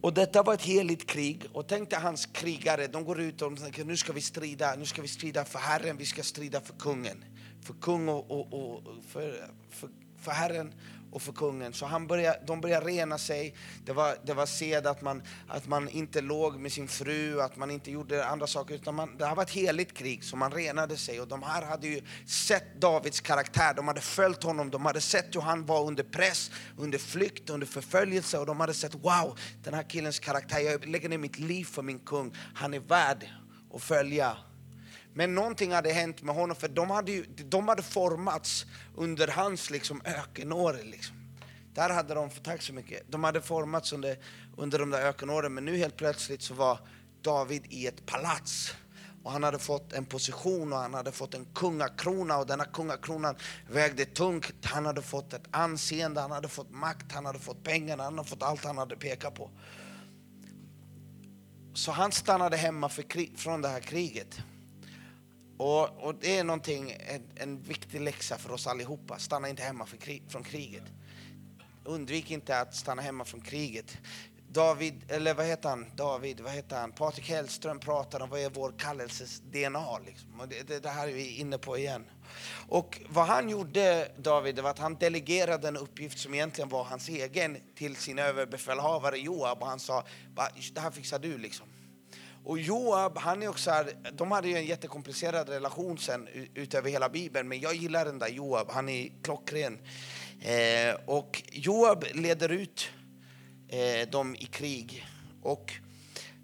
Och 0.00 0.14
detta 0.14 0.42
var 0.42 0.54
ett 0.54 0.62
heligt 0.62 1.06
krig. 1.06 1.44
Och 1.52 1.68
tänk 1.68 1.90
dig 1.90 1.98
hans 1.98 2.26
krigare, 2.26 2.86
de 2.86 3.04
går 3.04 3.20
ut 3.20 3.42
och 3.42 3.58
tänker 3.58 3.84
nu 3.84 3.96
ska 3.96 4.12
vi 4.12 4.20
strida, 4.20 4.74
nu 4.78 4.86
ska 4.86 5.02
vi 5.02 5.08
strida 5.08 5.44
för 5.44 5.58
Herren, 5.58 5.96
vi 5.96 6.06
ska 6.06 6.22
strida 6.22 6.60
för 6.60 6.74
kungen. 6.74 7.24
För 7.62 7.74
kung 7.74 8.08
och, 8.08 8.30
och, 8.30 8.52
och 8.52 8.82
för, 9.08 9.48
för, 10.22 10.30
Herren 10.30 10.72
och 11.12 11.22
för 11.22 11.32
kungen. 11.32 11.72
Så 11.72 11.86
han 11.86 12.06
började, 12.06 12.40
de 12.46 12.60
började 12.60 12.86
rena 12.86 13.18
sig. 13.18 13.54
Det 13.84 13.92
var, 13.92 14.16
det 14.24 14.34
var 14.34 14.46
sed 14.46 14.86
att 14.86 15.02
man, 15.02 15.22
att 15.48 15.68
man 15.68 15.88
inte 15.88 16.20
låg 16.20 16.60
med 16.60 16.72
sin 16.72 16.88
fru, 16.88 17.40
att 17.40 17.56
man 17.56 17.70
inte 17.70 17.90
gjorde 17.90 18.26
andra 18.26 18.46
saker. 18.46 18.74
Utan 18.74 18.94
man, 18.94 19.16
det 19.16 19.26
här 19.26 19.34
var 19.34 19.42
ett 19.42 19.50
heligt 19.50 19.94
krig, 19.94 20.24
så 20.24 20.36
man 20.36 20.52
renade 20.52 20.96
sig. 20.96 21.20
Och 21.20 21.28
de 21.28 21.42
här 21.42 21.62
hade 21.62 21.88
ju 21.88 22.02
sett 22.26 22.80
Davids 22.80 23.20
karaktär, 23.20 23.74
de 23.74 23.88
hade 23.88 24.00
följt 24.00 24.42
honom, 24.42 24.70
de 24.70 24.86
hade 24.86 25.00
sett 25.00 25.36
hur 25.36 25.40
han 25.40 25.66
var 25.66 25.86
under 25.86 26.02
press, 26.02 26.50
under 26.78 26.98
flykt, 26.98 27.50
under 27.50 27.66
förföljelse. 27.66 28.38
Och 28.38 28.46
de 28.46 28.60
hade 28.60 28.74
sett, 28.74 28.94
wow, 28.94 29.38
den 29.64 29.74
här 29.74 29.82
killens 29.82 30.18
karaktär, 30.18 30.58
jag 30.58 30.86
lägger 30.86 31.08
ner 31.08 31.18
mitt 31.18 31.38
liv 31.38 31.64
för 31.64 31.82
min 31.82 31.98
kung. 31.98 32.36
Han 32.54 32.74
är 32.74 32.80
värd 32.80 33.28
att 33.74 33.82
följa. 33.82 34.36
Men 35.14 35.34
någonting 35.34 35.72
hade 35.72 35.92
hänt 35.92 36.22
med 36.22 36.34
honom, 36.34 36.56
för 36.56 36.68
de 36.68 36.90
hade, 36.90 37.12
ju, 37.12 37.24
de 37.24 37.68
hade 37.68 37.82
formats 37.82 38.66
under 38.96 39.28
hans 39.28 39.70
liksom, 39.70 40.02
ökenår. 40.04 40.80
Liksom. 40.84 41.16
Där 41.74 41.90
hade 41.90 42.14
de, 42.14 42.30
tack 42.30 42.62
så 42.62 42.72
mycket, 42.72 43.02
de 43.08 43.24
hade 43.24 43.40
formats 43.40 43.92
under, 43.92 44.18
under 44.56 44.78
de 44.78 44.90
där 44.90 45.02
ökenåren, 45.02 45.54
men 45.54 45.64
nu 45.64 45.76
helt 45.76 45.96
plötsligt 45.96 46.42
så 46.42 46.54
var 46.54 46.78
David 47.22 47.62
i 47.68 47.86
ett 47.86 48.06
palats. 48.06 48.74
Och 49.22 49.32
han 49.32 49.42
hade 49.42 49.58
fått 49.58 49.92
en 49.92 50.04
position 50.04 50.72
och 50.72 50.78
han 50.78 50.94
hade 50.94 51.12
fått 51.12 51.34
en 51.34 51.46
kungakrona 51.54 52.38
och 52.38 52.46
denna 52.46 52.64
kungakronan 52.64 53.36
vägde 53.70 54.04
tungt. 54.04 54.64
Han 54.64 54.86
hade 54.86 55.02
fått 55.02 55.32
ett 55.32 55.44
anseende, 55.50 56.20
han 56.20 56.30
hade 56.30 56.48
fått 56.48 56.70
makt, 56.70 57.12
han 57.12 57.26
hade 57.26 57.38
fått 57.38 57.62
pengarna, 57.62 58.02
han 58.02 58.18
hade 58.18 58.28
fått 58.28 58.42
allt 58.42 58.64
han 58.64 58.78
hade 58.78 58.96
pekat 58.96 59.34
på. 59.34 59.50
Så 61.74 61.92
han 61.92 62.12
stannade 62.12 62.56
hemma 62.56 62.88
krig, 62.88 63.38
från 63.38 63.62
det 63.62 63.68
här 63.68 63.80
kriget. 63.80 64.38
Och, 65.56 66.06
och, 66.06 66.14
det 66.14 66.38
är 66.38 66.44
någonting, 66.44 66.96
en, 67.08 67.22
en, 67.34 67.62
viktig 67.62 68.00
läxa 68.00 68.38
för 68.38 68.52
oss 68.52 68.66
allihopa. 68.66 69.18
Stanna 69.18 69.48
inte 69.48 69.62
hemma 69.62 69.86
krig, 70.00 70.22
från 70.28 70.42
kriget. 70.42 70.84
Undvik 71.84 72.30
inte 72.30 72.60
att 72.60 72.74
stanna 72.74 73.02
hemma 73.02 73.24
från 73.24 73.40
kriget. 73.40 73.98
David, 74.48 75.02
eller 75.08 75.34
vad 75.34 75.46
heter 75.46 75.68
han? 75.68 75.86
David, 75.96 76.40
vad 76.40 76.52
heter 76.52 76.76
han? 76.76 76.92
Patrik 76.92 77.28
Hellström 77.28 77.78
pratar 77.78 78.20
om 78.20 78.30
vad 78.30 78.40
är 78.40 78.50
vår 78.50 78.74
kallelses 78.78 79.40
DNA. 79.40 79.98
Liksom. 79.98 80.40
Och 80.40 80.48
det, 80.48 80.68
det, 80.68 80.78
det, 80.80 80.88
här 80.88 81.08
är 81.08 81.12
vi 81.12 81.36
inne 81.36 81.58
på 81.58 81.78
igen. 81.78 82.04
Och 82.68 83.00
vad 83.08 83.26
han 83.26 83.48
gjorde, 83.48 84.12
David, 84.16 84.58
var 84.58 84.70
att 84.70 84.78
han 84.78 84.94
delegerade 84.94 85.68
en 85.68 85.76
uppgift 85.76 86.18
som 86.18 86.34
egentligen 86.34 86.68
var 86.68 86.84
hans 86.84 87.08
egen 87.08 87.56
till 87.74 87.96
sin 87.96 88.18
överbefälhavare 88.18 89.18
Joab. 89.18 89.62
Och 89.62 89.66
han 89.66 89.80
sa, 89.80 90.04
det 90.72 90.80
här 90.80 90.90
fixar 90.90 91.18
du 91.18 91.38
liksom. 91.38 91.66
Och 92.44 92.58
Joab, 92.58 93.18
han 93.18 93.42
är 93.42 93.48
också 93.48 93.70
här, 93.70 93.92
de 94.12 94.32
hade 94.32 94.48
ju 94.48 94.56
en 94.56 94.66
jättekomplicerad 94.66 95.48
relation 95.48 95.98
sen 95.98 96.28
utöver 96.54 96.90
hela 96.90 97.08
Bibeln, 97.08 97.48
men 97.48 97.60
jag 97.60 97.74
gillar 97.74 98.04
den 98.04 98.18
där 98.18 98.28
Joab, 98.28 98.70
han 98.70 98.88
är 98.88 99.12
klockren. 99.22 99.78
Eh, 100.40 100.94
och 101.06 101.42
Joab 101.52 102.04
leder 102.14 102.48
ut 102.48 102.88
eh, 103.68 104.08
dem 104.08 104.34
i 104.34 104.44
krig. 104.44 105.06
Och 105.42 105.72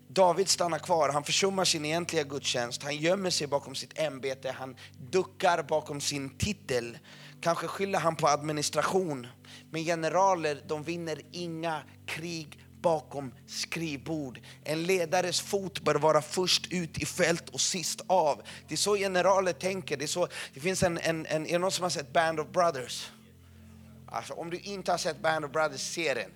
David 0.09 0.49
stannar 0.49 0.78
kvar, 0.78 1.09
han 1.09 1.24
försummar 1.24 1.64
sin 1.64 1.84
egentliga 1.84 2.24
gudstjänst, 2.24 2.82
han 2.82 2.96
gömmer 2.96 3.30
sig 3.30 3.46
bakom 3.46 3.74
sitt 3.74 3.99
ämbete, 3.99 4.55
han 4.59 4.76
duckar 5.11 5.62
bakom 5.62 6.01
sin 6.01 6.38
titel. 6.38 6.99
Kanske 7.40 7.66
skyller 7.66 7.99
han 7.99 8.16
på 8.16 8.28
administration. 8.28 9.26
Men 9.70 9.84
generaler, 9.84 10.62
de 10.66 10.82
vinner 10.82 11.20
inga 11.32 11.82
krig 12.07 12.68
bakom 12.83 13.35
skrivbord. 13.47 14.41
En 14.64 14.83
ledares 14.83 15.41
fot 15.41 15.81
bör 15.81 15.95
vara 15.95 16.22
först 16.22 16.72
ut 16.72 16.99
i 16.99 17.07
fält 17.07 17.49
och 17.49 17.61
sist 17.61 18.01
av. 18.07 18.43
Det 18.68 18.74
är 18.74 18.76
så 18.76 18.97
generaler 18.97 19.53
tänker. 19.53 19.97
Det, 19.97 20.05
är 20.05 20.07
så, 20.07 20.29
det 20.55 20.61
finns 20.61 20.83
en, 20.83 20.99
en, 20.99 21.26
en, 21.26 21.47
är 21.47 21.53
det 21.53 21.59
någon 21.59 21.72
som 21.72 21.83
har 21.83 21.91
sett 21.91 22.12
Band 22.12 22.41
of 22.41 22.49
Brothers? 22.49 23.11
Alltså, 24.07 24.35
om 24.35 24.51
du 24.51 24.59
inte 24.59 24.91
har 24.91 24.99
sett 24.99 25.22
Band 25.22 25.45
of 25.45 25.51
Brothers, 25.51 25.81
se 25.81 26.14
den. 26.14 26.31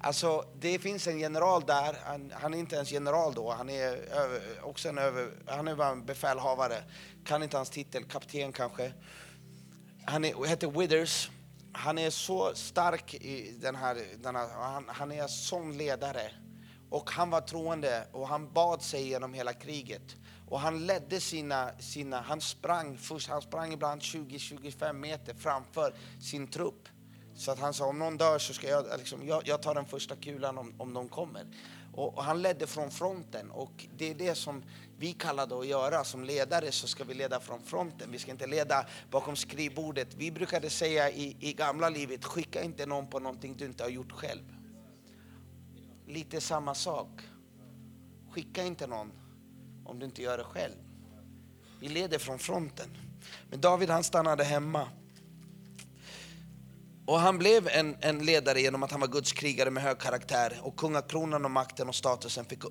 Alltså, 0.00 0.44
det 0.60 0.78
finns 0.78 1.06
en 1.06 1.18
general 1.18 1.62
där, 1.66 1.96
han, 2.04 2.32
han 2.40 2.54
är 2.54 2.58
inte 2.58 2.76
ens 2.76 2.92
general 2.92 3.34
då, 3.34 3.52
han 3.52 3.70
är 3.70 3.92
över, 4.12 4.40
också 4.62 4.88
en 4.88 4.98
över, 4.98 5.30
han 5.46 5.68
är 5.68 5.76
bara 5.76 5.88
en 5.88 6.04
befälhavare. 6.04 6.82
Kan 7.24 7.42
inte 7.42 7.56
hans 7.56 7.70
titel, 7.70 8.04
kapten 8.04 8.52
kanske. 8.52 8.92
Han 10.04 10.24
är, 10.24 10.46
heter 10.46 10.70
Withers. 10.70 11.30
Han 11.72 11.98
är 11.98 12.10
så 12.10 12.54
stark 12.54 13.14
i 13.14 13.58
den 13.60 13.74
här, 13.76 13.98
den 14.22 14.36
här 14.36 14.48
han, 14.48 14.84
han 14.88 15.12
är 15.12 15.22
en 15.22 15.28
sån 15.28 15.76
ledare. 15.76 16.30
Och 16.90 17.10
han 17.10 17.30
var 17.30 17.40
troende 17.40 18.06
och 18.12 18.28
han 18.28 18.52
bad 18.52 18.82
sig 18.82 19.08
genom 19.08 19.34
hela 19.34 19.52
kriget. 19.52 20.16
Och 20.48 20.60
han 20.60 20.86
ledde 20.86 21.20
sina, 21.20 21.70
sina 21.78 22.20
han 22.20 22.40
sprang 22.40 22.98
först, 22.98 23.28
han 23.28 23.42
sprang 23.42 23.72
ibland 23.72 24.00
20-25 24.00 24.92
meter 24.92 25.34
framför 25.34 25.94
sin 26.20 26.46
trupp. 26.46 26.88
Så 27.34 27.50
att 27.50 27.58
han 27.58 27.74
sa 27.74 27.86
om 27.86 27.98
någon 27.98 28.16
dör 28.16 28.38
så 28.38 28.54
ska 28.54 28.68
jag, 28.68 28.86
liksom, 28.98 29.26
jag, 29.26 29.42
jag 29.48 29.62
tar 29.62 29.74
den 29.74 29.86
första 29.86 30.16
kulan 30.16 30.58
om, 30.58 30.74
om 30.78 30.94
de 30.94 31.08
kommer. 31.08 31.46
Och, 31.94 32.14
och, 32.16 32.24
han 32.24 32.42
ledde 32.42 32.66
från 32.66 32.90
fronten 32.90 33.50
och 33.50 33.86
det 33.96 34.10
är 34.10 34.14
det 34.14 34.34
som 34.34 34.62
vi 35.02 35.12
kallade 35.12 35.58
att 35.58 35.66
göra. 35.66 36.04
Som 36.04 36.24
ledare 36.24 36.72
så 36.72 36.86
ska 36.86 37.04
vi 37.04 37.14
leda 37.14 37.40
från 37.40 37.62
fronten. 37.62 38.12
Vi 38.12 38.18
ska 38.18 38.30
inte 38.30 38.46
leda 38.46 38.86
bakom 39.10 39.36
skrivbordet. 39.36 40.14
Vi 40.14 40.30
brukade 40.30 40.70
säga 40.70 41.10
i, 41.10 41.36
i 41.40 41.52
gamla 41.52 41.88
livet, 41.88 42.24
skicka 42.24 42.62
inte 42.62 42.86
någon 42.86 43.06
på 43.06 43.18
någonting 43.18 43.56
du 43.56 43.64
inte 43.64 43.82
har 43.82 43.90
gjort 43.90 44.12
själv. 44.12 44.42
Lite 46.06 46.40
samma 46.40 46.74
sak. 46.74 47.08
Skicka 48.30 48.64
inte 48.64 48.86
någon 48.86 49.12
om 49.84 49.98
du 49.98 50.06
inte 50.06 50.22
gör 50.22 50.38
det 50.38 50.44
själv. 50.44 50.74
Vi 51.80 51.88
leder 51.88 52.18
från 52.18 52.38
fronten. 52.38 52.96
Men 53.50 53.60
David 53.60 53.90
han 53.90 54.04
stannade 54.04 54.44
hemma. 54.44 54.88
Och 57.06 57.20
han 57.20 57.38
blev 57.38 57.68
en, 57.68 57.96
en 58.00 58.24
ledare 58.24 58.60
genom 58.60 58.82
att 58.82 58.90
han 58.90 59.00
var 59.00 59.08
Guds 59.08 59.32
krigare 59.32 59.70
med 59.70 59.82
hög 59.82 59.98
karaktär. 59.98 60.60
Och 60.62 60.76
kungakronan 60.76 61.44
och 61.44 61.50
makten 61.50 61.88
och 61.88 61.94
statusen 61.94 62.44
fick 62.44 62.62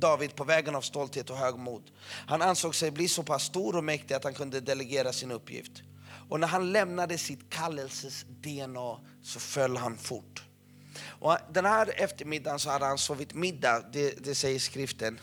David 0.00 0.34
på 0.34 0.44
vägen 0.44 0.74
av 0.74 0.80
stolthet 0.80 1.30
och 1.30 1.36
högmod. 1.36 1.82
Han 2.26 2.42
ansåg 2.42 2.74
sig 2.74 2.90
bli 2.90 3.08
så 3.08 3.22
pass 3.22 3.42
stor 3.42 3.76
och 3.76 3.84
mäktig 3.84 4.14
att 4.14 4.24
han 4.24 4.34
kunde 4.34 4.60
delegera 4.60 5.12
sin 5.12 5.30
uppgift. 5.30 5.72
Och 6.28 6.40
när 6.40 6.48
han 6.48 6.72
lämnade 6.72 7.18
sitt 7.18 7.50
kallelses 7.50 8.26
DNA 8.28 8.98
så 9.22 9.40
föll 9.40 9.76
han 9.76 9.96
fort. 9.96 10.42
Och 11.06 11.36
den 11.52 11.64
här 11.64 11.92
eftermiddagen 11.96 12.58
så 12.58 12.70
hade 12.70 12.84
han 12.84 12.98
sovit 12.98 13.34
middag, 13.34 13.84
det, 13.92 14.24
det 14.24 14.34
säger 14.34 14.58
skriften. 14.58 15.20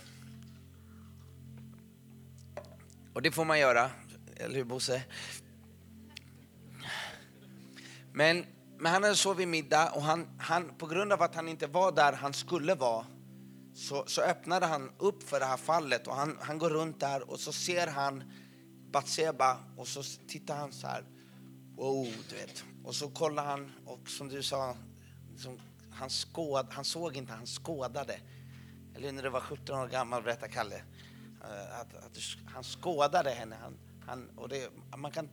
Och 3.14 3.22
det 3.22 3.32
får 3.32 3.46
man 3.46 3.60
göra, 3.60 3.92
eller 4.38 4.56
hur 4.56 4.64
Bosse? 4.64 5.02
Men, 8.14 8.46
men 8.78 8.92
han 8.94 9.04
hade 9.04 9.16
sovit 9.16 9.48
middag 9.48 9.92
och 9.92 10.02
han, 10.02 10.28
han, 10.40 10.72
på 10.78 10.88
grund 10.88 11.14
av 11.14 11.22
att 11.22 11.36
han 11.36 11.48
inte 11.48 11.68
var 11.68 11.92
där 11.92 12.14
han 12.14 12.34
skulle 12.34 12.76
vara 12.76 13.06
så, 13.76 14.04
så 14.08 14.22
öppnade 14.22 14.66
han 14.66 14.92
upp 14.98 15.24
för 15.24 15.40
det 15.40 15.46
här 15.46 15.58
fallet 15.58 16.08
och 16.08 16.16
han, 16.16 16.38
han 16.42 16.58
går 16.58 16.70
runt 16.70 17.00
där 17.00 17.30
och 17.30 17.40
så 17.40 17.52
ser 17.52 17.88
han 17.88 18.24
Batseba 18.92 19.58
och 19.78 19.88
så 19.88 20.04
tittar 20.28 20.56
han 20.56 20.72
så 20.72 20.88
här. 20.88 21.04
Wow, 21.76 22.14
du 22.30 22.36
vet. 22.36 22.64
Och 22.84 22.96
så 22.96 23.10
kollar 23.10 23.46
han 23.46 23.72
och 23.86 24.10
som 24.10 24.30
du 24.30 24.44
sa, 24.44 24.76
som 25.38 25.60
han, 25.92 26.10
skåd, 26.10 26.68
han 26.70 26.86
såg 26.86 27.18
inte, 27.18 27.34
han 27.34 27.46
skådade. 27.46 28.20
Eller 28.96 29.12
när 29.12 29.24
du 29.24 29.30
var 29.30 29.40
17 29.40 29.80
år 29.80 29.88
gammal, 29.88 30.24
berättade 30.24 30.52
Kalle. 30.52 30.84
Eh, 31.44 31.80
att, 31.80 31.96
att, 31.96 32.18
han 32.46 32.64
skådade 32.64 33.30
henne. 33.30 33.58
Han, 33.62 33.78
han, 34.06 34.30
och 34.36 34.50
det, 34.50 34.70
man 34.98 35.12
kan, 35.12 35.30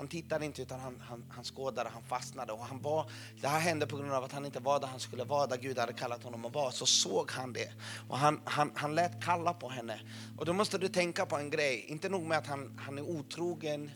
han 0.00 0.08
tittade 0.08 0.44
inte 0.44 0.62
utan 0.62 0.80
han, 0.80 1.02
han, 1.08 1.24
han 1.28 1.44
skådade, 1.44 1.90
han 1.90 2.02
fastnade. 2.02 2.52
Och 2.52 2.64
han 2.64 2.82
var, 2.82 3.10
det 3.40 3.48
här 3.48 3.60
hände 3.60 3.86
på 3.86 3.96
grund 3.96 4.12
av 4.12 4.24
att 4.24 4.32
han 4.32 4.46
inte 4.46 4.60
var 4.60 4.80
där 4.80 4.86
han 4.86 5.00
skulle 5.00 5.24
vara, 5.24 5.46
där 5.46 5.56
Gud 5.56 5.78
hade 5.78 5.92
kallat 5.92 6.22
honom 6.24 6.44
att 6.44 6.54
vara. 6.54 6.70
Så 6.70 6.86
såg 6.86 7.30
han 7.30 7.52
det. 7.52 7.72
Och 8.08 8.18
han, 8.18 8.40
han, 8.44 8.72
han 8.74 8.94
lät 8.94 9.24
kalla 9.24 9.54
på 9.54 9.68
henne. 9.68 10.00
Och 10.38 10.46
då 10.46 10.52
måste 10.52 10.78
du 10.78 10.88
tänka 10.88 11.26
på 11.26 11.36
en 11.36 11.50
grej. 11.50 11.84
Inte 11.88 12.08
nog 12.08 12.22
med 12.22 12.38
att 12.38 12.46
han, 12.46 12.78
han 12.78 12.98
är 12.98 13.02
otrogen 13.02 13.90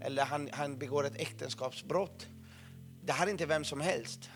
eller 0.00 0.24
han, 0.24 0.48
han 0.52 0.78
begår 0.78 1.06
ett 1.06 1.16
äktenskapsbrott. 1.16 2.26
Det 3.04 3.12
här 3.12 3.26
är 3.26 3.30
inte 3.30 3.46
vem 3.46 3.64
som 3.64 3.80
helst. 3.80 4.30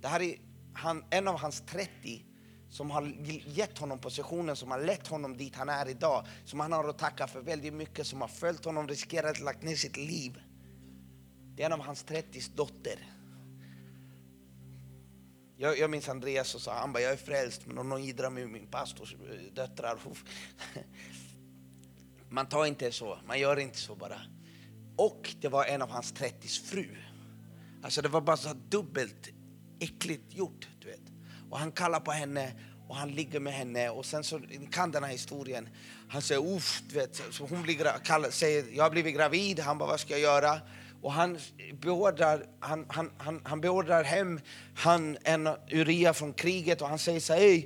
Det 0.00 0.08
här 0.08 0.22
är 0.22 0.36
han, 0.74 1.04
en 1.10 1.28
av 1.28 1.38
hans 1.38 1.62
30 1.66 2.24
som 2.76 2.90
har 2.90 3.14
gett 3.46 3.78
honom 3.78 3.98
positionen, 3.98 4.56
som 4.56 4.70
har 4.70 4.80
lett 4.80 5.06
honom 5.06 5.36
dit 5.36 5.56
han 5.56 5.68
är 5.68 5.88
idag. 5.88 6.26
Som 6.44 6.60
han 6.60 6.72
har 6.72 6.88
att 6.88 6.98
tacka 6.98 7.26
för 7.26 7.40
väldigt 7.40 7.74
mycket, 7.74 8.06
som 8.06 8.20
har 8.20 8.28
följt 8.28 8.64
honom, 8.64 8.88
riskerat 8.88 9.40
lagt 9.40 9.62
ner 9.62 9.76
sitt 9.76 9.96
liv. 9.96 10.40
Det 11.54 11.62
är 11.62 11.66
en 11.66 11.72
av 11.72 11.80
hans 11.80 12.02
30 12.02 12.40
dotter. 12.54 13.12
Jag, 15.56 15.78
jag 15.78 15.90
minns 15.90 16.08
Andreas 16.08 16.54
och 16.54 16.60
sa, 16.60 16.74
han 16.74 16.92
bara, 16.92 17.02
jag 17.02 17.12
är 17.12 17.16
frälst, 17.16 17.66
men 17.66 17.78
om 17.78 17.88
någon 17.88 18.04
jiddrar 18.04 18.30
med 18.30 18.48
min 18.48 18.66
pastors 18.66 19.14
eh, 19.14 19.18
döttrar. 19.52 19.98
Man 22.28 22.46
tar 22.46 22.66
inte 22.66 22.92
så, 22.92 23.18
man 23.26 23.40
gör 23.40 23.58
inte 23.58 23.78
så 23.78 23.94
bara. 23.94 24.20
Och 24.96 25.34
det 25.40 25.48
var 25.48 25.64
en 25.64 25.82
av 25.82 25.90
hans 25.90 26.12
30 26.12 26.48
fru. 26.48 26.96
Alltså 27.82 28.02
det 28.02 28.08
var 28.08 28.20
bara 28.20 28.36
så 28.36 28.54
dubbelt 28.68 29.28
äckligt 29.80 30.34
gjort, 30.34 30.68
du 30.80 30.88
vet. 30.88 31.05
Och 31.50 31.58
han 31.58 31.72
kallar 31.72 32.00
på 32.00 32.10
henne 32.10 32.52
och 32.88 32.96
han 32.96 33.10
ligger 33.10 33.40
med 33.40 33.52
henne 33.52 33.90
och 33.90 34.06
sen 34.06 34.24
så, 34.24 34.40
kan 34.70 34.90
den 34.90 35.04
här 35.04 35.10
historien. 35.10 35.68
Han 36.08 36.22
säger 36.22 36.56
uff, 36.56 36.82
du 36.88 36.94
vet, 36.94 37.22
så 37.30 37.46
hon 37.46 37.62
blir, 37.62 38.04
kallar, 38.04 38.30
säger 38.30 38.64
jag 38.72 38.84
har 38.84 38.90
blivit 38.90 39.14
gravid, 39.14 39.60
han 39.60 39.78
bara 39.78 39.88
vad 39.88 40.00
ska 40.00 40.12
jag 40.12 40.20
göra? 40.20 40.60
Och 41.02 41.12
han 41.12 41.38
beordrar, 41.80 42.46
han, 42.60 42.86
han, 42.88 43.10
han, 43.18 43.40
han 43.44 43.60
beordrar 43.60 44.04
hem 44.04 44.40
han, 44.74 45.18
en 45.24 45.48
Uria 45.70 46.14
från 46.14 46.32
kriget 46.32 46.82
och 46.82 46.88
han 46.88 46.98
säger 46.98 47.20
så 47.20 47.32
här, 47.32 47.62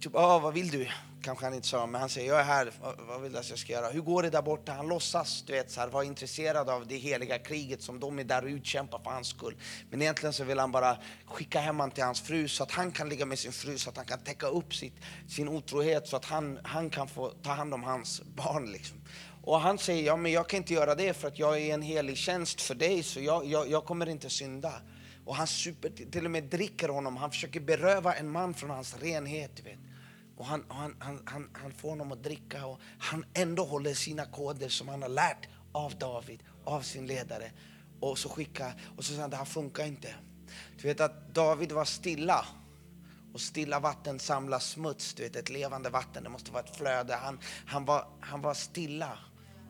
typ, 0.00 0.14
ah, 0.14 0.38
vad 0.38 0.54
vill 0.54 0.70
du? 0.70 0.88
Kanske 1.22 1.44
han 1.44 1.54
inte 1.54 1.68
sa, 1.68 1.86
men 1.86 2.00
han 2.00 2.10
säger 2.10 2.28
jag 2.28 2.40
är 2.40 2.44
här, 2.44 2.72
vad, 3.08 3.20
vill 3.20 3.32
du 3.32 3.38
att 3.38 3.50
jag 3.50 3.58
ska 3.58 3.72
göra? 3.72 3.88
Hur 3.88 4.00
går 4.00 4.22
det 4.22 4.30
där 4.30 4.42
borta? 4.42 4.72
Han 4.72 4.88
låtsas 4.88 5.42
du 5.46 5.52
vet, 5.52 5.70
så 5.70 5.80
här, 5.80 5.88
vara 5.88 6.04
intresserad 6.04 6.70
av 6.70 6.86
det 6.86 6.96
heliga 6.96 7.38
kriget 7.38 7.82
som 7.82 8.00
de 8.00 8.18
är 8.18 8.24
där 8.24 8.42
och 8.42 8.48
utkämpar 8.48 8.98
för 8.98 9.10
hans 9.10 9.28
skull. 9.28 9.56
Men 9.90 10.02
egentligen 10.02 10.32
så 10.32 10.44
vill 10.44 10.58
han 10.58 10.72
bara 10.72 10.96
skicka 11.26 11.60
hem 11.60 11.76
honom 11.76 11.90
till 11.90 12.04
hans 12.04 12.20
fru 12.20 12.48
så 12.48 12.62
att 12.62 12.70
han 12.70 12.92
kan 12.92 13.08
ligga 13.08 13.26
med 13.26 13.38
sin 13.38 13.52
fru, 13.52 13.78
så 13.78 13.90
att 13.90 13.96
han 13.96 14.06
kan 14.06 14.18
täcka 14.18 14.46
upp 14.46 14.74
sitt, 14.74 14.94
sin 15.28 15.48
otrohet, 15.48 16.08
så 16.08 16.16
att 16.16 16.24
han, 16.24 16.58
han 16.62 16.90
kan 16.90 17.08
få 17.08 17.30
ta 17.30 17.50
hand 17.50 17.74
om 17.74 17.82
hans 17.82 18.22
barn. 18.22 18.72
Liksom. 18.72 19.00
Och 19.44 19.60
han 19.60 19.78
säger, 19.78 20.06
ja 20.06 20.16
men 20.16 20.32
jag 20.32 20.48
kan 20.48 20.56
inte 20.56 20.74
göra 20.74 20.94
det 20.94 21.14
för 21.14 21.28
att 21.28 21.38
jag 21.38 21.58
är 21.58 21.74
en 21.74 21.82
helig 21.82 22.16
tjänst 22.16 22.60
för 22.60 22.74
dig, 22.74 23.02
så 23.02 23.20
jag, 23.20 23.46
jag, 23.46 23.70
jag 23.70 23.84
kommer 23.84 24.08
inte 24.08 24.30
synda. 24.30 24.72
Och 25.24 25.36
han 25.36 25.46
super, 25.46 25.90
till 26.10 26.24
och 26.24 26.30
med 26.30 26.44
dricker 26.44 26.88
honom, 26.88 27.16
han 27.16 27.30
försöker 27.30 27.60
beröva 27.60 28.14
en 28.14 28.30
man 28.30 28.54
från 28.54 28.70
hans 28.70 28.96
renhet. 29.00 29.50
Du 29.56 29.62
vet. 29.62 29.78
Och 30.42 30.48
han, 30.48 30.64
han, 30.68 30.96
han, 30.98 31.22
han, 31.24 31.50
han 31.52 31.72
får 31.72 31.88
honom 31.88 32.12
att 32.12 32.22
dricka 32.22 32.66
och 32.66 32.80
han 32.98 33.24
ändå 33.34 33.64
håller 33.64 33.94
sina 33.94 34.24
koder 34.24 34.68
som 34.68 34.88
han 34.88 35.02
har 35.02 35.08
lärt 35.08 35.48
av 35.72 35.98
David, 35.98 36.42
av 36.64 36.80
sin 36.80 37.06
ledare. 37.06 37.50
Och 38.00 38.18
så 38.18 38.28
skickar, 38.28 38.80
och 38.96 39.04
så 39.04 39.08
säger 39.08 39.20
han, 39.20 39.30
det 39.30 39.36
här 39.36 39.44
funkar 39.44 39.86
inte. 39.86 40.14
Du 40.76 40.88
vet 40.88 41.00
att 41.00 41.34
David 41.34 41.72
var 41.72 41.84
stilla. 41.84 42.46
Och 43.32 43.40
stilla 43.40 43.80
vatten 43.80 44.18
samlar 44.18 44.58
smuts, 44.58 45.14
du 45.14 45.22
vet 45.22 45.36
ett 45.36 45.50
levande 45.50 45.90
vatten, 45.90 46.24
det 46.24 46.30
måste 46.30 46.52
vara 46.52 46.62
ett 46.62 46.76
flöde. 46.76 47.14
Han, 47.14 47.38
han, 47.66 47.84
var, 47.84 48.08
han 48.20 48.42
var 48.42 48.54
stilla. 48.54 49.18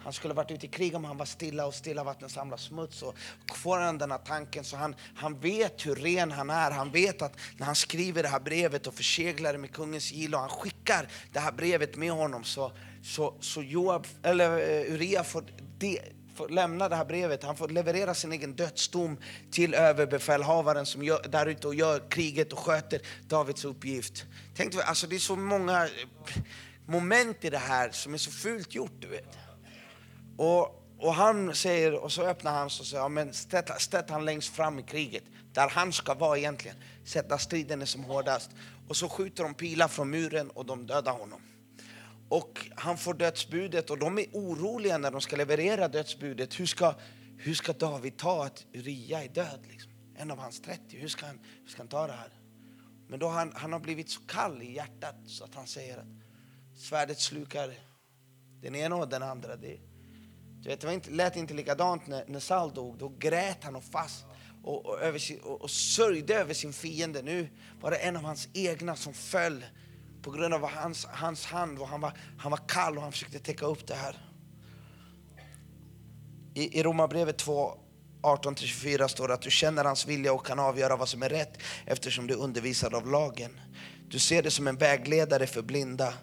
Han 0.05 0.13
skulle 0.13 0.35
varit 0.35 0.51
ute 0.51 0.67
i 0.67 0.69
krig 0.69 0.95
om 0.95 1.05
han 1.05 1.17
var 1.17 1.27
stilla 1.27 1.67
och 1.67 1.75
stilla 1.75 2.05
vatten 2.05 2.29
samlar 2.29 2.57
smuts. 2.57 3.03
Och 3.03 3.17
får 3.55 3.79
han 3.79 3.99
den 3.99 4.11
här 4.11 4.19
tanken 4.19 4.65
så 4.65 4.77
han, 4.77 4.95
han 5.15 5.41
vet 5.41 5.87
hur 5.87 5.95
ren 5.95 6.33
han 6.33 6.51
är. 6.51 6.71
Han 6.71 6.91
vet 6.91 7.23
att 7.23 7.37
när 7.57 7.67
han 7.67 7.77
skriver 7.77 8.23
det 8.23 8.29
här 8.29 8.41
brevet 8.41 8.87
och 8.87 8.95
förseglar 8.95 9.53
det 9.53 9.59
med 9.59 9.73
kungens 9.73 10.13
gilla 10.13 10.37
och 10.37 10.41
han 10.41 10.51
skickar 10.51 11.09
det 11.33 11.41
här 11.41 11.53
brevet 11.53 11.97
med 11.97 12.13
honom 12.13 12.45
så, 12.45 12.73
så, 13.03 13.35
så 13.41 13.63
Joab, 13.63 14.07
eller 14.23 14.51
eh, 14.51 14.95
Uria 14.95 15.25
får, 15.25 15.45
de, 15.79 16.01
får 16.35 16.49
lämna 16.49 16.89
det 16.89 16.97
här 16.97 17.05
brevet. 17.05 17.43
Han 17.43 17.57
får 17.57 17.69
leverera 17.69 18.15
sin 18.15 18.33
egen 18.33 18.57
dödsdom 18.57 19.17
till 19.51 19.75
överbefälhavaren 19.75 20.87
som 20.87 21.03
gör, 21.03 21.23
där 21.29 21.47
ute 21.47 21.67
och 21.67 21.75
gör 21.75 22.11
kriget 22.11 22.53
och 22.53 22.59
sköter 22.59 23.01
Davids 23.29 23.65
uppgift. 23.65 24.25
Tänk, 24.57 24.75
alltså 24.75 25.07
det 25.07 25.15
är 25.15 25.21
så 25.21 25.37
många 25.37 25.85
eh, 25.85 25.91
moment 26.87 27.45
i 27.45 27.51
det 27.51 27.59
här 27.59 27.91
som 27.91 28.15
är 28.15 28.19
så 28.19 28.31
fult 28.31 28.75
gjort. 28.75 28.93
Du 28.99 29.09
vet. 29.09 29.42
Och, 30.37 30.83
och 30.99 31.15
han 31.15 31.55
säger, 31.55 31.95
och 31.95 32.13
så 32.13 32.23
öppnar 32.23 32.53
han 32.53 32.65
och 32.65 32.73
säger, 32.73 33.03
ja, 33.03 33.09
men 33.09 33.33
ställ 33.79 34.05
han 34.09 34.25
längst 34.25 34.49
fram 34.49 34.79
i 34.79 34.83
kriget, 34.83 35.25
där 35.53 35.69
han 35.69 35.93
ska 35.93 36.15
vara 36.15 36.39
egentligen. 36.39 36.77
Sätta 37.05 37.39
striden 37.39 37.83
är 37.83 37.87
som 37.87 38.05
hårdast. 38.05 38.51
Och 38.89 38.97
så 38.97 39.09
skjuter 39.09 39.43
de 39.43 39.55
pilar 39.55 39.89
från 39.89 40.11
muren 40.11 40.51
och 40.51 40.67
de 40.67 40.87
dödar 40.87 41.13
honom. 41.13 41.41
Och 42.29 42.67
han 42.75 42.99
får 42.99 43.15
dödsbudet 43.15 43.91
och 43.91 43.99
de 43.99 44.19
är 44.19 44.27
oroliga 44.33 44.99
när 44.99 45.11
de 45.11 45.21
ska 45.21 45.37
leverera 45.37 45.89
dödsbudet. 45.89 46.61
Hur 46.61 46.67
ska, 46.67 46.95
hur 47.39 47.55
ska 47.55 47.73
David 47.73 48.17
ta 48.17 48.45
att 48.45 48.67
Uria 48.75 49.25
är 49.25 49.29
död? 49.29 49.61
Liksom? 49.71 49.93
En 50.17 50.31
av 50.31 50.39
hans 50.39 50.61
30, 50.61 50.97
hur 50.97 51.09
ska 51.09 51.27
han, 51.27 51.41
hur 51.63 51.69
ska 51.69 51.81
han 51.81 51.89
ta 51.89 52.07
det 52.07 52.13
här? 52.13 52.33
Men 53.09 53.19
då 53.19 53.29
han, 53.29 53.53
han 53.55 53.73
har 53.73 53.81
blivit 53.81 54.11
så 54.11 54.21
kall 54.21 54.63
i 54.63 54.73
hjärtat 54.73 55.15
så 55.27 55.45
att 55.45 55.55
han 55.55 55.67
säger 55.67 55.99
att 55.99 56.07
svärdet 56.77 57.21
slukar 57.21 57.75
den 58.63 58.75
ena 58.75 58.97
och 58.97 59.09
den 59.09 59.23
andra. 59.23 59.57
Det, 59.57 59.79
du 60.63 60.69
vet, 60.69 60.81
det 60.81 60.87
var 60.87 60.95
inte, 60.95 61.11
lät 61.11 61.37
inte 61.37 61.55
likadant 61.55 62.07
när, 62.07 62.25
när 62.27 62.41
Saul 62.41 62.75
dog. 62.75 62.99
Då 62.99 63.09
grät 63.09 63.65
han 63.65 63.77
och 63.77 63.85
fast 63.85 64.25
och, 64.63 64.87
och, 64.87 65.01
över 65.01 65.19
sin, 65.19 65.41
och, 65.41 65.63
och 65.63 65.71
sörjde 65.71 66.35
över 66.35 66.55
sin 66.55 66.73
fiende. 66.73 67.23
Nu 67.23 67.49
var 67.81 67.91
det 67.91 67.97
en 67.97 68.17
av 68.17 68.23
hans 68.23 68.49
egna 68.53 68.97
som 68.97 69.15
föll 69.15 69.65
på 70.23 70.31
grund 70.31 70.55
av 70.55 70.69
hans, 70.69 71.07
hans 71.07 71.47
hand. 71.47 71.79
Och 71.79 71.89
han, 71.89 72.01
var, 72.01 72.13
han 72.39 72.51
var 72.51 72.61
kall 72.69 72.97
och 72.97 73.03
han 73.03 73.13
försökte 73.13 73.39
täcka 73.39 73.67
upp 73.67 73.87
det 73.87 73.95
här. 73.95 74.29
I, 76.55 76.79
i 76.79 76.83
Romarbrevet 76.83 77.39
2, 77.39 77.79
18-24 78.23 79.09
står 79.09 79.29
det 79.29 79.35
att 79.35 79.43
du 79.43 79.51
känner 79.51 79.85
hans 79.85 80.07
vilja 80.07 80.33
och 80.33 80.47
kan 80.47 80.59
avgöra 80.59 80.97
vad 80.97 81.09
som 81.09 81.23
är 81.23 81.29
rätt 81.29 81.59
eftersom 81.87 82.27
du 82.27 82.35
är 82.35 82.39
undervisad 82.39 82.95
av 82.95 83.07
lagen. 83.07 83.61
Du 84.09 84.19
ser 84.19 84.43
det 84.43 84.51
som 84.51 84.67
en 84.67 84.77
vägledare 84.77 85.47
för 85.47 85.63
blinda, 85.63 86.15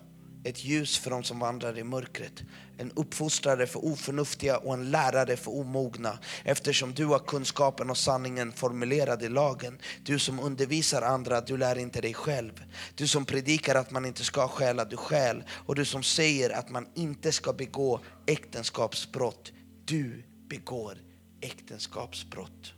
ett 0.43 0.63
ljus 0.63 0.97
för 0.97 1.09
dem 1.09 1.23
som 1.23 1.39
vandrar 1.39 1.77
i 1.77 1.83
mörkret, 1.83 2.43
en 2.77 2.91
uppfostrare 2.95 3.67
för 3.67 3.85
oförnuftiga 3.85 4.57
och 4.57 4.73
en 4.73 4.91
lärare 4.91 5.37
för 5.37 5.51
omogna, 5.51 6.19
eftersom 6.43 6.93
du 6.93 7.05
har 7.05 7.19
kunskapen 7.19 7.89
och 7.89 7.97
sanningen 7.97 8.51
formulerad 8.51 9.23
i 9.23 9.29
lagen. 9.29 9.79
Du 10.03 10.19
som 10.19 10.39
undervisar 10.39 11.01
andra, 11.01 11.41
du 11.41 11.57
lär 11.57 11.77
inte 11.77 12.01
dig 12.01 12.13
själv. 12.13 12.63
Du 12.95 13.07
som 13.07 13.25
predikar 13.25 13.75
att 13.75 13.91
man 13.91 14.05
inte 14.05 14.23
ska 14.23 14.47
stjäla, 14.47 14.85
du 14.85 14.97
stjäl. 14.97 15.43
Och 15.49 15.75
du 15.75 15.85
som 15.85 16.03
säger 16.03 16.49
att 16.49 16.69
man 16.69 16.87
inte 16.95 17.31
ska 17.31 17.53
begå 17.53 17.99
äktenskapsbrott, 18.25 19.51
du 19.85 20.23
begår 20.49 20.97
äktenskapsbrott. 21.41 22.73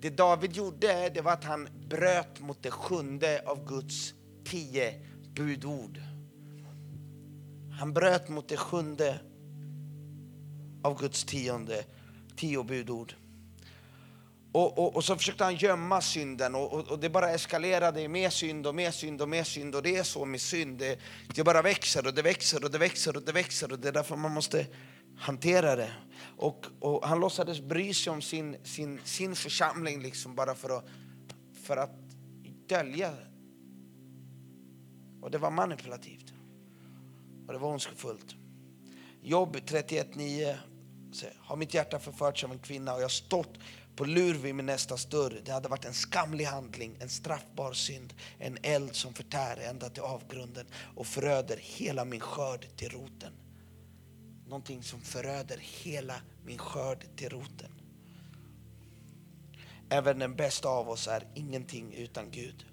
Det 0.00 0.10
David 0.10 0.52
gjorde 0.52 1.08
det 1.08 1.20
var 1.20 1.32
att 1.32 1.44
han 1.44 1.68
bröt 1.88 2.40
mot 2.40 2.62
det 2.62 2.70
sjunde 2.70 3.42
av 3.46 3.68
Guds 3.68 4.14
tio 4.44 4.94
budord. 5.38 6.00
Han 7.78 7.92
bröt 7.92 8.28
mot 8.28 8.48
det 8.48 8.56
sjunde 8.56 9.20
av 10.82 11.00
Guds 11.00 11.24
tionde, 11.24 11.84
tio 12.36 12.64
budord. 12.64 13.14
Och, 14.52 14.78
och, 14.78 14.96
och, 14.96 15.04
så 15.04 15.16
försökte 15.16 15.44
han 15.44 15.56
gömma 15.56 16.00
synden 16.00 16.54
och, 16.54 16.72
och, 16.72 16.88
och, 16.88 16.98
det 16.98 17.10
bara 17.10 17.30
eskalerade 17.30 18.08
mer 18.08 18.30
synd 18.30 18.66
och 18.66 18.74
mer 18.74 18.90
synd 18.90 19.22
och 19.22 19.28
mer 19.28 19.44
synd. 19.44 19.74
Och 19.74 19.82
det 19.82 19.96
är 19.96 20.02
så 20.02 20.24
med 20.24 20.40
synd, 20.40 20.78
det, 20.78 20.98
det 21.34 21.44
bara 21.44 21.62
växer 21.62 22.06
och 22.06 22.14
det 22.14 22.22
växer 22.22 22.64
och 22.64 22.70
det 22.70 22.78
växer 22.78 23.16
och 23.16 23.22
det 23.22 23.32
växer 23.32 23.72
och 23.72 23.78
det 23.78 23.88
är 23.88 23.92
därför 23.92 24.16
man 24.16 24.32
måste 24.32 24.66
hantera 25.18 25.76
det. 25.76 25.92
Och, 26.36 26.66
och 26.80 27.08
han 27.08 27.20
låtsades 27.20 27.60
bry 27.60 27.94
sig 27.94 28.12
om 28.12 28.22
sin, 28.22 28.56
sin, 28.64 29.00
sin 29.04 29.36
församling 29.36 30.02
liksom 30.02 30.34
bara 30.34 30.54
för 30.54 30.78
att, 30.78 30.84
för 31.66 31.76
att 31.76 31.94
dölja. 32.68 33.12
Och 35.22 35.30
det 35.30 35.38
var 35.38 35.50
manipulativt. 35.50 36.32
Och 37.46 37.52
det 37.52 37.58
var 37.58 37.70
ondskefullt. 37.70 38.34
Jobb 39.22 39.56
31.9 39.56 40.56
har 41.38 41.56
mitt 41.56 41.74
hjärta 41.74 41.98
förförts 41.98 42.44
av 42.44 42.52
en 42.52 42.58
kvinna 42.58 42.94
och 42.94 43.02
jag 43.02 43.10
stått 43.10 43.58
på 43.96 44.04
lur 44.04 44.34
vid 44.34 44.54
min 44.54 44.66
nästas 44.66 45.06
dörr. 45.06 45.42
Det 45.44 45.52
hade 45.52 45.68
varit 45.68 45.84
en 45.84 45.94
skamlig 45.94 46.44
handling, 46.44 46.96
en 47.00 47.08
straffbar 47.08 47.72
synd, 47.72 48.14
en 48.38 48.58
eld 48.62 48.94
som 48.94 49.14
förtär 49.14 49.56
ända 49.56 49.88
till 49.88 50.02
avgrunden 50.02 50.66
och 50.96 51.06
föröder 51.06 51.56
hela 51.56 52.04
min 52.04 52.20
skörd 52.20 52.66
till 52.76 52.88
roten 52.88 53.32
någonting 54.48 54.82
som 54.82 55.00
föröder 55.00 55.58
hela 55.60 56.14
min 56.44 56.58
skörd 56.58 57.16
till 57.16 57.28
roten. 57.28 57.70
Även 59.88 60.18
den 60.18 60.36
bästa 60.36 60.68
av 60.68 60.88
oss 60.88 61.08
är 61.08 61.24
ingenting 61.34 61.94
utan 61.94 62.30
Gud. 62.30 62.66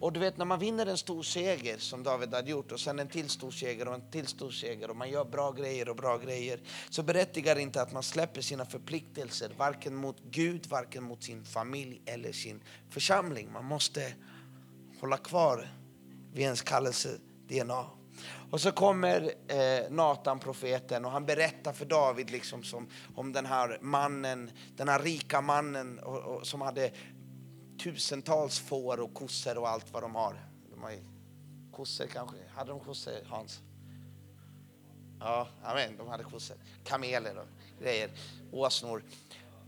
Och 0.00 0.12
du 0.12 0.20
vet 0.20 0.36
när 0.36 0.44
man 0.44 0.58
vinner 0.58 0.86
en 0.86 0.98
stor 0.98 1.22
seger 1.22 1.78
som 1.78 2.02
David 2.02 2.34
hade 2.34 2.50
gjort 2.50 2.72
och 2.72 2.80
sen 2.80 2.98
en 2.98 3.08
till 3.08 3.28
stor 3.28 3.50
seger 3.50 3.88
och 3.88 3.94
en 3.94 4.10
till 4.10 4.26
stor 4.26 4.50
seger 4.50 4.90
och 4.90 4.96
man 4.96 5.10
gör 5.10 5.24
bra 5.24 5.52
grejer 5.52 5.88
och 5.88 5.96
bra 5.96 6.18
grejer 6.18 6.60
så 6.90 7.02
berättigar 7.02 7.54
det 7.54 7.60
inte 7.62 7.82
att 7.82 7.92
man 7.92 8.02
släpper 8.02 8.40
sina 8.40 8.64
förpliktelser 8.64 9.50
varken 9.56 9.96
mot 9.96 10.16
Gud, 10.30 10.66
varken 10.66 11.02
mot 11.02 11.22
sin 11.22 11.44
familj 11.44 12.02
eller 12.06 12.32
sin 12.32 12.62
församling. 12.90 13.52
Man 13.52 13.64
måste 13.64 14.14
hålla 15.00 15.16
kvar 15.16 15.68
vid 16.32 16.44
ens 16.44 16.62
kallelse 16.62 17.08
DNA. 17.48 17.86
Och 18.50 18.60
så 18.60 18.72
kommer 18.72 19.32
eh, 19.48 19.90
Natan 19.90 20.38
profeten 20.38 21.04
och 21.04 21.10
han 21.10 21.26
berättar 21.26 21.72
för 21.72 21.84
David 21.84 22.30
liksom 22.30 22.62
som, 22.62 22.88
om 23.14 23.32
den 23.32 23.46
här 23.46 23.78
mannen, 23.80 24.50
den 24.76 24.88
här 24.88 24.98
rika 24.98 25.40
mannen 25.40 25.98
och, 25.98 26.18
och, 26.18 26.46
som 26.46 26.60
hade 26.60 26.90
tusentals 27.82 28.58
får 28.58 29.00
och 29.00 29.14
kossor 29.14 29.58
och 29.58 29.68
allt 29.68 29.92
vad 29.92 30.02
de 30.02 30.14
har. 30.14 30.36
De 30.70 30.82
har 30.82 30.92
kossor 31.72 32.06
kanske, 32.06 32.36
hade 32.54 32.70
de 32.70 32.80
kossor 32.80 33.12
Hans? 33.28 33.60
Ja, 35.20 35.48
amen, 35.64 35.96
de 35.96 36.08
hade 36.08 36.24
kossor. 36.24 36.56
Kameler 36.84 37.38
och 37.38 37.46
grejer, 37.82 38.10
åsnor. 38.52 39.02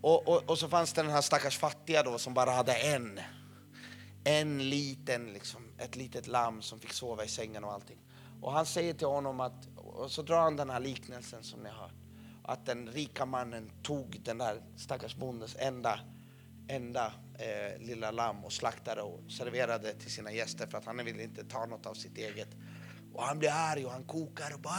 Och, 0.00 0.28
och, 0.28 0.50
och, 0.50 0.58
så 0.58 0.68
fanns 0.68 0.92
det 0.92 1.02
den 1.02 1.10
här 1.10 1.20
stackars 1.20 1.58
fattiga 1.58 2.02
då 2.02 2.18
som 2.18 2.34
bara 2.34 2.50
hade 2.50 2.74
en. 2.74 3.20
En 4.24 4.70
liten, 4.70 5.32
liksom, 5.32 5.62
ett 5.78 5.96
litet 5.96 6.26
lamm 6.26 6.62
som 6.62 6.80
fick 6.80 6.92
sova 6.92 7.24
i 7.24 7.28
sängen 7.28 7.64
och 7.64 7.72
allting. 7.72 7.98
Och 8.42 8.52
han 8.52 8.66
säger 8.66 8.94
till 8.94 9.06
honom 9.06 9.40
att, 9.40 9.68
och 9.76 10.10
så 10.10 10.22
drar 10.22 10.40
han 10.40 10.56
den 10.56 10.70
här 10.70 10.80
liknelsen 10.80 11.42
som 11.42 11.60
ni 11.60 11.68
har 11.68 11.76
hört. 11.76 11.94
Att 12.44 12.66
den 12.66 12.88
rika 12.88 13.26
mannen 13.26 13.70
tog 13.82 14.20
den 14.24 14.38
där 14.38 14.62
stackars 14.76 15.16
bondens 15.16 15.56
enda, 15.58 16.00
enda 16.68 17.12
eh, 17.38 17.80
lilla 17.80 18.10
lamm 18.10 18.44
och 18.44 18.52
slaktade 18.52 19.02
och 19.02 19.32
serverade 19.32 19.94
till 19.94 20.10
sina 20.10 20.32
gäster 20.32 20.66
för 20.66 20.78
att 20.78 20.84
han 20.84 21.04
ville 21.04 21.22
inte 21.22 21.44
ta 21.44 21.66
något 21.66 21.86
av 21.86 21.94
sitt 21.94 22.18
eget. 22.18 22.48
Och 23.12 23.22
han 23.22 23.38
blir 23.38 23.50
arg 23.52 23.84
och 23.84 23.92
han 23.92 24.04
kokar 24.04 24.54
och 24.54 24.60
bara, 24.60 24.74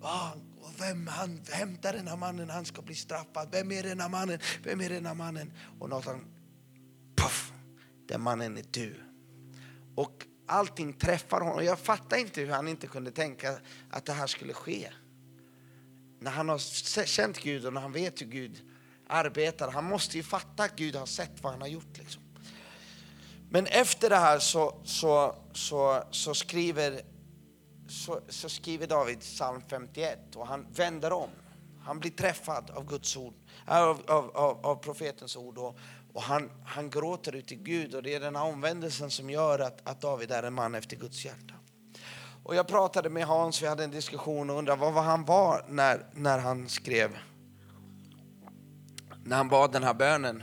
ah, 0.00 0.32
vem 0.78 1.06
han 1.06 1.40
hämtar 1.52 1.92
den 1.92 2.08
här 2.08 2.16
mannen, 2.16 2.50
han 2.50 2.64
ska 2.64 2.82
bli 2.82 2.94
straffad. 2.94 3.48
Vem 3.52 3.72
är 3.72 3.82
den 3.82 4.00
här 4.00 4.08
mannen? 4.08 4.38
Vem 4.62 4.80
är 4.80 4.88
den 4.88 5.06
här 5.06 5.14
mannen? 5.14 5.52
Och 5.78 5.88
Nathan, 5.88 6.24
puff, 7.16 7.52
den 8.08 8.20
mannen 8.20 8.56
är 8.56 8.64
du. 8.70 8.94
Och 9.94 10.26
allting 10.46 10.92
träffar 10.92 11.40
honom. 11.40 11.64
Jag 11.64 11.78
fattar 11.78 12.16
inte 12.16 12.40
hur 12.40 12.50
han 12.50 12.68
inte 12.68 12.86
kunde 12.86 13.10
tänka 13.10 13.58
att 13.90 14.04
det 14.04 14.12
här 14.12 14.26
skulle 14.26 14.52
ske. 14.52 14.92
När 16.20 16.30
han 16.30 16.48
har 16.48 16.58
känt 17.06 17.38
Gud 17.38 17.66
och 17.66 17.72
när 17.72 17.80
han 17.80 17.92
vet 17.92 18.22
hur 18.22 18.26
Gud 18.26 18.62
arbetar. 19.06 19.70
Han 19.70 19.84
måste 19.84 20.16
ju 20.16 20.22
fatta 20.22 20.62
att 20.62 20.76
Gud 20.76 20.96
har 20.96 21.06
sett 21.06 21.42
vad 21.42 21.52
han 21.52 21.60
har 21.60 21.68
gjort. 21.68 21.98
Liksom. 21.98 22.22
Men 23.50 23.66
efter 23.66 24.10
det 24.10 24.16
här 24.16 24.38
så, 24.38 24.74
så, 24.84 25.34
så, 25.52 26.02
så 26.10 26.34
skriver, 26.34 27.00
så, 27.88 28.20
så, 28.28 28.48
skriver 28.48 28.86
David 28.86 29.20
psalm 29.20 29.62
51 29.70 30.36
och 30.36 30.46
han 30.46 30.66
vänder 30.74 31.12
om. 31.12 31.30
Han 31.82 32.00
blir 32.00 32.10
träffad 32.10 32.70
av 32.70 32.86
Guds 32.86 33.16
ord, 33.16 33.34
äh, 33.68 33.78
av, 33.78 34.02
av, 34.06 34.36
av, 34.36 34.66
av 34.66 34.76
profetens 34.76 35.36
ord. 35.36 35.58
Och, 35.58 35.78
och 36.12 36.22
han, 36.22 36.50
han 36.64 36.90
gråter 36.90 37.34
ut 37.34 37.48
till 37.48 37.62
Gud 37.62 37.94
och 37.94 38.02
det 38.02 38.14
är 38.14 38.20
den 38.20 38.36
här 38.36 38.44
omvändelsen 38.44 39.10
som 39.10 39.30
gör 39.30 39.58
att, 39.58 39.88
att 39.88 40.00
David 40.00 40.30
är 40.30 40.42
en 40.42 40.54
man 40.54 40.74
efter 40.74 40.96
Guds 40.96 41.24
hjärta. 41.24 41.54
Och 42.44 42.54
jag 42.54 42.68
pratade 42.68 43.10
med 43.10 43.26
Hans, 43.26 43.62
vi 43.62 43.66
hade 43.66 43.84
en 43.84 43.90
diskussion 43.90 44.50
och 44.50 44.58
undrade 44.58 44.80
vad 44.80 45.04
han 45.04 45.24
var 45.24 45.64
när, 45.68 46.06
när 46.14 46.38
han 46.38 46.68
skrev, 46.68 47.16
när 49.26 49.36
han 49.36 49.48
bad 49.48 49.72
den 49.72 49.82
här 49.82 49.94
bönen. 49.94 50.42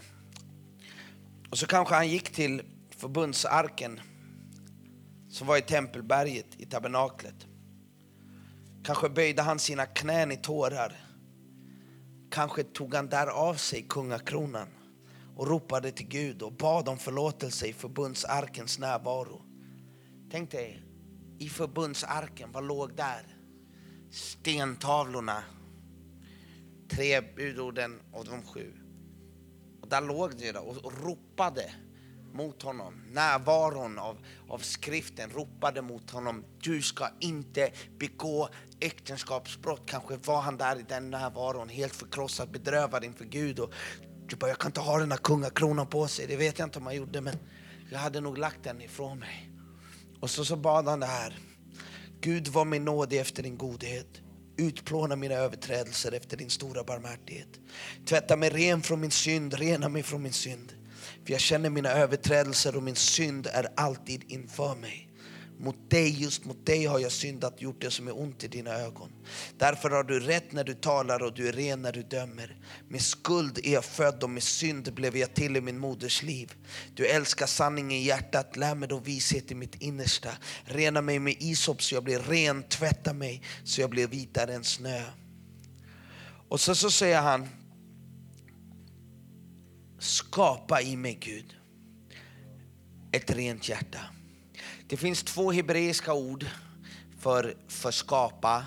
Och 1.50 1.58
så 1.58 1.68
kanske 1.68 1.96
han 1.96 2.08
gick 2.08 2.30
till 2.34 2.62
förbundsarken 2.98 4.00
som 5.30 5.48
var 5.48 5.58
i 5.58 5.62
tempelberget 5.62 6.46
i 6.58 6.66
tabernaklet. 6.66 7.48
Kanske 8.84 9.10
böjde 9.10 9.42
han 9.42 9.60
sina 9.60 9.86
knän 9.86 10.32
i 10.32 10.38
tårar. 10.38 11.06
Kanske 12.32 12.64
tog 12.64 12.96
han 12.96 13.10
där 13.10 13.28
av 13.28 13.56
sig 13.56 13.86
kungakronan 13.90 14.68
och 15.36 15.48
ropade 15.48 15.92
till 15.92 16.08
Gud 16.08 16.42
och 16.42 16.54
bad 16.54 16.90
om 16.90 16.98
förlåtelse 16.98 17.68
i 17.68 17.74
förbundsarkens 17.74 18.80
närvaro. 18.80 19.42
Tänk 20.32 20.52
dig, 20.52 20.84
i 21.40 21.50
förbundsarken, 21.50 22.52
vad 22.52 22.64
låg 22.64 22.96
där? 22.96 23.38
Stentavlorna, 24.12 25.44
tre 26.96 27.22
budorden 27.22 28.00
och 28.12 28.26
de 28.26 28.44
sju. 28.44 28.74
Och 29.82 29.90
där 29.90 30.02
låg 30.02 30.36
de 30.38 30.52
och, 30.52 30.78
och 30.86 31.04
ropade 31.04 31.74
mot 32.34 32.62
honom. 32.62 32.94
Närvaron 33.12 34.00
av, 34.00 34.18
av 34.48 34.60
skriften 34.60 35.30
ropade 35.30 35.82
mot 35.82 36.12
honom. 36.12 36.46
Du 36.62 36.82
ska 36.82 37.10
inte 37.20 37.72
begå 38.00 38.50
äktenskapsbrott. 38.80 39.82
Kanske 39.86 40.18
var 40.18 40.42
han 40.42 40.58
där 40.58 40.80
i 40.80 40.86
den 40.90 41.10
närvaron 41.10 41.70
helt 41.70 41.96
förkrossad, 41.96 42.52
bedrövad 42.52 43.04
inför 43.04 43.26
Gud. 43.26 43.60
Och 43.60 43.74
du 44.28 44.36
bara, 44.36 44.48
jag 44.48 44.58
kan 44.58 44.70
inte 44.70 44.82
ha 44.82 45.00
den 45.00 45.12
här 45.12 45.18
kungakronan 45.18 45.88
på 45.88 46.08
sig. 46.08 46.28
Det 46.28 46.36
vet 46.36 46.60
jag 46.60 46.66
inte 46.66 46.80
om 46.80 46.86
han 46.86 46.96
gjorde, 46.96 47.22
men 47.22 47.36
jag 47.92 48.00
hade 48.00 48.22
nog 48.22 48.38
lagt 48.38 48.64
den 48.64 48.82
ifrån 48.82 49.20
mig. 49.20 49.50
Och 50.20 50.30
så, 50.30 50.46
så 50.46 50.56
bad 50.56 50.88
han 50.88 51.00
det 51.00 51.06
här. 51.06 51.40
Gud 52.22 52.48
var 52.48 52.66
mig 52.66 52.80
nådig 52.80 53.20
efter 53.20 53.44
din 53.44 53.58
godhet. 53.58 54.23
Utplåna 54.58 55.16
mina 55.16 55.36
överträdelser 55.36 56.12
efter 56.12 56.38
din 56.38 56.50
stora 56.50 56.84
barmhärtighet. 56.84 57.60
Tvätta 58.06 58.36
mig 58.36 58.50
ren 58.50 58.82
från 58.82 59.02
min 59.02 59.12
synd, 59.12 59.54
rena 59.54 59.90
mig 59.90 60.04
från 60.04 60.24
min 60.24 60.34
synd. 60.34 60.74
För 61.26 61.32
jag 61.32 61.42
känner 61.42 61.70
mina 61.70 61.90
överträdelser 61.90 62.76
och 62.76 62.84
min 62.84 62.96
synd 62.96 63.48
är 63.48 63.68
alltid 63.76 64.24
inför 64.28 64.76
mig. 64.76 65.10
Mot 65.58 65.90
dig, 65.90 66.22
just 66.22 66.46
mot 66.46 66.66
dig 66.66 66.86
har 66.86 67.00
jag 67.00 67.12
syndat, 67.12 67.62
gjort 67.62 67.82
det 67.82 67.92
som 67.92 68.08
är 68.08 68.20
ont 68.20 68.44
i 68.44 68.48
dina 68.48 68.72
ögon. 68.72 69.12
Därför 69.58 69.90
har 69.90 70.04
du 70.04 70.20
rätt 70.20 70.52
när 70.52 70.64
du 70.64 70.74
talar 70.74 71.24
och 71.24 71.34
du 71.34 71.48
är 71.48 71.54
ren 71.54 71.82
när 71.82 71.92
du 71.92 72.04
dömer. 72.04 72.58
Med 72.88 73.02
skuld 73.02 73.60
är 73.64 73.74
jag 73.74 73.86
född 73.86 74.24
och 74.24 74.30
med 74.30 74.44
synd 74.44 74.94
blev 74.94 75.18
jag 75.18 75.34
till 75.34 75.58
i 75.58 75.62
min 75.62 75.80
moders 75.80 76.24
liv. 76.24 76.54
Du 76.94 77.08
älskar 77.08 77.46
sanningen 77.46 77.92
i 77.92 78.04
hjärtat, 78.04 78.58
lär 78.58 78.76
mig 78.76 78.90
då 78.90 79.00
vishet 79.00 79.52
i 79.52 79.56
mitt 79.56 79.82
innersta. 79.82 80.30
Rena 80.66 81.02
mig 81.02 81.20
med 81.20 81.36
isop 81.40 81.82
så 81.82 81.96
jag 81.96 82.04
blir 82.04 82.20
ren, 82.20 82.64
tvätta 82.64 83.14
mig 83.14 83.42
så 83.64 83.82
jag 83.82 83.90
blir 83.90 84.08
vitare 84.08 84.54
än 84.54 84.64
snö. 84.64 85.04
Och 86.48 86.62
så, 86.62 86.76
så 86.76 86.92
säger 86.92 87.22
han, 87.22 87.50
skapa 90.00 90.82
i 90.82 90.96
mig 90.96 91.18
Gud 91.22 91.56
ett 93.12 93.32
rent 93.32 93.70
hjärta. 93.70 94.00
Det 94.94 94.98
finns 94.98 95.24
två 95.24 95.52
hebreiska 95.52 96.14
ord 96.14 96.46
för, 97.20 97.56
för 97.68 97.92
skapa. 97.92 98.66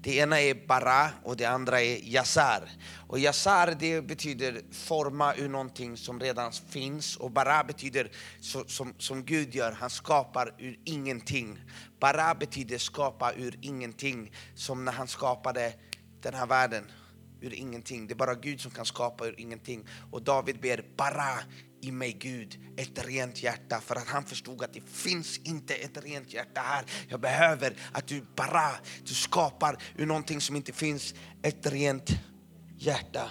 Det 0.00 0.16
ena 0.16 0.40
är 0.40 0.66
bara 0.66 1.10
och 1.22 1.36
det 1.36 1.44
andra 1.44 1.80
är 1.80 1.96
yasar. 1.96 2.70
Och 3.08 3.18
yasar 3.18 3.76
det 3.80 4.02
betyder 4.02 4.62
forma 4.72 5.34
ur 5.34 5.48
någonting 5.48 5.96
som 5.96 6.20
redan 6.20 6.52
finns 6.52 7.16
och 7.16 7.30
bara 7.30 7.64
betyder 7.64 8.10
så, 8.40 8.64
som, 8.66 8.94
som 8.98 9.24
Gud 9.24 9.54
gör, 9.54 9.72
han 9.72 9.90
skapar 9.90 10.54
ur 10.58 10.78
ingenting. 10.84 11.58
Bara 12.00 12.34
betyder 12.34 12.78
skapa 12.78 13.32
ur 13.32 13.58
ingenting, 13.62 14.32
som 14.54 14.84
när 14.84 14.92
han 14.92 15.08
skapade 15.08 15.72
den 16.22 16.34
här 16.34 16.46
världen 16.46 16.84
ur 17.40 17.54
ingenting. 17.54 18.06
Det 18.06 18.12
är 18.12 18.16
bara 18.16 18.34
Gud 18.34 18.60
som 18.60 18.70
kan 18.70 18.86
skapa 18.86 19.26
ur 19.26 19.40
ingenting. 19.40 19.88
Och 20.10 20.22
David 20.22 20.60
ber 20.60 20.84
bara 20.96 21.38
i 21.84 21.92
mig 21.92 22.12
Gud 22.12 22.58
ett 22.76 23.06
rent 23.06 23.42
hjärta 23.42 23.80
för 23.80 23.96
att 23.96 24.08
han 24.08 24.24
förstod 24.24 24.62
att 24.62 24.72
det 24.72 24.88
finns 24.88 25.38
inte 25.38 25.74
ett 25.74 26.04
rent 26.04 26.32
hjärta 26.32 26.60
här. 26.60 26.84
Jag 27.08 27.20
behöver 27.20 27.76
att 27.92 28.06
du 28.06 28.24
bara, 28.36 28.70
du 29.04 29.14
skapar 29.14 29.82
ur 29.96 30.06
någonting 30.06 30.40
som 30.40 30.56
inte 30.56 30.72
finns 30.72 31.14
ett 31.42 31.66
rent 31.66 32.10
hjärta. 32.78 33.30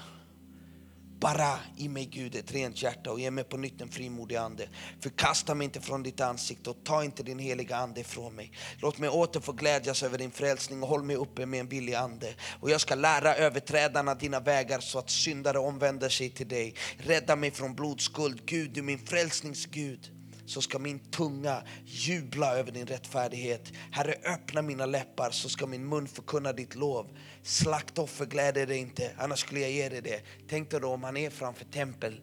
Bara 1.24 1.59
i 1.78 1.89
mig 1.89 2.05
Gud 2.05 2.36
ett 2.36 2.51
rent 2.51 2.82
hjärta 2.82 3.11
och 3.11 3.19
ge 3.19 3.32
mig 3.32 3.43
på 3.43 3.57
nytt 3.57 3.82
en 3.82 3.89
frimodig 3.89 4.36
ande. 4.36 4.67
Förkasta 4.99 5.55
mig 5.55 5.65
inte 5.65 5.82
från 5.82 6.03
ditt 6.03 6.21
ansikte 6.21 6.69
och 6.69 6.78
ta 6.84 7.03
inte 7.03 7.24
din 7.24 7.39
heliga 7.39 7.76
ande 7.76 8.01
ifrån 8.01 8.36
mig. 8.36 8.51
Låt 8.78 8.97
mig 8.97 9.09
åter 9.09 9.39
få 9.39 9.51
glädjas 9.51 10.03
över 10.03 10.17
din 10.17 10.32
frälsning 10.32 10.84
och 10.84 10.89
håll 10.89 11.03
mig 11.03 11.15
uppe 11.15 11.45
med 11.45 11.59
en 11.59 11.67
billig 11.67 11.93
ande. 11.93 12.34
Och 12.59 12.69
jag 12.69 12.82
ska 12.82 12.95
lära 12.95 13.36
överträdarna 13.36 14.15
dina 14.15 14.39
vägar 14.39 14.80
så 14.80 14.99
att 14.99 15.09
syndare 15.09 15.59
omvänder 15.59 16.09
sig 16.09 16.30
till 16.30 16.47
dig. 16.47 16.76
Rädda 16.97 17.36
mig 17.36 17.51
från 17.51 17.76
blodskuld. 17.76 18.41
Gud, 18.45 18.71
du 18.71 18.82
min 18.82 18.99
frälsningsgud 18.99 20.12
så 20.46 20.62
ska 20.62 20.80
min 20.80 21.00
tunga 21.00 21.64
jubla 21.86 22.56
över 22.56 22.72
din 22.72 22.88
rättfärdighet. 22.88 23.74
Herre, 23.91 24.16
öppna 24.26 24.62
mina 24.62 24.86
läppar 24.86 25.32
så 25.32 25.50
ska 25.50 25.68
min 25.68 25.89
mun 25.89 26.08
förkunna 26.08 26.54
ditt 26.54 26.76
lov. 26.76 27.18
Slaktoffer 27.44 28.26
gläder 28.26 28.68
dig 28.68 28.78
inte, 28.78 29.12
annars 29.18 29.39
skulle 29.39 29.60
jag 29.60 29.72
ge 29.72 29.89
dig 29.89 30.02
det. 30.02 30.22
Tänk 30.50 30.72
dig 30.72 30.80
då 30.80 30.88
om 30.88 31.04
han 31.04 31.18
är 31.18 31.30
framför 31.30 31.66
tempel, 31.66 32.22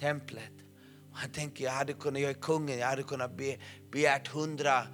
templet. 0.00 0.52
Han 1.12 1.30
tänker, 1.30 1.64
jag 1.64 1.72
hade 1.72 1.92
kunnat, 1.92 2.22
jag 2.22 2.30
är 2.30 2.34
kungen, 2.34 2.78
jag 2.78 2.86
hade 2.86 3.02
kunnat 3.02 3.36
be, 3.36 3.56
begärt 3.92 4.28
hundra 4.28 4.86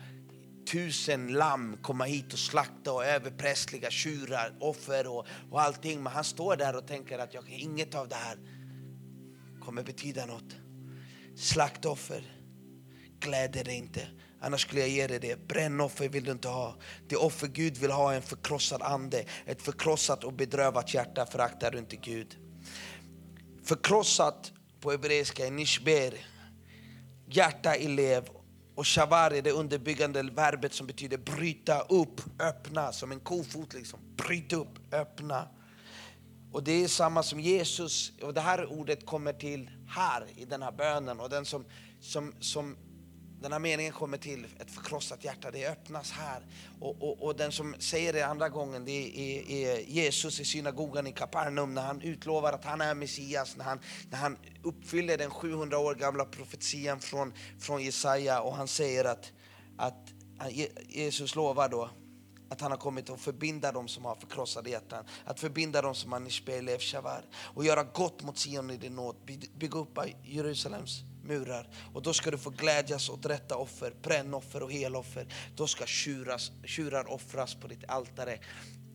tusen 0.70 1.32
lamm 1.32 1.76
komma 1.82 2.04
hit 2.04 2.32
och 2.32 2.38
slakta 2.38 2.92
och 2.92 3.04
överprästliga 3.04 3.90
tjurar, 3.90 4.56
offer 4.60 5.06
och, 5.06 5.26
och 5.50 5.60
allting. 5.60 6.02
Men 6.02 6.12
han 6.12 6.24
står 6.24 6.56
där 6.56 6.76
och 6.76 6.86
tänker 6.86 7.18
att 7.18 7.34
jag, 7.34 7.48
inget 7.48 7.94
av 7.94 8.08
det 8.08 8.14
här 8.14 8.38
kommer 9.60 9.82
betyda 9.82 10.26
något. 10.26 10.56
Slaktoffer 11.36 12.41
gläder 13.22 13.64
dig 13.64 13.76
inte. 13.76 14.08
Annars 14.40 14.62
skulle 14.62 14.80
jag 14.80 14.90
ge 14.90 15.06
dig 15.06 15.18
det. 15.18 15.48
Brännoffer 15.48 16.08
vill 16.08 16.24
du 16.24 16.30
inte 16.30 16.48
ha. 16.48 16.76
Det 17.08 17.16
offer 17.16 17.46
Gud 17.46 17.76
vill 17.76 17.90
ha 17.90 18.12
är 18.12 18.16
en 18.16 18.22
förkrossad 18.22 18.82
ande. 18.82 19.24
Ett 19.46 19.62
förkrossat 19.62 20.24
och 20.24 20.32
bedrövat 20.32 20.94
hjärta 20.94 21.26
föraktar 21.26 21.70
du 21.70 21.78
inte 21.78 21.96
Gud. 21.96 22.36
Förkrossat 23.64 24.52
på 24.80 24.90
hebreiska 24.90 25.46
är 25.46 25.50
nishber, 25.50 26.14
hjärta 27.26 27.76
i 27.76 27.88
lev. 27.88 28.28
Och 28.74 28.86
shavar 28.86 29.30
är 29.30 29.42
det 29.42 29.50
underbyggande 29.50 30.22
verbet 30.22 30.74
som 30.74 30.86
betyder 30.86 31.18
bryta 31.18 31.80
upp, 31.80 32.20
öppna, 32.40 32.92
som 32.92 33.12
en 33.12 33.20
kofot. 33.20 33.74
Liksom. 33.74 34.00
Bryta 34.16 34.56
upp, 34.56 34.94
öppna. 34.94 35.48
Och 36.52 36.62
det 36.62 36.84
är 36.84 36.88
samma 36.88 37.22
som 37.22 37.40
Jesus, 37.40 38.12
och 38.22 38.34
det 38.34 38.40
här 38.40 38.66
ordet 38.66 39.06
kommer 39.06 39.32
till 39.32 39.70
här 39.88 40.26
i 40.36 40.44
den 40.44 40.62
här 40.62 40.72
bönen. 40.72 41.20
Och 41.20 41.30
den 41.30 41.44
som, 41.44 41.64
som, 42.00 42.34
som 42.40 42.76
den 43.42 43.52
här 43.52 43.58
meningen 43.58 43.92
kommer 43.92 44.18
till 44.18 44.46
ett 44.58 44.70
förkrossat 44.70 45.24
hjärta, 45.24 45.50
det 45.50 45.68
öppnas 45.68 46.10
här. 46.10 46.42
Och, 46.80 47.02
och, 47.02 47.22
och 47.22 47.36
den 47.36 47.52
som 47.52 47.74
säger 47.78 48.12
det 48.12 48.26
andra 48.26 48.48
gången, 48.48 48.84
det 48.84 48.92
är, 48.92 49.50
är, 49.50 49.80
Jesus 49.80 50.40
i 50.40 50.44
synagogan 50.44 51.06
i 51.06 51.12
Kapernaum 51.12 51.74
när 51.74 51.82
han 51.82 52.00
utlovar 52.00 52.52
att 52.52 52.64
han 52.64 52.80
är 52.80 52.94
Messias, 52.94 53.56
när 53.56 53.64
han, 53.64 53.80
när 54.10 54.18
han 54.18 54.36
uppfyller 54.62 55.18
den 55.18 55.30
700 55.30 55.78
år 55.78 55.94
gamla 55.94 56.24
profetian 56.24 57.00
från, 57.00 57.32
från 57.60 57.82
Jesaja 57.82 58.40
och 58.40 58.56
han 58.56 58.68
säger 58.68 59.04
att, 59.04 59.32
att 59.76 60.12
Jesus 60.88 61.34
lovar 61.34 61.68
då 61.68 61.90
att 62.48 62.60
han 62.60 62.70
har 62.70 62.78
kommit 62.78 63.10
att 63.10 63.20
förbinda 63.20 63.72
dem 63.72 63.88
som 63.88 64.04
har 64.04 64.14
förkrossade 64.14 64.70
hjärtan, 64.70 65.04
att 65.24 65.40
förbinda 65.40 65.82
dem 65.82 65.94
som 65.94 66.12
har 66.12 66.20
nishbelev 66.20 66.78
shavar 66.78 67.24
och 67.34 67.64
göra 67.64 67.82
gott 67.82 68.22
mot 68.22 68.38
Sion 68.38 68.70
i 68.70 68.76
din 68.76 68.94
nåd, 68.94 69.16
bygga 69.58 69.78
upp 69.78 69.98
Jerusalems 70.24 71.11
murar. 71.24 71.68
Och 71.92 72.02
då 72.02 72.12
ska 72.12 72.30
du 72.30 72.38
få 72.38 72.50
glädjas 72.50 73.08
åt 73.08 73.26
rätta 73.26 73.56
offer, 73.56 73.94
brännoffer 74.02 74.62
och 74.62 74.72
heloffer. 74.72 75.26
Då 75.56 75.66
ska 75.66 75.86
tjuras, 75.86 76.52
tjurar 76.64 77.12
offras 77.12 77.54
på 77.54 77.68
ditt 77.68 77.84
altare. 77.88 78.38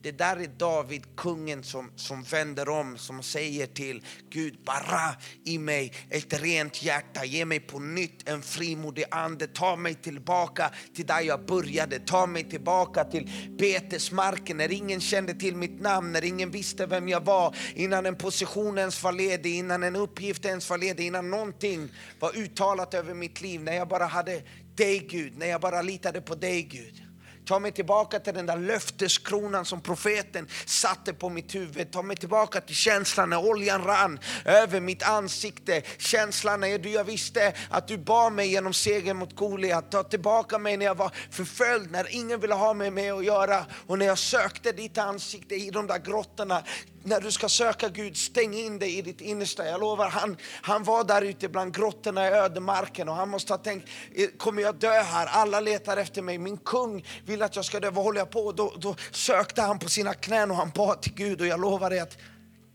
Det 0.02 0.10
där 0.10 0.36
är 0.36 0.46
David, 0.46 1.16
kungen, 1.16 1.62
som, 1.62 1.90
som 1.96 2.22
vänder 2.22 2.68
om, 2.68 2.98
som 2.98 3.22
säger 3.22 3.66
till 3.66 4.04
Gud, 4.30 4.58
bara 4.64 5.14
i 5.44 5.58
mig 5.58 5.92
ett 6.10 6.42
rent 6.42 6.82
hjärta, 6.82 7.24
ge 7.24 7.44
mig 7.44 7.60
på 7.60 7.78
nytt 7.78 8.28
en 8.28 8.42
frimodig 8.42 9.04
ande, 9.10 9.46
ta 9.46 9.76
mig 9.76 9.94
tillbaka 9.94 10.70
till 10.94 11.06
där 11.06 11.20
jag 11.20 11.46
började, 11.46 11.98
ta 11.98 12.26
mig 12.26 12.50
tillbaka 12.50 13.04
till 13.04 13.30
betesmarken. 13.58 14.56
När 14.56 14.72
ingen 14.72 15.00
kände 15.00 15.34
till 15.34 15.56
mitt 15.56 15.80
namn, 15.80 16.12
när 16.12 16.24
ingen 16.24 16.50
visste 16.50 16.86
vem 16.86 17.08
jag 17.08 17.24
var, 17.24 17.56
innan 17.74 18.06
en 18.06 18.16
position 18.16 18.78
ens 18.78 19.02
var 19.02 19.12
ledig, 19.12 19.54
innan 19.54 19.82
en 19.82 19.96
uppgift 19.96 20.44
ens 20.44 20.70
var 20.70 20.78
ledig, 20.78 21.06
innan 21.06 21.30
någonting 21.30 21.88
var 22.20 22.36
uttalat 22.36 22.94
över 22.94 23.14
mitt 23.14 23.40
liv, 23.40 23.62
när 23.62 23.72
jag 23.72 23.88
bara 23.88 24.06
hade 24.06 24.42
dig 24.74 24.98
Gud, 25.10 25.38
när 25.38 25.46
jag 25.46 25.60
bara 25.60 25.82
litade 25.82 26.20
på 26.20 26.34
dig 26.34 26.62
Gud. 26.62 27.07
Ta 27.48 27.58
mig 27.58 27.72
tillbaka 27.72 28.20
till 28.20 28.34
den 28.34 28.46
där 28.46 28.56
löfteskronan 28.56 29.64
som 29.64 29.80
profeten 29.80 30.48
satte 30.66 31.14
på 31.14 31.28
mitt 31.28 31.54
huvud. 31.54 31.90
Ta 31.90 32.02
mig 32.02 32.16
tillbaka 32.16 32.60
till 32.60 32.74
känslan 32.74 33.30
när 33.30 33.48
oljan 33.48 33.84
rann 33.84 34.18
över 34.44 34.80
mitt 34.80 35.02
ansikte. 35.02 35.82
Känslan 35.98 36.60
när 36.60 36.88
jag 36.88 37.04
visste 37.04 37.52
att 37.70 37.88
du 37.88 37.98
bar 37.98 38.30
mig 38.30 38.48
genom 38.48 38.74
segern 38.74 39.16
mot 39.16 39.36
Goliat. 39.36 39.90
Ta 39.90 40.02
tillbaka 40.02 40.58
mig 40.58 40.76
när 40.76 40.86
jag 40.86 40.94
var 40.94 41.12
förföljd, 41.30 41.90
när 41.90 42.14
ingen 42.14 42.40
ville 42.40 42.54
ha 42.54 42.74
mig 42.74 42.90
med 42.90 43.12
att 43.12 43.24
göra. 43.24 43.66
Och 43.86 43.98
när 43.98 44.06
jag 44.06 44.18
sökte 44.18 44.72
ditt 44.72 44.98
ansikte 44.98 45.54
i 45.54 45.70
de 45.70 45.86
där 45.86 45.98
grottorna 45.98 46.62
när 47.08 47.20
du 47.20 47.32
ska 47.32 47.48
söka 47.48 47.88
Gud, 47.88 48.16
stäng 48.16 48.54
in 48.54 48.78
dig 48.78 48.98
i 48.98 49.02
ditt 49.02 49.20
innersta. 49.20 49.66
Jag 49.66 49.80
lovar, 49.80 50.08
han, 50.08 50.36
han 50.62 50.84
var 50.84 51.04
där 51.04 51.22
ute 51.22 51.48
bland 51.48 51.74
grottorna 51.74 52.28
i 52.28 52.30
ödemarken 52.30 53.08
och 53.08 53.14
han 53.14 53.28
måste 53.28 53.52
ha 53.52 53.58
tänkt, 53.58 53.88
eh, 54.14 54.28
kommer 54.38 54.62
jag 54.62 54.74
dö 54.74 55.02
här? 55.02 55.26
Alla 55.26 55.60
letar 55.60 55.96
efter 55.96 56.22
mig. 56.22 56.38
Min 56.38 56.56
kung 56.56 57.06
vill 57.26 57.42
att 57.42 57.56
jag 57.56 57.64
ska 57.64 57.80
dö. 57.80 57.90
Vad 57.90 58.04
håller 58.04 58.18
jag 58.20 58.30
på? 58.30 58.52
Då, 58.52 58.74
då 58.78 58.96
sökte 59.10 59.62
han 59.62 59.78
på 59.78 59.88
sina 59.88 60.14
knän 60.14 60.50
och 60.50 60.56
han 60.56 60.70
bad 60.74 61.02
till 61.02 61.14
Gud 61.14 61.40
och 61.40 61.46
jag 61.46 61.60
lovar 61.60 61.90
dig 61.90 61.98
att 61.98 62.18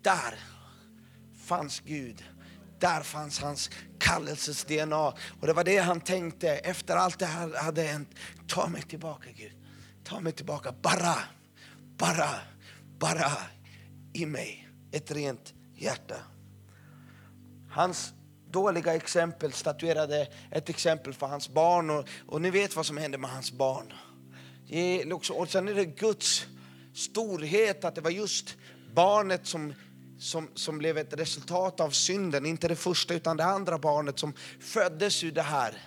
där 0.02 0.40
fanns 1.46 1.80
Gud. 1.80 2.24
Där 2.80 3.02
fanns 3.02 3.40
hans 3.40 3.70
kallelses 4.00 4.64
DNA. 4.64 5.08
Och 5.42 5.48
det 5.48 5.54
var 5.54 5.64
det 5.64 5.78
han 5.78 6.02
tänkte 6.02 6.50
efter 6.50 6.96
allt 6.96 7.20
det 7.20 7.26
här 7.26 7.54
hade 7.58 7.82
hänt. 7.82 8.10
Ta 8.48 8.68
mig 8.68 8.82
tillbaka 8.82 9.30
Gud. 9.38 9.52
Ta 10.04 10.20
mig 10.20 10.34
tillbaka. 10.34 10.74
Bara, 10.82 11.16
bara, 11.98 12.30
bara 13.00 13.32
i 14.14 14.26
mig 14.26 14.70
ett 14.92 15.12
rent 15.12 15.54
hjärta. 15.76 16.16
Hans 17.70 18.14
dåliga 18.52 18.96
exempel 18.96 19.54
statuerade 19.54 20.28
ett 20.52 20.70
exempel 20.70 21.14
för 21.14 21.28
hans 21.28 21.50
barn 21.50 21.90
och, 21.90 22.08
och 22.28 22.42
ni 22.42 22.50
vet 22.50 22.76
vad 22.76 22.86
som 22.86 22.98
hände 22.98 23.18
med 23.18 23.30
hans 23.30 23.52
barn. 23.52 23.94
Och 25.32 25.50
sen 25.50 25.68
är 25.68 25.74
det 25.74 25.86
Guds 25.86 26.46
storhet 26.94 27.86
att 27.86 27.96
det 27.96 28.02
var 28.02 28.12
just 28.12 28.56
barnet 28.94 29.48
som, 29.48 29.74
som, 30.20 30.50
som 30.54 30.78
blev 30.78 30.98
ett 30.98 31.14
resultat 31.14 31.80
av 31.80 31.90
synden, 31.90 32.46
inte 32.46 32.68
det 32.68 32.76
första 32.76 33.14
utan 33.14 33.38
det 33.38 33.46
andra 33.46 33.80
barnet 33.80 34.20
som 34.20 34.34
föddes 34.60 35.24
ur 35.24 35.32
det 35.32 35.42
här, 35.42 35.78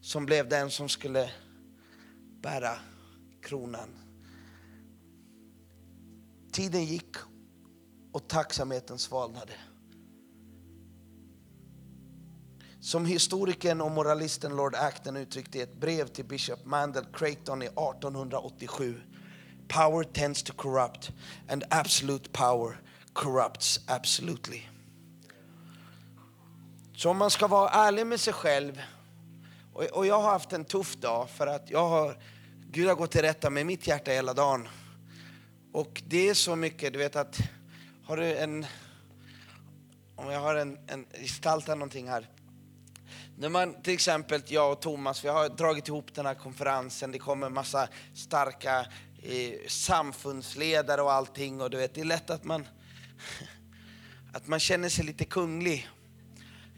som 0.00 0.26
blev 0.26 0.48
den 0.48 0.70
som 0.70 0.88
skulle 0.88 1.30
bära 2.42 2.78
kronan. 3.42 3.88
Tiden 6.52 6.84
gick 6.84 7.16
och 8.12 8.28
tacksamheten 8.28 8.98
svalnade. 8.98 9.52
Som 12.80 13.06
historikern 13.06 13.80
och 13.80 13.90
moralisten 13.90 14.56
Lord 14.56 14.74
Acton 14.74 15.16
uttryckte 15.16 15.58
i 15.58 15.60
ett 15.60 15.80
brev 15.80 16.06
till 16.06 16.24
Bishop 16.24 16.64
Mandel 16.64 17.04
Creighton 17.12 17.62
i 17.62 17.66
1887. 17.66 19.00
Power 19.68 20.04
tends 20.04 20.42
to 20.42 20.52
corrupt 20.52 21.10
and 21.48 21.64
absolute 21.70 22.30
power 22.30 22.80
corrupts 23.12 23.80
absolutely. 23.86 24.62
Så 26.96 27.10
om 27.10 27.16
man 27.16 27.30
ska 27.30 27.46
vara 27.46 27.70
ärlig 27.70 28.06
med 28.06 28.20
sig 28.20 28.32
själv, 28.32 28.82
och, 29.72 29.82
och 29.82 30.06
jag 30.06 30.22
har 30.22 30.30
haft 30.30 30.52
en 30.52 30.64
tuff 30.64 30.96
dag 30.96 31.30
för 31.30 31.46
att 31.46 31.70
jag 31.70 31.88
har, 31.88 32.22
Gud 32.70 32.88
har 32.88 32.94
gått 32.94 33.10
till 33.10 33.22
rätta 33.22 33.50
med 33.50 33.66
mitt 33.66 33.86
hjärta 33.86 34.10
hela 34.10 34.34
dagen. 34.34 34.68
Och 35.72 36.02
det 36.06 36.28
är 36.28 36.34
så 36.34 36.56
mycket, 36.56 36.92
du 36.92 36.98
vet 36.98 37.16
att, 37.16 37.38
har 38.04 38.16
du 38.16 38.36
en, 38.36 38.66
om 40.16 40.30
jag 40.30 40.40
har 40.40 40.54
en, 40.54 40.78
en 40.86 41.06
gestaltar 41.14 41.76
någonting 41.76 42.08
här. 42.08 42.28
När 43.36 43.48
man, 43.48 43.82
till 43.82 43.94
exempel 43.94 44.42
jag 44.46 44.72
och 44.72 44.80
Thomas, 44.80 45.24
vi 45.24 45.28
har 45.28 45.48
dragit 45.48 45.88
ihop 45.88 46.14
den 46.14 46.26
här 46.26 46.34
konferensen, 46.34 47.12
det 47.12 47.18
kommer 47.18 47.46
en 47.46 47.54
massa 47.54 47.88
starka 48.14 48.86
eh, 49.22 49.68
samfundsledare 49.68 51.02
och 51.02 51.12
allting. 51.12 51.60
Och 51.60 51.70
du 51.70 51.76
vet, 51.76 51.94
det 51.94 52.00
är 52.00 52.04
lätt 52.04 52.30
att 52.30 52.44
man, 52.44 52.68
att 54.32 54.46
man 54.46 54.60
känner 54.60 54.88
sig 54.88 55.04
lite 55.04 55.24
kunglig 55.24 55.88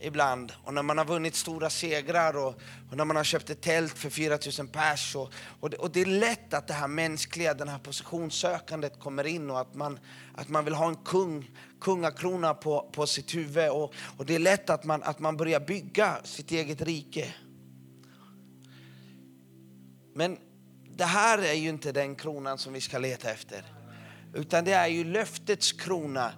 ibland. 0.06 0.52
Och 0.64 0.74
när 0.74 0.82
man 0.82 0.98
har 0.98 1.04
vunnit 1.04 1.34
stora 1.34 1.70
segrar 1.70 2.36
och, 2.36 2.54
och 2.90 2.96
när 2.96 3.04
man 3.04 3.16
har 3.16 3.24
köpt 3.24 3.50
ett 3.50 3.60
tält 3.60 3.98
för 3.98 4.10
4000 4.10 4.68
pers. 4.68 5.16
Och, 5.16 5.32
och, 5.60 5.70
det, 5.70 5.76
och 5.76 5.90
det 5.90 6.00
är 6.00 6.06
lätt 6.06 6.54
att 6.54 6.66
det 6.66 6.74
här 6.74 6.88
mänskliga, 6.88 7.54
den 7.54 7.68
här 7.68 7.78
positionssökandet 7.78 9.00
kommer 9.00 9.26
in 9.26 9.50
och 9.50 9.60
att 9.60 9.74
man, 9.74 9.98
att 10.34 10.48
man 10.48 10.64
vill 10.64 10.74
ha 10.74 10.88
en 10.88 10.96
kung, 10.96 11.50
kungakrona 11.80 12.54
på, 12.54 12.90
på 12.92 13.06
sitt 13.06 13.34
huvud. 13.34 13.70
Och, 13.70 13.94
och 14.16 14.26
det 14.26 14.34
är 14.34 14.38
lätt 14.38 14.70
att 14.70 14.84
man, 14.84 15.02
att 15.02 15.18
man 15.18 15.36
börjar 15.36 15.60
bygga 15.60 16.16
sitt 16.24 16.50
eget 16.50 16.82
rike. 16.82 17.34
Men 20.14 20.38
det 20.96 21.04
här 21.04 21.38
är 21.38 21.52
ju 21.52 21.68
inte 21.68 21.92
den 21.92 22.14
kronan 22.16 22.58
som 22.58 22.72
vi 22.72 22.80
ska 22.80 22.98
leta 22.98 23.30
efter. 23.30 23.64
Utan 24.34 24.64
det 24.64 24.72
är 24.72 24.88
ju 24.88 25.04
löftets 25.04 25.72
krona 25.72 26.32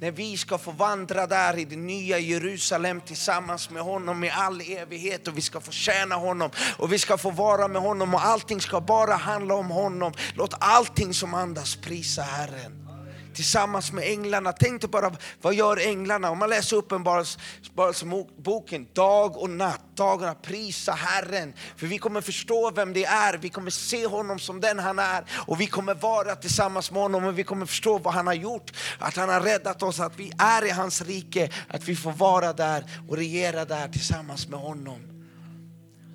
när 0.00 0.10
vi 0.10 0.36
ska 0.36 0.58
få 0.58 0.70
vandra 0.70 1.26
där 1.26 1.58
i 1.58 1.64
det 1.64 1.76
nya 1.76 2.18
Jerusalem 2.18 3.00
tillsammans 3.00 3.70
med 3.70 3.82
honom 3.82 4.24
i 4.24 4.30
all 4.30 4.60
evighet 4.60 5.28
och 5.28 5.36
vi 5.36 5.40
ska 5.40 5.60
få 5.60 5.72
tjäna 5.72 6.14
honom 6.14 6.50
och 6.78 6.92
vi 6.92 6.98
ska 6.98 7.18
få 7.18 7.30
vara 7.30 7.68
med 7.68 7.82
honom 7.82 8.14
och 8.14 8.24
allting 8.24 8.60
ska 8.60 8.80
bara 8.80 9.14
handla 9.14 9.54
om 9.54 9.70
honom. 9.70 10.12
Låt 10.34 10.54
allting 10.60 11.14
som 11.14 11.34
andas 11.34 11.76
prisa 11.76 12.22
Herren 12.22 12.89
tillsammans 13.34 13.92
med 13.92 14.04
änglarna. 14.04 14.52
Tänk 14.52 14.80
dig 14.80 14.90
bara, 14.90 15.12
vad 15.42 15.54
gör 15.54 15.88
änglarna? 15.88 16.30
Om 16.30 16.38
man 16.38 16.50
läser 16.50 16.76
Uppenbarelseboken, 16.76 18.88
dag 18.92 19.36
och 19.36 19.50
natt, 19.50 19.80
dag 19.94 20.20
och 20.20 20.26
natt, 20.26 20.42
prisa 20.42 20.92
Herren. 20.92 21.54
För 21.76 21.86
vi 21.86 21.98
kommer 21.98 22.20
förstå 22.20 22.70
vem 22.70 22.92
det 22.92 23.04
är, 23.04 23.38
vi 23.38 23.48
kommer 23.48 23.70
se 23.70 24.06
honom 24.06 24.38
som 24.38 24.60
den 24.60 24.78
han 24.78 24.98
är 24.98 25.24
och 25.46 25.60
vi 25.60 25.66
kommer 25.66 25.94
vara 25.94 26.34
tillsammans 26.34 26.90
med 26.90 27.02
honom 27.02 27.24
och 27.24 27.38
vi 27.38 27.44
kommer 27.44 27.66
förstå 27.66 27.98
vad 27.98 28.14
han 28.14 28.26
har 28.26 28.34
gjort. 28.34 28.72
Att 28.98 29.16
han 29.16 29.28
har 29.28 29.40
räddat 29.40 29.82
oss, 29.82 30.00
att 30.00 30.18
vi 30.18 30.32
är 30.38 30.66
i 30.66 30.70
hans 30.70 31.02
rike, 31.02 31.50
att 31.68 31.88
vi 31.88 31.96
får 31.96 32.12
vara 32.12 32.52
där 32.52 32.84
och 33.08 33.16
regera 33.16 33.64
där 33.64 33.88
tillsammans 33.88 34.48
med 34.48 34.60
honom. 34.60 35.00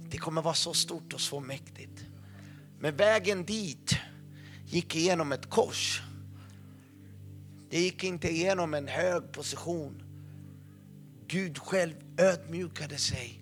Det 0.10 0.18
kommer 0.18 0.42
vara 0.42 0.54
så 0.54 0.74
stort 0.74 1.14
och 1.14 1.22
så 1.22 1.40
mäktigt. 1.40 2.06
Men 2.80 2.96
vägen 2.96 3.46
dit 3.46 3.96
gick 4.66 4.96
igenom 4.96 5.32
ett 5.32 5.50
kors. 5.50 6.02
Det 7.70 7.80
gick 7.80 8.04
inte 8.04 8.30
igenom 8.30 8.74
en 8.74 8.88
hög 8.88 9.32
position. 9.32 10.04
Gud 11.28 11.58
själv 11.58 11.96
ödmjukade 12.18 12.98
sig 12.98 13.42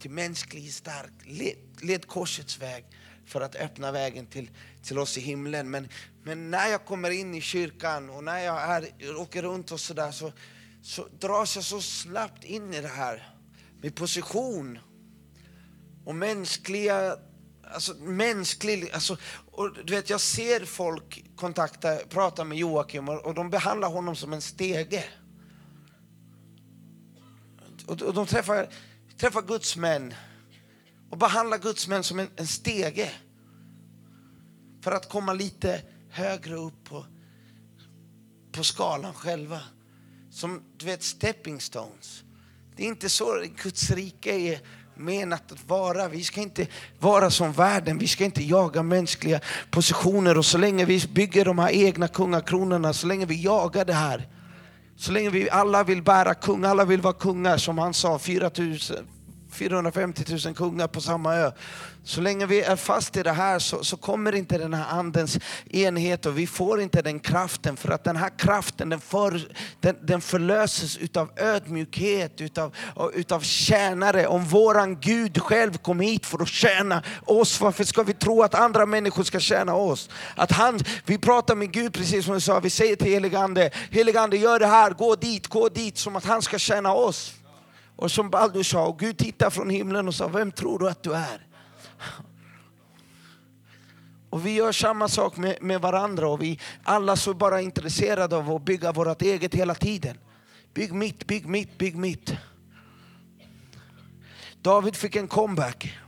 till 0.00 0.10
mänsklig 0.10 0.72
stark, 0.72 1.12
led, 1.24 1.56
led 1.82 2.06
korsets 2.06 2.58
väg 2.58 2.84
för 3.26 3.40
att 3.40 3.56
öppna 3.56 3.92
vägen 3.92 4.26
till, 4.26 4.50
till 4.82 4.98
oss 4.98 5.18
i 5.18 5.20
himlen. 5.20 5.70
Men, 5.70 5.88
men 6.22 6.50
när 6.50 6.68
jag 6.68 6.84
kommer 6.84 7.10
in 7.10 7.34
i 7.34 7.40
kyrkan 7.40 8.10
och 8.10 8.24
när 8.24 8.38
jag 8.38 8.62
är, 8.62 9.16
åker 9.16 9.42
runt 9.42 9.72
och 9.72 9.80
sådär 9.80 10.10
så, 10.10 10.32
så 10.82 11.08
dras 11.20 11.56
jag 11.56 11.64
så 11.64 11.80
snabbt 11.80 12.44
in 12.44 12.74
i 12.74 12.80
det 12.80 12.88
här 12.88 13.36
med 13.80 13.94
position 13.94 14.78
och 16.04 16.14
mänskliga 16.14 17.18
alltså 17.74 17.94
mänsklig, 17.94 18.90
alltså, 18.90 19.16
och 19.50 19.84
du 19.84 19.92
vet 19.92 20.10
jag 20.10 20.20
ser 20.20 20.64
folk 20.64 21.24
kontakta, 21.36 21.96
prata 21.96 22.44
med 22.44 22.58
Joakim 22.58 23.08
och, 23.08 23.26
och 23.26 23.34
de 23.34 23.50
behandlar 23.50 23.88
honom 23.88 24.16
som 24.16 24.32
en 24.32 24.40
stege. 24.40 25.04
Och, 27.86 28.02
och 28.02 28.14
de 28.14 28.26
träffar, 28.26 28.68
träffar 29.16 29.42
Guds 29.42 29.76
män 29.76 30.14
och 31.10 31.18
behandlar 31.18 31.58
Guds 31.58 31.88
män 31.88 32.04
som 32.04 32.18
en, 32.18 32.28
en 32.36 32.46
stege. 32.46 33.10
För 34.82 34.92
att 34.92 35.08
komma 35.08 35.32
lite 35.32 35.82
högre 36.10 36.54
upp 36.54 36.84
på, 36.84 37.06
på 38.52 38.64
skalan 38.64 39.14
själva. 39.14 39.60
Som 40.30 40.62
du 40.76 40.86
vet 40.86 41.02
stepping 41.02 41.60
stones. 41.60 42.22
Det 42.76 42.82
är 42.82 42.88
inte 42.88 43.08
så 43.08 43.44
Guds 43.62 43.90
rike 43.90 44.30
är 44.30 44.60
menat 44.94 45.52
att 45.52 45.68
vara. 45.68 46.08
Vi 46.08 46.22
ska 46.22 46.40
inte 46.40 46.66
vara 46.98 47.30
som 47.30 47.52
världen, 47.52 47.98
vi 47.98 48.06
ska 48.06 48.24
inte 48.24 48.42
jaga 48.42 48.82
mänskliga 48.82 49.40
positioner. 49.70 50.38
Och 50.38 50.44
så 50.44 50.58
länge 50.58 50.84
vi 50.84 51.02
bygger 51.12 51.44
de 51.44 51.58
här 51.58 51.70
egna 51.70 52.08
kungakronorna, 52.08 52.92
så 52.92 53.06
länge 53.06 53.26
vi 53.26 53.42
jagar 53.42 53.84
det 53.84 53.92
här, 53.92 54.28
så 54.96 55.12
länge 55.12 55.30
vi 55.30 55.50
alla 55.50 55.84
vill 55.84 56.02
bära 56.02 56.34
kung, 56.34 56.64
alla 56.64 56.84
vill 56.84 57.00
vara 57.00 57.14
kungar, 57.14 57.56
som 57.56 57.78
han 57.78 57.94
sa, 57.94 58.18
4000, 58.18 58.96
450 59.52 60.24
000 60.44 60.54
kungar 60.54 60.86
på 60.86 61.00
samma 61.00 61.34
ö. 61.34 61.52
Så 62.04 62.20
länge 62.20 62.46
vi 62.46 62.62
är 62.62 62.76
fast 62.76 63.16
i 63.16 63.22
det 63.22 63.32
här 63.32 63.58
så, 63.58 63.84
så, 63.84 63.96
kommer 63.96 64.34
inte 64.34 64.58
den 64.58 64.74
här 64.74 64.98
andens 64.98 65.38
enhet 65.70 66.26
och 66.26 66.38
vi 66.38 66.46
får 66.46 66.80
inte 66.80 67.02
den 67.02 67.20
kraften 67.20 67.76
för 67.76 67.90
att 67.90 68.04
den 68.04 68.16
här 68.16 68.38
kraften 68.38 68.88
den, 68.88 69.00
för, 69.00 69.48
den, 69.80 69.96
den 70.02 70.20
förlöses 70.20 70.96
utav 70.96 71.30
ödmjukhet, 71.36 72.40
utav, 72.40 72.74
utav 73.14 73.40
tjänare. 73.40 74.26
Om 74.26 74.44
våran 74.44 75.00
Gud 75.00 75.42
själv 75.42 75.78
kom 75.78 76.00
hit 76.00 76.26
för 76.26 76.42
att 76.42 76.48
tjäna 76.48 77.02
oss, 77.26 77.60
varför 77.60 77.84
ska 77.84 78.02
vi 78.02 78.14
tro 78.14 78.42
att 78.42 78.54
andra 78.54 78.86
människor 78.86 79.24
ska 79.24 79.40
tjäna 79.40 79.74
oss? 79.74 80.10
Att 80.34 80.52
han, 80.52 80.80
vi 81.06 81.18
pratar 81.18 81.54
med 81.54 81.72
Gud 81.72 81.92
precis 81.92 82.24
som 82.24 82.34
du 82.34 82.40
sa, 82.40 82.60
vi 82.60 82.70
säger 82.70 82.96
till 82.96 83.06
heligande, 83.12 83.70
heligande 83.90 84.36
gör 84.36 84.58
det 84.58 84.66
här, 84.66 84.90
gå 84.90 85.14
dit, 85.14 85.46
gå 85.46 85.68
dit, 85.68 85.98
som 85.98 86.16
att 86.16 86.24
han 86.24 86.42
ska 86.42 86.58
tjäna 86.58 86.92
oss. 86.92 87.34
Och 88.02 88.10
som 88.10 88.30
Baldur 88.30 88.62
sa, 88.62 88.86
och 88.86 88.98
Gud 88.98 89.18
tittade 89.18 89.50
från 89.50 89.70
himlen 89.70 90.08
och 90.08 90.14
sa, 90.14 90.28
vem 90.28 90.52
tror 90.52 90.78
du 90.78 90.88
att 90.88 91.02
du 91.02 91.14
är? 91.14 91.46
Och 94.30 94.46
vi 94.46 94.54
gör 94.54 94.72
samma 94.72 95.08
sak 95.08 95.36
med, 95.36 95.62
med 95.62 95.80
varandra 95.80 96.28
och 96.28 96.42
vi 96.42 96.60
alla 96.82 97.16
så 97.16 97.34
bara 97.34 97.60
intresserade 97.60 98.36
av 98.36 98.50
att 98.50 98.64
bygga 98.64 98.92
vårt 98.92 99.22
eget 99.22 99.54
hela 99.54 99.74
tiden. 99.74 100.18
Bygg 100.74 100.92
mitt, 100.92 101.26
bygg 101.26 101.46
mitt, 101.46 101.78
bygg 101.78 101.96
mitt. 101.96 102.34
David 104.62 104.96
fick 104.96 105.16
en 105.16 105.28
comeback. 105.28 105.98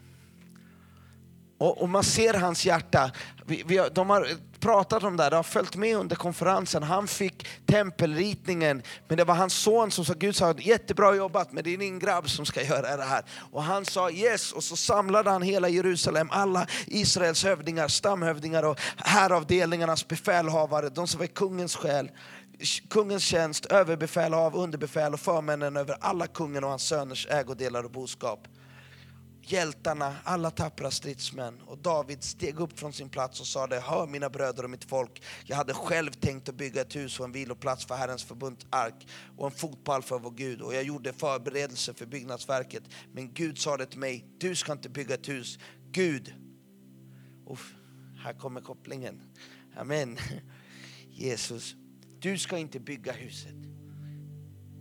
Och, 1.64 1.82
och 1.82 1.88
man 1.88 2.04
ser 2.04 2.34
hans 2.34 2.66
hjärta. 2.66 3.10
Vi, 3.46 3.62
vi, 3.66 3.88
de 3.92 4.10
har 4.10 4.28
pratat 4.60 5.02
om 5.02 5.16
det, 5.16 5.22
här, 5.22 5.30
det 5.30 5.36
har 5.36 5.42
följt 5.42 5.76
med 5.76 5.96
under 5.96 6.16
konferensen. 6.16 6.82
Han 6.82 7.08
fick 7.08 7.46
tempelritningen, 7.66 8.82
men 9.08 9.16
det 9.18 9.24
var 9.24 9.34
hans 9.34 9.54
son 9.54 9.90
som 9.90 10.04
sa, 10.04 10.14
Gud 10.16 10.36
sa 10.36 10.54
jättebra 10.58 11.14
jobbat, 11.14 11.52
men 11.52 11.64
det 11.64 11.74
är 11.74 11.78
din 11.78 11.98
grabb 11.98 12.30
som 12.30 12.46
ska 12.46 12.62
göra 12.62 12.96
det 12.96 13.04
här. 13.04 13.24
Och 13.52 13.62
han 13.62 13.84
sa 13.84 14.10
yes, 14.10 14.52
och 14.52 14.64
så 14.64 14.76
samlade 14.76 15.30
han 15.30 15.42
hela 15.42 15.68
Jerusalem, 15.68 16.28
alla 16.30 16.66
Israels 16.86 17.44
hövdingar, 17.44 17.88
stamhövdingar 17.88 18.62
och 18.62 18.80
häravdelningarnas 18.96 20.08
befälhavare, 20.08 20.88
de 20.88 21.06
som 21.06 21.20
var 21.20 21.26
kungens 21.26 21.76
själ 21.76 22.10
kungens 22.90 23.22
tjänst, 23.22 23.66
överbefälhav, 23.66 24.56
underbefäl 24.56 25.14
och 25.14 25.20
förmännen 25.20 25.76
över 25.76 25.96
alla 26.00 26.26
kungen 26.26 26.64
och 26.64 26.70
hans 26.70 26.88
söners 26.88 27.26
ägodelar 27.30 27.84
och 27.84 27.90
boskap 27.90 28.48
hjältarna, 29.52 30.16
alla 30.24 30.50
tappra 30.50 30.90
stridsmän. 30.90 31.60
Och 31.66 31.78
David 31.78 32.22
steg 32.22 32.60
upp 32.60 32.78
från 32.78 32.92
sin 32.92 33.08
plats 33.08 33.40
och 33.40 33.46
sade, 33.46 33.80
hör 33.80 34.06
mina 34.06 34.30
bröder 34.30 34.64
och 34.64 34.70
mitt 34.70 34.84
folk, 34.84 35.22
jag 35.44 35.56
hade 35.56 35.74
själv 35.74 36.10
tänkt 36.10 36.48
att 36.48 36.54
bygga 36.54 36.80
ett 36.80 36.96
hus 36.96 37.20
och 37.20 37.24
en 37.26 37.32
viloplats 37.32 37.86
för 37.86 37.94
Herrens 37.94 38.24
förbundsark 38.24 39.06
och 39.36 39.46
en 39.46 39.52
fotpall 39.52 40.02
för 40.02 40.18
vår 40.18 40.30
Gud. 40.30 40.60
Och 40.60 40.74
jag 40.74 40.82
gjorde 40.82 41.12
förberedelser 41.12 41.92
för 41.92 42.06
byggnadsverket. 42.06 42.82
Men 43.12 43.32
Gud 43.32 43.58
sa 43.58 43.76
det 43.76 43.86
till 43.86 43.98
mig, 43.98 44.24
du 44.38 44.54
ska 44.54 44.72
inte 44.72 44.88
bygga 44.88 45.14
ett 45.14 45.28
hus. 45.28 45.58
Gud, 45.90 46.34
Uff, 47.46 47.74
här 48.16 48.32
kommer 48.32 48.60
kopplingen. 48.60 49.20
Amen. 49.76 50.18
Jesus, 51.10 51.74
du 52.18 52.38
ska 52.38 52.58
inte 52.58 52.80
bygga 52.80 53.12
huset. 53.12 53.54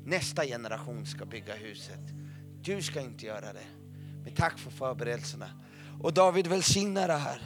Nästa 0.06 0.46
generation 0.46 1.06
ska 1.06 1.26
bygga 1.26 1.56
huset. 1.56 2.00
Du 2.62 2.82
ska 2.82 3.02
inte 3.02 3.26
göra 3.26 3.54
det. 3.54 3.83
Men 4.24 4.36
tack 4.36 4.60
för 4.60 4.72
förberedelserna. 4.72 5.50
Och 6.02 6.14
David 6.14 6.48
välsignar 6.48 7.08
det 7.08 7.18
här. 7.18 7.42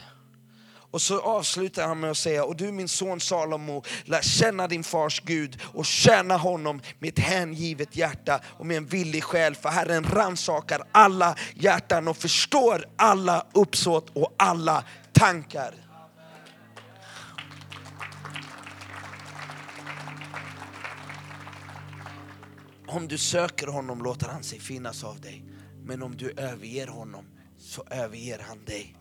Och 0.91 1.01
så 1.01 1.21
avslutar 1.21 1.87
han 1.87 1.99
med 1.99 2.11
att 2.11 2.17
säga, 2.17 2.43
och 2.43 2.55
du 2.55 2.71
min 2.71 2.87
son 2.87 3.19
Salomo, 3.19 3.83
lär 4.05 4.21
känna 4.21 4.67
din 4.67 4.83
fars 4.83 5.21
Gud 5.25 5.61
och 5.73 5.85
tjäna 5.85 6.37
honom 6.37 6.81
med 6.99 7.09
ett 7.09 7.19
hängivet 7.19 7.95
hjärta 7.95 8.39
och 8.45 8.65
med 8.65 8.77
en 8.77 8.85
villig 8.85 9.23
själ. 9.23 9.55
För 9.55 9.69
Herren 9.69 10.03
rannsakar 10.03 10.83
alla 10.91 11.35
hjärtan 11.55 12.07
och 12.07 12.17
förstår 12.17 12.85
alla 12.95 13.45
uppsåt 13.53 14.09
och 14.13 14.35
alla 14.37 14.83
tankar. 15.13 15.73
Om 22.87 23.07
du 23.07 23.17
söker 23.17 23.67
honom 23.67 24.03
låter 24.03 24.27
han 24.27 24.43
sig 24.43 24.59
finnas 24.59 25.03
av 25.03 25.21
dig. 25.21 25.46
Men 25.87 26.03
om 26.03 26.17
du 26.17 26.31
överger 26.31 26.87
honom 26.87 27.25
så 27.57 27.83
överger 27.91 28.39
han 28.39 28.65
dig. 28.65 28.95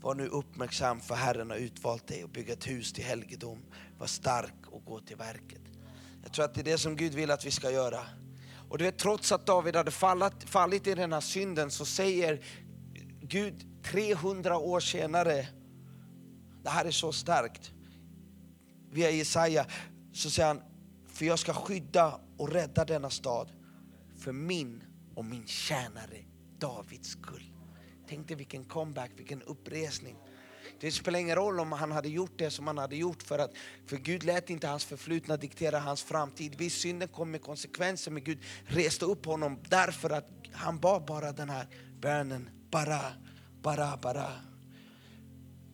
Var 0.00 0.14
nu 0.14 0.26
uppmärksam 0.26 1.00
för 1.00 1.14
Herren 1.14 1.50
har 1.50 1.56
utvalt 1.56 2.06
dig 2.06 2.22
att 2.22 2.32
bygga 2.32 2.52
ett 2.52 2.68
hus 2.68 2.92
till 2.92 3.04
helgedom. 3.04 3.62
Var 3.98 4.06
stark 4.06 4.66
och 4.66 4.84
gå 4.84 5.00
till 5.00 5.16
verket. 5.16 5.60
Jag 6.22 6.32
tror 6.32 6.44
att 6.44 6.54
det 6.54 6.60
är 6.60 6.64
det 6.64 6.78
som 6.78 6.96
Gud 6.96 7.14
vill 7.14 7.30
att 7.30 7.46
vi 7.46 7.50
ska 7.50 7.70
göra. 7.70 8.00
Och 8.68 8.78
du 8.78 8.84
vet, 8.84 8.98
trots 8.98 9.32
att 9.32 9.46
David 9.46 9.76
hade 9.76 9.90
fallat, 9.90 10.44
fallit 10.44 10.86
i 10.86 10.94
den 10.94 11.12
här 11.12 11.20
synden 11.20 11.70
så 11.70 11.84
säger 11.84 12.44
Gud 13.22 13.82
300 13.84 14.58
år 14.58 14.80
senare, 14.80 15.48
det 16.62 16.70
här 16.70 16.84
är 16.84 16.90
så 16.90 17.12
starkt, 17.12 17.72
via 18.90 19.10
Jesaja, 19.10 19.66
så 20.12 20.30
säger 20.30 20.48
han, 20.48 20.62
för 21.06 21.24
jag 21.24 21.38
ska 21.38 21.52
skydda 21.54 22.20
och 22.36 22.52
rädda 22.52 22.84
denna 22.84 23.10
stad 23.10 23.52
för 24.20 24.32
min 24.32 24.82
och 25.14 25.24
min 25.24 25.46
tjänare 25.46 26.24
Davids 26.58 27.08
skull. 27.08 27.52
Tänk 28.08 28.28
dig 28.28 28.36
vilken 28.36 28.64
comeback, 28.64 29.10
vilken 29.16 29.42
uppresning. 29.42 30.16
Det 30.80 30.92
spelar 30.92 31.18
ingen 31.18 31.36
roll 31.36 31.60
om 31.60 31.72
han 31.72 31.92
hade 31.92 32.08
gjort 32.08 32.38
det 32.38 32.50
som 32.50 32.66
han 32.66 32.78
hade 32.78 32.96
gjort 32.96 33.22
för 33.22 33.38
att 33.38 33.50
för 33.86 33.96
Gud 33.96 34.24
lät 34.24 34.50
inte 34.50 34.66
hans 34.66 34.84
förflutna 34.84 35.36
diktera 35.36 35.78
hans 35.78 36.02
framtid. 36.02 36.54
Visst, 36.58 36.80
synden 36.80 37.08
kom 37.08 37.30
med 37.30 37.42
konsekvenser 37.42 38.10
men 38.10 38.24
Gud 38.24 38.38
reste 38.64 39.04
upp 39.04 39.26
honom 39.26 39.58
därför 39.68 40.10
att 40.10 40.28
han 40.52 40.78
bad 40.78 41.04
bara 41.04 41.32
den 41.32 41.50
här 41.50 41.66
bönen. 42.00 42.50
Bara, 42.70 43.00
bara, 43.62 43.96
bara. 43.96 44.49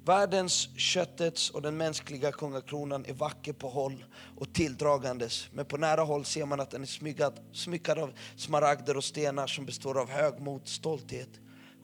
Världens, 0.07 0.68
köttets 0.76 1.50
och 1.50 1.62
den 1.62 1.76
mänskliga 1.76 2.32
kungakronan 2.32 3.04
är 3.04 3.12
vacker 3.12 3.52
på 3.52 3.68
håll 3.68 4.04
och 4.36 4.52
tilldragandes. 4.52 5.48
Men 5.52 5.64
på 5.64 5.76
nära 5.76 6.02
håll 6.02 6.24
ser 6.24 6.46
man 6.46 6.61
att 6.61 6.70
den 6.70 6.82
är 6.82 6.86
smyckad, 6.86 7.40
smyckad 7.52 7.98
av 7.98 8.12
smaragder 8.36 8.96
och 8.96 9.04
stenar 9.04 9.46
som 9.46 9.66
består 9.66 10.00
av 10.00 10.11
högmod, 10.11 10.68
stolthet, 10.68 11.28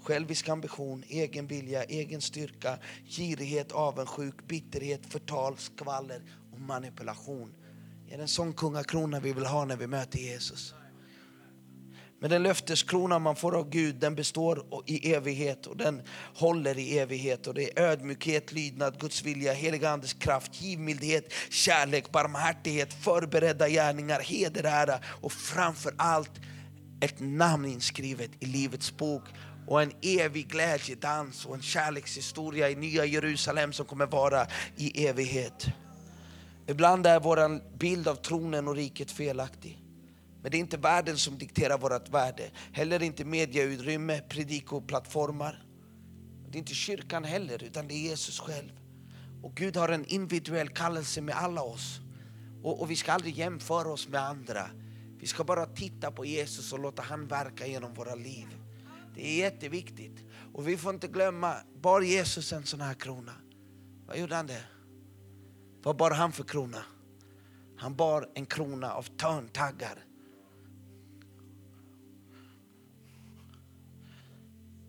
självisk 0.02 0.48
ambition, 0.48 1.04
egen 1.08 1.46
vilja, 1.46 1.84
egen 1.84 2.20
styrka, 2.20 2.78
girighet, 3.08 3.72
avundsjuk, 3.72 4.46
bitterhet, 4.46 5.06
förtal, 5.06 5.56
skvaller 5.58 6.22
och 6.52 6.60
manipulation. 6.60 7.54
Är 8.08 8.16
det 8.16 8.22
en 8.22 8.28
sån 8.28 8.52
kungakrona 8.52 9.20
vi 9.20 9.32
vill 9.32 9.46
ha 9.46 9.64
när 9.64 9.76
vi 9.76 9.86
möter 9.86 10.18
Jesus? 10.18 10.74
Men 12.22 12.30
den 12.30 12.42
löfteskrona 12.42 13.18
man 13.18 13.36
får 13.36 13.56
av 13.56 13.70
Gud 13.70 13.94
den 13.94 14.14
består 14.14 14.64
i 14.86 15.12
evighet 15.12 15.66
och 15.66 15.76
den 15.76 16.02
håller 16.34 16.78
i 16.78 16.98
evighet. 16.98 17.46
Och 17.46 17.54
det 17.54 17.78
är 17.78 17.84
ödmjukhet, 17.84 18.52
lydnad, 18.52 19.00
Guds 19.00 19.22
vilja, 19.22 19.52
helig 19.52 19.84
andes 19.84 20.12
kraft, 20.12 20.62
givmildhet, 20.62 21.32
kärlek, 21.50 22.12
barmhärtighet, 22.12 22.94
förberedda 23.04 23.68
gärningar, 23.68 24.20
heder, 24.20 24.64
ära 24.64 24.98
och 25.06 25.32
framför 25.32 25.94
allt 25.96 26.30
ett 27.00 27.20
namn 27.20 27.64
inskrivet 27.64 28.30
i 28.40 28.46
Livets 28.46 28.96
bok 28.96 29.24
och 29.66 29.82
en 29.82 29.92
evig 30.02 30.48
glädjedans 30.48 31.46
och 31.46 31.54
en 31.54 31.62
kärlekshistoria 31.62 32.70
i 32.70 32.74
Nya 32.74 33.04
Jerusalem 33.04 33.72
som 33.72 33.86
kommer 33.86 34.06
vara 34.06 34.46
i 34.76 35.06
evighet. 35.06 35.66
Ibland 36.66 37.06
är 37.06 37.20
vår 37.20 37.78
bild 37.78 38.08
av 38.08 38.14
tronen 38.14 38.68
och 38.68 38.76
riket 38.76 39.10
felaktig. 39.10 39.78
Men 40.42 40.50
det 40.50 40.56
är 40.56 40.60
inte 40.60 40.76
världen 40.76 41.18
som 41.18 41.38
dikterar 41.38 41.78
vårt 41.78 42.08
värde. 42.08 42.50
Heller 42.72 43.02
inte 43.02 43.24
medieutrymme, 43.24 44.20
predikoplattformar. 44.20 45.64
Det 46.48 46.56
är 46.56 46.60
inte 46.60 46.74
kyrkan 46.74 47.24
heller, 47.24 47.62
utan 47.62 47.88
det 47.88 47.94
är 47.94 48.08
Jesus 48.08 48.40
själv. 48.40 48.72
Och 49.42 49.54
Gud 49.54 49.76
har 49.76 49.88
en 49.88 50.04
individuell 50.04 50.68
kallelse 50.68 51.20
med 51.20 51.34
alla 51.34 51.62
oss. 51.62 52.00
Och, 52.62 52.80
och 52.80 52.90
vi 52.90 52.96
ska 52.96 53.12
aldrig 53.12 53.38
jämföra 53.38 53.88
oss 53.88 54.08
med 54.08 54.20
andra. 54.20 54.70
Vi 55.18 55.26
ska 55.26 55.44
bara 55.44 55.66
titta 55.66 56.10
på 56.10 56.24
Jesus 56.24 56.72
och 56.72 56.78
låta 56.78 57.02
han 57.02 57.26
verka 57.26 57.66
genom 57.66 57.94
våra 57.94 58.14
liv. 58.14 58.46
Det 59.14 59.26
är 59.26 59.36
jätteviktigt. 59.38 60.24
Och 60.52 60.68
vi 60.68 60.76
får 60.76 60.94
inte 60.94 61.08
glömma, 61.08 61.54
bar 61.82 62.00
Jesus 62.00 62.52
en 62.52 62.66
sån 62.66 62.80
här 62.80 62.94
krona? 62.94 63.32
Vad 64.06 64.18
gjorde 64.18 64.36
han 64.36 64.46
det? 64.46 64.64
Vad 65.82 65.96
bar 65.96 66.10
han 66.10 66.32
för 66.32 66.44
krona? 66.44 66.84
Han 67.76 67.96
bar 67.96 68.28
en 68.34 68.46
krona 68.46 68.92
av 68.92 69.02
törntaggar. 69.02 70.04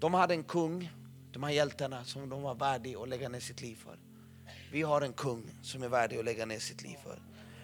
De 0.04 0.14
hade 0.14 0.34
en 0.34 0.44
kung, 0.44 0.92
de 1.32 1.44
här 1.44 1.52
hjältarna, 1.52 2.04
som 2.04 2.30
de 2.30 2.42
var 2.42 2.56
värdiga 2.56 3.00
att 3.00 3.10
lägga 3.10 3.30
ner 3.30 3.40
sitt 3.40 3.62
liv 3.62 3.76
för. 3.76 3.98
Vi 4.72 4.82
har 4.82 5.02
en 5.02 5.14
kung 5.14 5.44
som 5.62 5.84
är 5.84 5.88
värdig 5.88 6.18
att 6.18 6.26
lägga 6.26 6.46
ner 6.46 6.60
sitt 6.60 6.84
liv 6.84 6.98
för. 7.04 7.20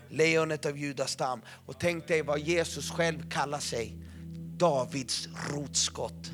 Lejonet 0.10 0.66
av 0.66 0.78
Judas 0.78 1.12
stam. 1.12 1.42
Och 1.66 1.80
tänk 1.80 2.08
dig 2.08 2.22
vad 2.22 2.40
Jesus 2.40 2.92
själv 2.92 3.30
kallar 3.30 3.60
sig. 3.60 3.98
Davids 4.58 5.28
rotskott. 5.52 6.32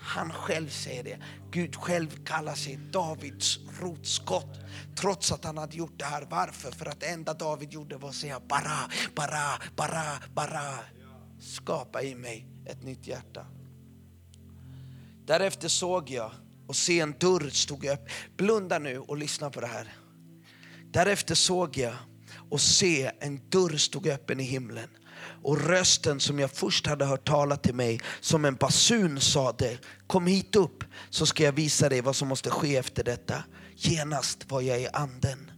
Han 0.00 0.32
själv 0.32 0.68
säger 0.68 1.04
det. 1.04 1.18
Gud 1.50 1.76
själv 1.76 2.24
kallar 2.24 2.54
sig 2.54 2.76
Davids 2.92 3.58
rotskott. 3.80 4.58
Trots 4.96 5.32
att 5.32 5.44
han 5.44 5.58
hade 5.58 5.76
gjort 5.76 5.98
det 5.98 6.04
här. 6.04 6.26
Varför? 6.30 6.70
För 6.70 6.86
att 6.86 7.00
det 7.00 7.06
enda 7.06 7.34
David 7.34 7.72
gjorde 7.72 7.96
var 7.96 8.08
att 8.08 8.14
säga 8.14 8.40
bara, 8.48 8.90
bara, 9.14 9.62
bara, 9.76 10.22
bara. 10.34 10.78
Skapa 11.40 12.02
i 12.02 12.14
mig 12.14 12.46
ett 12.66 12.82
nytt 12.82 13.06
hjärta. 13.06 13.46
Därefter 15.30 15.68
såg 15.68 16.10
jag 16.10 16.30
och 16.66 16.76
se 16.76 17.00
en 17.00 17.14
dörr 17.20 17.50
stod 17.50 17.84
upp. 17.84 18.08
Blunda 18.36 18.78
nu 18.78 18.98
och 18.98 19.16
lyssna 19.16 19.50
på 19.50 19.60
det 19.60 19.66
här. 19.66 19.94
Därefter 20.92 21.34
såg 21.34 21.76
jag 21.76 21.94
och 22.50 22.60
se 22.60 23.10
en 23.20 23.48
dörr 23.48 23.76
stod 23.76 24.08
öppen 24.08 24.40
i 24.40 24.42
himlen. 24.42 24.88
Och 25.42 25.60
rösten 25.60 26.20
som 26.20 26.38
jag 26.38 26.50
först 26.50 26.86
hade 26.86 27.04
hört 27.04 27.28
tala 27.28 27.56
till 27.56 27.74
mig 27.74 28.00
som 28.20 28.44
en 28.44 28.54
basun 28.54 29.20
sade, 29.20 29.78
kom 30.06 30.26
hit 30.26 30.56
upp 30.56 30.84
så 31.10 31.26
ska 31.26 31.44
jag 31.44 31.52
visa 31.52 31.88
dig 31.88 32.00
vad 32.00 32.16
som 32.16 32.28
måste 32.28 32.50
ske 32.50 32.76
efter 32.76 33.04
detta. 33.04 33.44
Genast 33.74 34.50
var 34.50 34.60
jag 34.60 34.80
i 34.80 34.88
anden 34.92 35.50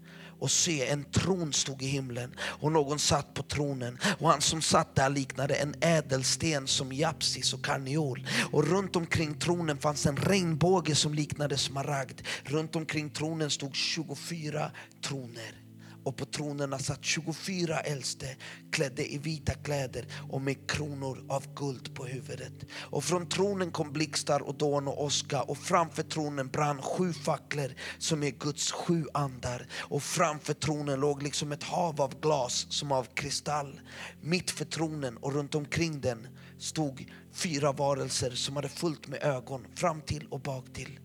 och 0.42 0.50
se 0.50 0.88
en 0.88 1.04
tron 1.04 1.52
stod 1.52 1.82
i 1.82 1.86
himlen 1.86 2.34
och 2.40 2.72
någon 2.72 2.98
satt 2.98 3.34
på 3.34 3.42
tronen. 3.42 3.98
Och 4.18 4.28
han 4.28 4.40
som 4.40 4.62
satt 4.62 4.94
där 4.94 5.10
liknade 5.10 5.54
en 5.54 5.74
ädelsten 5.80 6.66
som 6.66 6.92
japsis 6.92 7.54
och 7.54 7.64
karneol. 7.64 8.26
Och 8.52 8.66
runt 8.66 8.96
omkring 8.96 9.34
tronen 9.34 9.78
fanns 9.78 10.06
en 10.06 10.16
regnbåge 10.16 10.94
som 10.94 11.14
liknade 11.14 11.56
smaragd. 11.56 12.20
Runt 12.44 12.76
omkring 12.76 13.10
tronen 13.10 13.50
stod 13.50 13.74
24 13.76 14.70
troner 15.02 15.61
och 16.04 16.16
på 16.16 16.24
tronerna 16.24 16.78
satt 16.78 17.04
24 17.04 17.80
äldste 17.80 18.36
klädda 18.72 19.02
i 19.02 19.18
vita 19.18 19.54
kläder 19.54 20.06
och 20.30 20.40
med 20.40 20.70
kronor 20.70 21.24
av 21.28 21.54
guld 21.54 21.94
på 21.94 22.04
huvudet. 22.04 22.52
Och 22.74 23.04
från 23.04 23.28
tronen 23.28 23.70
kom 23.70 23.92
blixtar 23.92 24.40
och 24.40 24.54
dån 24.54 24.88
och 24.88 25.04
åska 25.04 25.42
och 25.42 25.58
framför 25.58 26.02
tronen 26.02 26.48
brann 26.48 26.82
sju 26.82 27.12
facklor 27.12 27.70
som 27.98 28.22
är 28.22 28.30
Guds 28.30 28.72
sju 28.72 29.06
andar. 29.14 29.66
Och 29.78 30.02
framför 30.02 30.54
tronen 30.54 31.00
låg 31.00 31.22
liksom 31.22 31.52
ett 31.52 31.62
hav 31.62 32.00
av 32.00 32.20
glas 32.20 32.66
som 32.70 32.92
av 32.92 33.04
kristall. 33.14 33.80
Mitt 34.20 34.50
för 34.50 34.64
tronen 34.64 35.16
och 35.16 35.32
runt 35.32 35.54
omkring 35.54 36.00
den 36.00 36.28
stod 36.58 37.10
fyra 37.32 37.72
varelser 37.72 38.30
som 38.30 38.56
hade 38.56 38.68
fullt 38.68 39.08
med 39.08 39.22
ögon 39.22 39.66
fram 39.74 40.00
till 40.00 40.26
och 40.30 40.40
bak 40.40 40.64
till. 40.72 40.98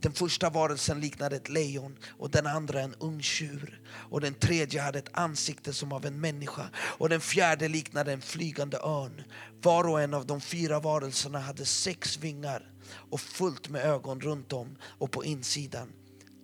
Den 0.00 0.12
första 0.12 0.50
varelsen 0.50 1.00
liknade 1.00 1.36
ett 1.36 1.48
lejon 1.48 1.98
och 2.18 2.30
den 2.30 2.46
andra 2.46 2.80
en 2.80 2.94
ung 2.94 3.22
tjur. 3.22 3.80
Och 4.10 4.20
den 4.20 4.34
tredje 4.34 4.80
hade 4.80 4.98
ett 4.98 5.18
ansikte 5.18 5.72
som 5.72 5.92
av 5.92 6.06
en 6.06 6.20
människa 6.20 6.70
och 6.76 7.08
den 7.08 7.20
fjärde 7.20 7.68
liknade 7.68 8.12
en 8.12 8.20
flygande 8.20 8.78
örn. 8.78 9.22
Var 9.62 9.88
och 9.88 10.00
en 10.00 10.14
av 10.14 10.26
de 10.26 10.40
fyra 10.40 10.80
varelserna 10.80 11.38
hade 11.38 11.64
sex 11.64 12.18
vingar 12.18 12.72
och 13.10 13.20
fullt 13.20 13.68
med 13.68 13.84
ögon 13.84 14.20
runt 14.20 14.52
om 14.52 14.76
och 14.82 15.10
på 15.10 15.24
insidan. 15.24 15.92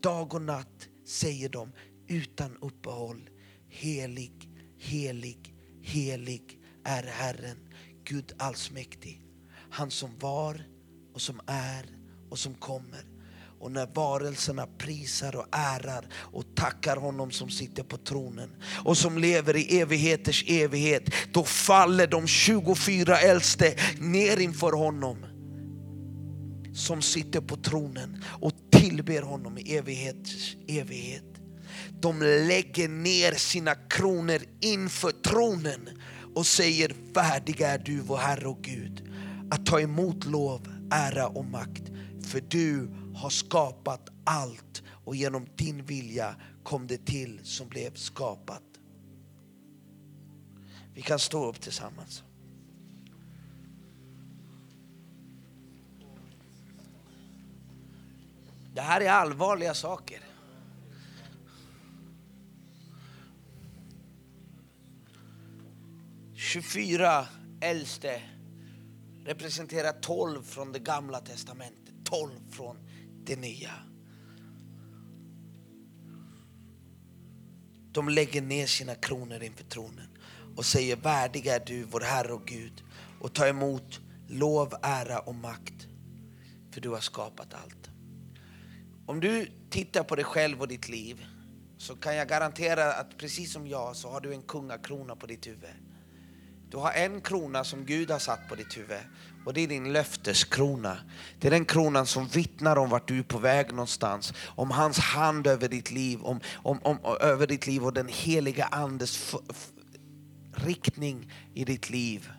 Dag 0.03 0.35
och 0.35 0.43
natt 0.43 0.89
säger 1.07 1.49
de 1.49 1.73
utan 2.09 2.57
uppehåll. 2.61 3.31
Helig, 3.69 4.51
helig, 4.79 5.55
helig 5.83 6.59
är 6.85 7.03
Herren, 7.03 7.69
Gud 8.05 8.33
allsmäktig. 8.39 9.23
Han 9.71 9.91
som 9.91 10.19
var 10.19 10.67
och 11.15 11.21
som 11.21 11.41
är 11.47 11.87
och 12.31 12.39
som 12.39 12.55
kommer. 12.55 13.16
Och 13.61 13.73
när 13.73 13.87
varelserna 13.95 14.67
prisar 14.79 15.37
och 15.37 15.47
ärar 15.53 16.09
och 16.15 16.45
tackar 16.55 16.97
honom 16.97 17.31
som 17.31 17.51
sitter 17.51 17.83
på 17.83 17.97
tronen 17.97 18.51
och 18.85 18.99
som 18.99 19.19
lever 19.19 19.57
i 19.57 19.81
evigheters 19.81 20.45
evighet, 20.49 21.03
då 21.33 21.45
faller 21.45 22.07
de 22.07 22.27
24 22.27 23.19
äldste 23.19 23.75
ner 24.01 24.41
inför 24.41 24.73
honom 24.73 25.17
som 26.75 27.03
sitter 27.03 27.41
på 27.41 27.57
tronen 27.57 28.25
och 28.41 28.53
tillber 28.71 29.23
honom 29.23 29.59
i 29.59 29.77
evigheters 29.77 30.57
evighet. 30.69 31.25
De 32.01 32.23
lägger 32.23 32.89
ner 32.89 33.33
sina 33.33 33.75
kronor 33.75 34.39
inför 34.61 35.11
tronen 35.11 35.89
och 36.35 36.47
säger 36.47 36.95
värdig 37.15 37.61
är 37.61 37.79
du 37.79 38.01
vår 38.01 38.17
Herre 38.17 38.49
och 38.49 38.63
Gud 38.63 39.03
att 39.51 39.67
ta 39.67 39.81
emot 39.81 40.27
lov, 40.27 40.69
ära 40.91 41.27
och 41.27 41.45
makt. 41.45 41.83
För 42.23 42.43
du 42.49 42.91
har 43.17 43.31
skapat 43.31 44.09
allt 44.25 44.83
och 45.05 45.17
genom 45.17 45.47
din 45.57 45.85
vilja 45.85 46.37
kom 46.63 46.87
det 46.87 47.07
till 47.07 47.41
som 47.43 47.69
blev 47.69 47.95
skapat. 47.95 48.63
Vi 50.95 51.03
kan 51.03 51.19
stå 51.19 51.47
upp 51.47 51.61
tillsammans. 51.61 52.23
Det 58.75 58.81
här 58.81 59.01
är 59.01 59.11
allvarliga 59.11 59.75
saker. 59.75 60.21
Tjugofyra 66.35 67.27
äldste 67.61 68.23
representerar 69.25 69.93
tolv 69.93 70.43
från 70.43 70.73
det 70.73 70.79
gamla 70.79 71.21
testamentet, 71.21 71.95
tolv 72.05 72.51
från 72.51 72.86
det 73.27 73.37
nya. 73.37 73.73
De 77.93 78.09
lägger 78.09 78.43
ner 78.43 78.67
sina 78.67 78.95
kronor 78.95 79.43
inför 79.43 79.65
tronen 79.65 80.19
och 80.57 80.65
säger 80.65 80.97
värdig 80.97 81.47
är 81.47 81.63
du, 81.67 81.85
vår 81.85 82.01
Herre 82.01 82.33
och 82.33 82.47
Gud, 82.47 82.85
och 83.21 83.35
ta 83.35 83.47
emot 83.47 84.01
lov, 84.29 84.75
ära 84.83 85.19
och 85.19 85.35
makt, 85.35 85.87
för 86.71 86.81
du 86.81 86.89
har 86.89 87.01
skapat 87.01 87.55
allt. 87.55 87.91
Om 89.07 89.21
du 89.21 89.51
tittar 89.71 90.03
på 90.03 90.17
dig 90.17 90.25
själv 90.25 90.61
och 90.61 90.69
ditt 90.69 90.89
liv 90.89 91.25
så 91.79 91.97
kan 91.97 92.17
jag 92.17 92.29
garantera 92.29 92.93
att 92.93 93.19
precis 93.19 93.53
som 93.53 93.67
jag 93.67 93.97
så 93.97 94.11
har 94.11 94.21
du 94.21 94.33
en 94.33 94.43
kungakrona 94.43 95.17
på 95.17 95.27
ditt 95.27 95.47
huvud. 95.47 95.86
Du 96.71 96.77
har 96.77 96.93
en 96.93 97.21
krona 97.21 97.65
som 97.65 97.85
Gud 97.85 98.11
har 98.11 98.19
satt 98.19 98.49
på 98.49 98.55
ditt 98.55 98.77
huvud 98.77 98.99
och 99.45 99.55
det 99.55 99.61
är 99.61 99.69
din 99.69 99.93
löfteskrona. 99.93 100.99
Det 101.39 101.47
är 101.47 101.51
den 101.51 101.65
kronan 101.65 102.07
som 102.07 102.27
vittnar 102.27 102.77
om 102.77 102.91
vart 102.91 103.09
du 103.09 103.19
är 103.19 103.23
på 103.23 103.39
väg 103.39 103.71
någonstans. 103.71 104.33
Om 104.47 104.71
hans 104.71 104.99
hand 104.99 105.47
över 105.47 105.69
ditt 105.69 105.91
liv, 105.91 106.23
om, 106.23 106.41
om, 106.55 106.81
om 106.83 106.99
över 107.21 107.47
ditt 107.47 107.67
liv 107.67 107.85
och 107.85 107.93
den 107.93 108.09
heliga 108.09 108.65
andes 108.65 109.35
riktning 110.53 111.33
i 111.55 111.65
ditt 111.65 111.91
liv. 111.91 112.31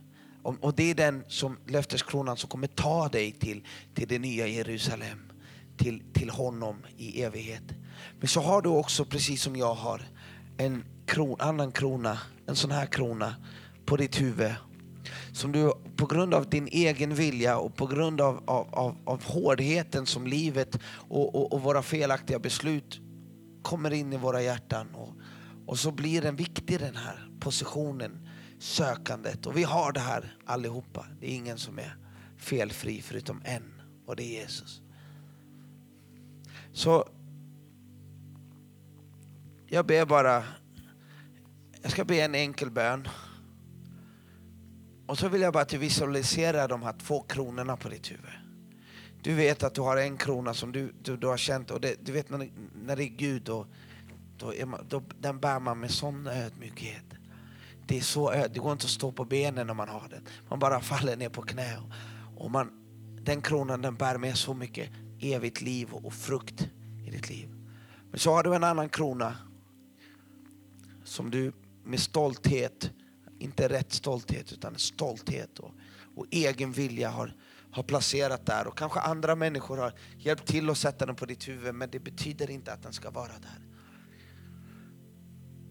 Och 0.43 0.73
det 0.75 0.91
är 0.91 0.95
den 0.95 1.23
som 1.27 1.57
löfteskronan 1.67 2.37
som 2.37 2.49
kommer 2.49 2.67
ta 2.67 3.07
dig 3.07 3.31
till, 3.31 3.63
till 3.93 4.07
det 4.07 4.19
nya 4.19 4.47
Jerusalem, 4.47 5.31
till, 5.77 6.03
till 6.13 6.29
honom 6.29 6.85
i 6.97 7.21
evighet. 7.23 7.63
Men 8.19 8.27
så 8.27 8.41
har 8.41 8.61
du 8.61 8.69
också, 8.69 9.05
precis 9.05 9.41
som 9.41 9.55
jag 9.55 9.73
har, 9.73 10.01
en 10.57 10.85
kron, 11.05 11.41
annan 11.41 11.71
krona, 11.71 12.19
en 12.47 12.55
sån 12.55 12.71
här 12.71 12.85
krona 12.85 13.35
på 13.87 13.97
ditt 13.97 14.21
huvud 14.21 14.51
som 15.31 15.51
du 15.51 15.73
på 15.95 16.05
grund 16.05 16.33
av 16.33 16.49
din 16.49 16.67
egen 16.67 17.15
vilja 17.15 17.57
och 17.57 17.75
på 17.75 17.87
grund 17.87 18.21
av, 18.21 18.43
av, 18.45 18.67
av, 18.71 18.97
av 19.05 19.23
hårdheten 19.23 20.05
som 20.05 20.27
livet 20.27 20.79
och, 21.09 21.35
och, 21.35 21.53
och, 21.53 21.61
våra 21.61 21.81
felaktiga 21.81 22.39
beslut 22.39 22.99
kommer 23.61 23.93
in 23.93 24.13
i 24.13 24.17
våra 24.17 24.41
hjärtan. 24.41 24.87
Och, 24.95 25.13
och 25.65 25.79
så 25.79 25.91
blir 25.91 26.21
den 26.21 26.35
viktig 26.35 26.79
den 26.79 26.95
här 26.95 27.29
positionen, 27.39 28.29
sökandet. 28.59 29.45
Och 29.45 29.57
vi 29.57 29.63
har 29.63 29.91
det 29.91 29.99
här 29.99 30.35
allihopa. 30.45 31.05
Det 31.19 31.31
är 31.31 31.35
ingen 31.35 31.57
som 31.57 31.79
är 31.79 31.97
felfri 32.37 33.01
förutom 33.01 33.41
en 33.45 33.81
och 34.05 34.15
det 34.15 34.23
är 34.23 34.41
Jesus. 34.41 34.81
Så 36.73 37.09
jag 39.67 39.85
ber 39.85 40.05
bara, 40.05 40.43
jag 41.81 41.91
ska 41.91 42.05
be 42.05 42.21
en 42.21 42.35
enkel 42.35 42.71
bön. 42.71 43.07
Och 45.07 45.17
så 45.17 45.29
vill 45.29 45.41
jag 45.41 45.53
bara 45.53 45.63
att 45.63 45.69
du 45.69 45.77
visualiserar 45.77 46.67
de 46.67 46.83
här 46.83 46.93
två 46.93 47.21
kronorna 47.21 47.77
på 47.77 47.89
ditt 47.89 48.11
huvud. 48.11 48.31
Du 49.21 49.33
vet 49.33 49.63
att 49.63 49.75
du 49.75 49.81
har 49.81 49.97
en 49.97 50.17
krona 50.17 50.53
som 50.53 50.71
du, 50.71 50.93
du, 51.03 51.17
du 51.17 51.27
har 51.27 51.37
känt, 51.37 51.71
och 51.71 51.81
det, 51.81 52.05
du 52.05 52.11
vet 52.11 52.29
när, 52.29 52.49
när 52.85 52.95
det 52.95 53.03
är 53.03 53.07
Gud, 53.17 53.41
då, 53.41 53.67
då, 54.37 54.53
är 54.53 54.65
man, 54.65 54.85
då 54.89 55.03
den 55.19 55.39
bär 55.39 55.59
man 55.59 55.79
med 55.79 55.91
sån 55.91 56.27
ödmjukhet. 56.27 57.05
Det, 57.87 57.97
är 57.97 58.01
så, 58.01 58.31
det 58.31 58.59
går 58.59 58.71
inte 58.71 58.85
att 58.85 58.91
stå 58.91 59.11
på 59.11 59.25
benen 59.25 59.67
när 59.67 59.73
man 59.73 59.89
har 59.89 60.07
den. 60.09 60.27
Man 60.49 60.59
bara 60.59 60.79
faller 60.79 61.17
ner 61.17 61.29
på 61.29 61.41
knä. 61.41 61.77
Och 62.37 62.51
man, 62.51 62.71
den 63.21 63.41
kronan 63.41 63.81
den 63.81 63.95
bär 63.95 64.17
med 64.17 64.37
så 64.37 64.53
mycket 64.53 64.89
evigt 65.19 65.61
liv 65.61 65.89
och 65.91 66.13
frukt 66.13 66.69
i 67.07 67.09
ditt 67.09 67.29
liv. 67.29 67.49
Men 68.11 68.19
så 68.19 68.33
har 68.33 68.43
du 68.43 68.55
en 68.55 68.63
annan 68.63 68.89
krona 68.89 69.37
som 71.03 71.31
du 71.31 71.53
med 71.83 71.99
stolthet 71.99 72.91
inte 73.39 73.69
rätt 73.69 73.93
stolthet 73.93 74.53
utan 74.53 74.77
stolthet 74.77 75.59
och, 75.59 75.71
och 76.15 76.25
egen 76.31 76.71
vilja 76.71 77.09
har, 77.09 77.33
har 77.71 77.83
placerat 77.83 78.45
där. 78.45 78.67
Och 78.67 78.77
kanske 78.77 78.99
andra 78.99 79.35
människor 79.35 79.77
har 79.77 79.93
hjälpt 80.17 80.47
till 80.47 80.69
att 80.69 80.77
sätta 80.77 81.05
den 81.05 81.15
på 81.15 81.25
ditt 81.25 81.47
huvud 81.47 81.75
men 81.75 81.89
det 81.89 81.99
betyder 81.99 82.49
inte 82.49 82.73
att 82.73 82.83
den 82.83 82.93
ska 82.93 83.09
vara 83.09 83.27
där. 83.27 83.67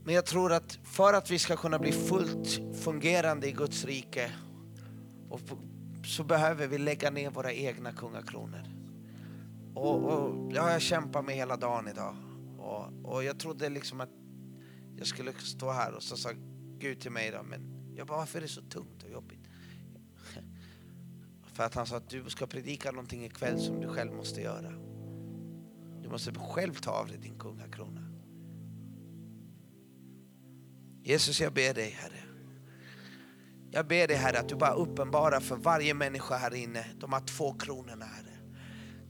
Men 0.05 0.15
jag 0.15 0.27
tror 0.27 0.53
att 0.53 0.79
för 0.85 1.15
att 1.15 1.31
vi 1.31 1.39
ska 1.39 1.57
kunna 1.57 1.79
bli 1.79 1.93
fullt 1.93 2.61
fungerande 2.83 3.49
i 3.49 3.53
Guds 3.53 3.85
rike 3.85 4.33
och 5.31 5.41
så 6.05 6.25
behöver 6.25 6.67
vi 6.67 6.79
lägga 6.79 7.11
ner 7.11 7.31
våra 7.31 7.53
egna 7.53 7.93
kungakronor. 7.93 8.63
Och, 9.75 10.05
och 10.05 10.53
det 10.53 10.61
har 10.61 10.71
jag 10.71 10.83
kämpat 10.83 11.25
med 11.25 11.35
hela 11.35 11.57
dagen 11.57 11.89
idag. 11.89 12.17
Och, 12.59 13.13
och 13.13 13.25
jag 13.25 13.39
trodde 13.39 13.69
liksom 13.69 14.01
att 14.01 14.11
jag 14.97 15.07
skulle 15.07 15.33
stå 15.33 15.71
här 15.71 15.95
och 15.95 16.03
så 16.03 16.17
sa 16.17 16.31
Gud 16.87 17.01
till 17.01 17.11
mig 17.11 17.29
idag, 17.29 17.45
men 17.45 17.95
jag 17.97 18.07
bara, 18.07 18.19
varför 18.19 18.39
är 18.39 18.43
det 18.43 18.49
så 18.49 18.63
tungt 18.63 19.03
och 19.03 19.11
jobbigt? 19.11 19.49
För 21.53 21.65
att 21.65 21.75
han 21.75 21.87
sa 21.87 21.97
att 21.97 22.11
du 22.11 22.31
ska 22.31 22.47
predika 22.47 22.91
någonting 22.91 23.25
ikväll 23.25 23.61
som 23.61 23.81
du 23.81 23.89
själv 23.89 24.13
måste 24.13 24.41
göra. 24.41 24.71
Du 26.03 26.09
måste 26.09 26.35
själv 26.35 26.75
ta 26.75 26.91
av 26.91 27.09
dig 27.09 27.19
din 27.19 27.39
kungakrona. 27.39 28.01
Jesus, 31.03 31.41
jag 31.41 31.53
ber 31.53 31.75
dig 31.75 31.91
Herre. 31.91 32.23
Jag 33.71 33.87
ber 33.87 34.09
dig 34.09 34.17
Herre 34.17 34.39
att 34.39 34.49
du 34.49 34.55
bara 34.57 34.75
uppenbarar 34.75 35.41
för 35.41 35.57
varje 35.57 35.95
människa 35.95 36.37
här 36.37 36.55
inne 36.55 36.87
de 37.01 37.13
här 37.13 37.21
två 37.21 37.55
kronorna 37.55 38.05
här 38.05 38.26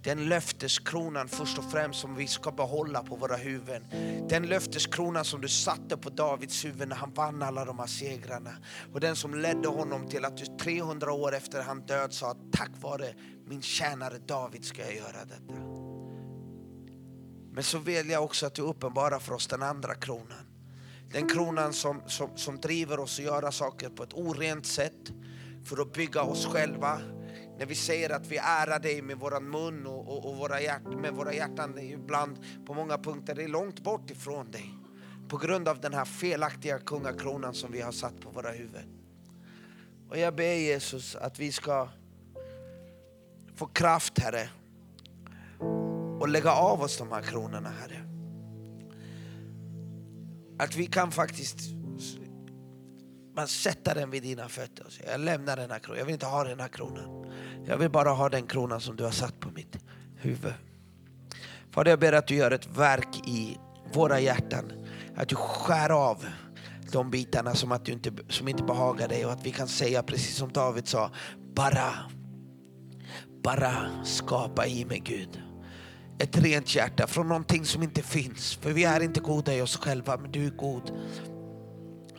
den 0.07 0.28
löfteskronan 0.28 1.28
först 1.28 1.59
och 1.59 1.70
främst 1.70 2.00
som 2.00 2.14
vi 2.14 2.26
ska 2.26 2.52
behålla 2.52 3.02
på 3.02 3.16
våra 3.16 3.36
huvuden. 3.36 3.84
Den 4.28 4.46
löfteskronan 4.46 5.24
som 5.24 5.40
du 5.40 5.48
satte 5.48 5.96
på 5.96 6.11
Davids 6.11 6.64
huvud 6.64 6.88
när 6.88 6.96
han 6.96 7.12
vann 7.12 7.42
alla 7.42 7.64
de 7.64 7.78
här 7.78 7.86
segrarna. 7.86 8.57
Och 8.92 9.00
den 9.00 9.16
som 9.16 9.34
ledde 9.34 9.68
honom 9.68 10.09
till 10.09 10.24
att 10.24 10.36
du 10.36 10.44
300 10.61 11.12
år 11.12 11.34
efter 11.34 11.62
han 11.62 11.80
död 11.80 12.12
sa 12.12 12.30
att 12.30 12.52
tack 12.52 12.70
vare 12.80 13.14
min 13.46 13.62
tjänare 13.62 14.18
David 14.18 14.64
ska 14.64 14.82
jag 14.82 14.96
göra 14.96 15.24
detta. 15.24 15.61
Men 17.52 17.62
så 17.62 17.78
vill 17.78 18.11
jag 18.11 18.24
också 18.24 18.46
att 18.46 18.54
du 18.54 18.62
uppenbarar 18.62 19.18
för 19.18 19.34
oss 19.34 19.46
den 19.46 19.62
andra 19.62 19.94
kronan. 19.94 20.46
Den 21.12 21.28
kronan 21.28 21.72
som, 21.72 22.02
som, 22.07 22.36
som 22.36 22.61
driver 22.61 23.00
oss 23.00 23.18
att 23.18 23.24
göra 23.24 23.52
saker 23.52 23.88
på 23.88 24.02
ett 24.02 24.14
orent 24.14 24.66
sätt 24.66 25.12
för 25.64 25.82
att 25.82 25.92
bygga 25.92 26.22
oss 26.22 26.46
själva 26.46 27.00
när 27.59 27.66
vi 27.66 27.74
säger 27.74 28.11
att 28.11 28.26
vi 28.26 28.36
ärar 28.36 28.78
dig 28.78 29.02
med 29.02 29.18
våran 29.18 29.50
mun 29.50 29.86
och, 29.86 30.09
och, 30.09 30.30
och 30.30 30.36
våra 30.36 30.61
hjärt, 30.61 30.82
med 30.82 31.14
våra 31.14 31.34
hjärtan 31.34 31.78
ibland 31.78 32.38
på 32.66 32.74
många 32.74 32.98
punkter 32.98 33.34
det 33.34 33.44
är 33.44 33.48
långt 33.48 33.80
bort 33.80 34.11
ifrån 34.11 34.50
dig. 34.50 34.74
På 35.28 35.36
grund 35.36 35.68
av 35.68 35.80
den 35.80 35.94
här 35.94 36.04
felaktiga 36.04 36.78
kungakronan 36.78 37.54
som 37.54 37.72
vi 37.72 37.80
har 37.80 37.92
satt 37.92 38.20
på 38.20 38.30
våra 38.30 38.50
huvuden. 38.50 38.88
Och 40.09 40.18
jag 40.18 40.34
ber 40.34 40.54
Jesus 40.54 41.16
att 41.16 41.38
vi 41.38 41.52
ska 41.52 41.88
få 43.54 43.66
kraft 43.66 44.18
Herre 44.18 44.48
och 46.20 46.28
lägga 46.28 46.52
av 46.52 46.82
oss 46.82 46.98
de 46.98 47.12
här 47.12 47.22
kronorna 47.22 47.72
Herre. 47.80 48.02
Att 50.59 50.76
vi 50.76 50.86
kan 50.86 51.12
faktiskt 51.12 51.59
man 53.37 53.49
sätta 53.49 53.95
den 53.95 54.11
vid 54.11 54.22
dina 54.22 54.49
fötter 54.49 54.87
och 54.87 54.93
säga, 54.93 55.11
jag 55.11 55.20
lämnar 55.20 55.57
den 55.57 55.70
här 55.70 55.78
kronan, 55.78 55.99
jag 55.99 56.07
vill 56.07 56.12
inte 56.12 56.26
ha 56.26 56.45
den 56.45 56.61
här 56.61 56.68
kronan. 56.68 57.32
Jag 57.66 57.78
vill 57.78 57.91
bara 57.91 58.11
ha 58.11 58.28
den 58.28 58.47
kronan 58.47 58.80
som 58.80 58.97
du 58.97 59.05
har 59.05 59.11
satt 59.11 59.41
på 59.41 59.51
mitt 59.51 59.78
huvud. 60.16 60.55
Fader, 61.70 61.91
jag 61.91 62.01
ber 62.01 62.12
att 62.12 62.26
du 62.26 62.34
gör 62.34 62.51
ett 62.51 62.66
verk 62.66 63.28
i 63.28 63.59
våra 63.93 64.20
hjärtan. 64.20 64.72
Att 65.16 65.28
du 65.28 65.37
skär 65.37 65.91
av 65.91 66.26
de 66.93 67.11
bitarna 67.11 67.55
som, 67.55 67.72
att 67.72 67.84
du 67.84 67.93
inte, 67.93 68.12
som 68.28 68.49
inte 68.49 68.62
behagar 68.62 69.09
dig 69.09 69.26
och 69.26 69.32
att 69.32 69.47
vi 69.47 69.51
kan 69.51 69.68
säga 69.68 70.03
precis 70.03 70.37
som 70.37 70.53
David 70.53 70.89
sa, 70.89 71.11
bara, 71.55 71.93
bara 73.43 74.05
skapa 74.05 74.67
i 74.67 74.84
mig 74.84 75.03
Gud. 75.04 75.42
Ett 76.18 76.38
rent 76.38 76.75
hjärta 76.75 77.07
från 77.07 77.29
någonting 77.29 77.64
som 77.64 77.83
inte 77.83 78.03
finns. 78.03 78.54
För 78.54 78.72
vi 78.72 78.84
är 78.84 79.00
inte 79.00 79.21
goda 79.21 79.54
i 79.54 79.63
oss 79.63 79.76
själva, 79.76 80.17
men 80.17 80.33
du 80.33 80.46
är 80.46 80.50
god. 80.50 80.92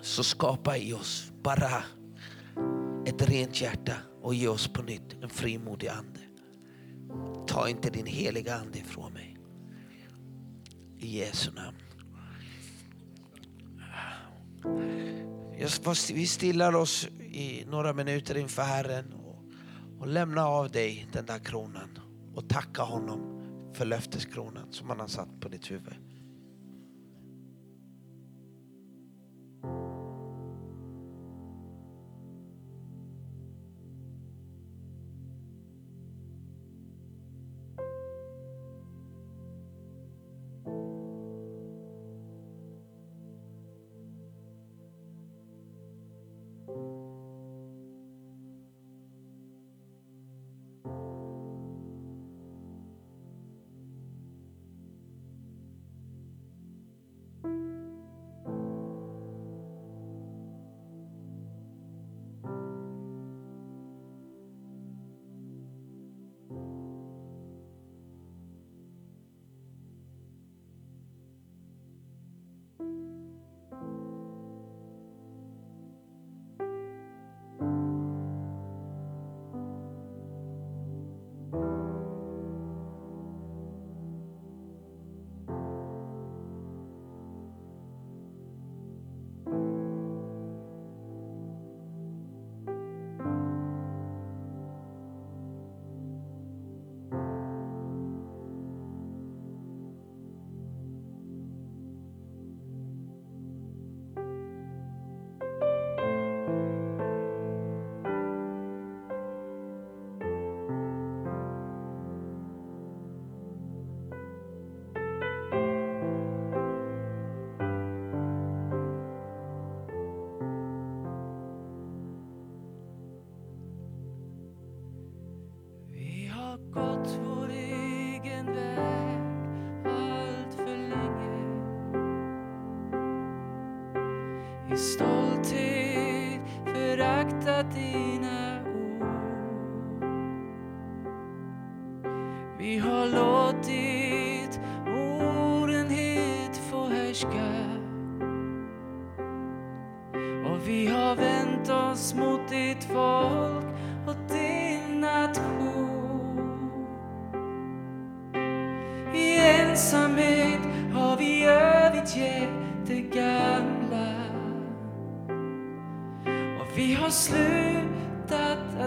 Så 0.08 0.24
skapa 0.24 0.78
i 0.78 0.94
oss 0.94 1.32
bara 1.44 1.84
ett 3.06 3.30
rent 3.30 3.62
hjärta 3.62 3.94
och 4.22 4.36
ge 4.36 4.48
oss 4.48 4.68
på 4.68 4.82
nytt 4.82 5.14
en 5.22 5.30
frimodig 5.30 5.88
ande. 5.88 6.20
Ta 7.48 7.70
inte 7.70 7.90
din 7.90 8.06
heliga 8.06 8.56
ande 8.56 8.80
ifrån 8.80 9.14
mig. 9.14 9.38
I 10.98 11.18
Jesu 11.20 11.52
namn. 11.52 11.78
Vi 16.14 16.28
stillar 16.28 16.76
oss 16.76 17.08
i 17.20 17.66
några 17.66 17.94
minuter 17.94 18.38
inför 18.38 18.64
Herren 18.64 19.14
och, 20.00 20.08
lämna 20.08 20.46
av 20.46 20.72
dig 20.72 21.08
den 21.14 21.26
där 21.26 21.40
kronan 21.40 22.00
och 22.36 22.50
tacka 22.50 22.82
honom 22.82 23.44
för 23.74 23.86
löfteskronan 23.86 24.72
som 24.72 24.90
han 24.90 25.00
har 25.00 25.08
satt 25.08 25.40
på 25.40 25.50
ditt 25.50 25.72
huvud. 25.72 26.07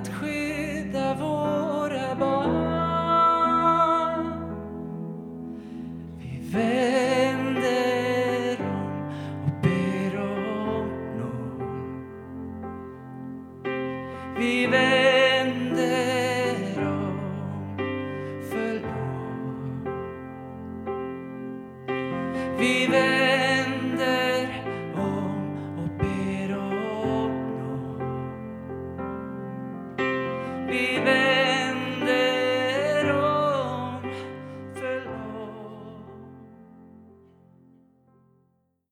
att 0.00 0.08
ske 0.08 0.49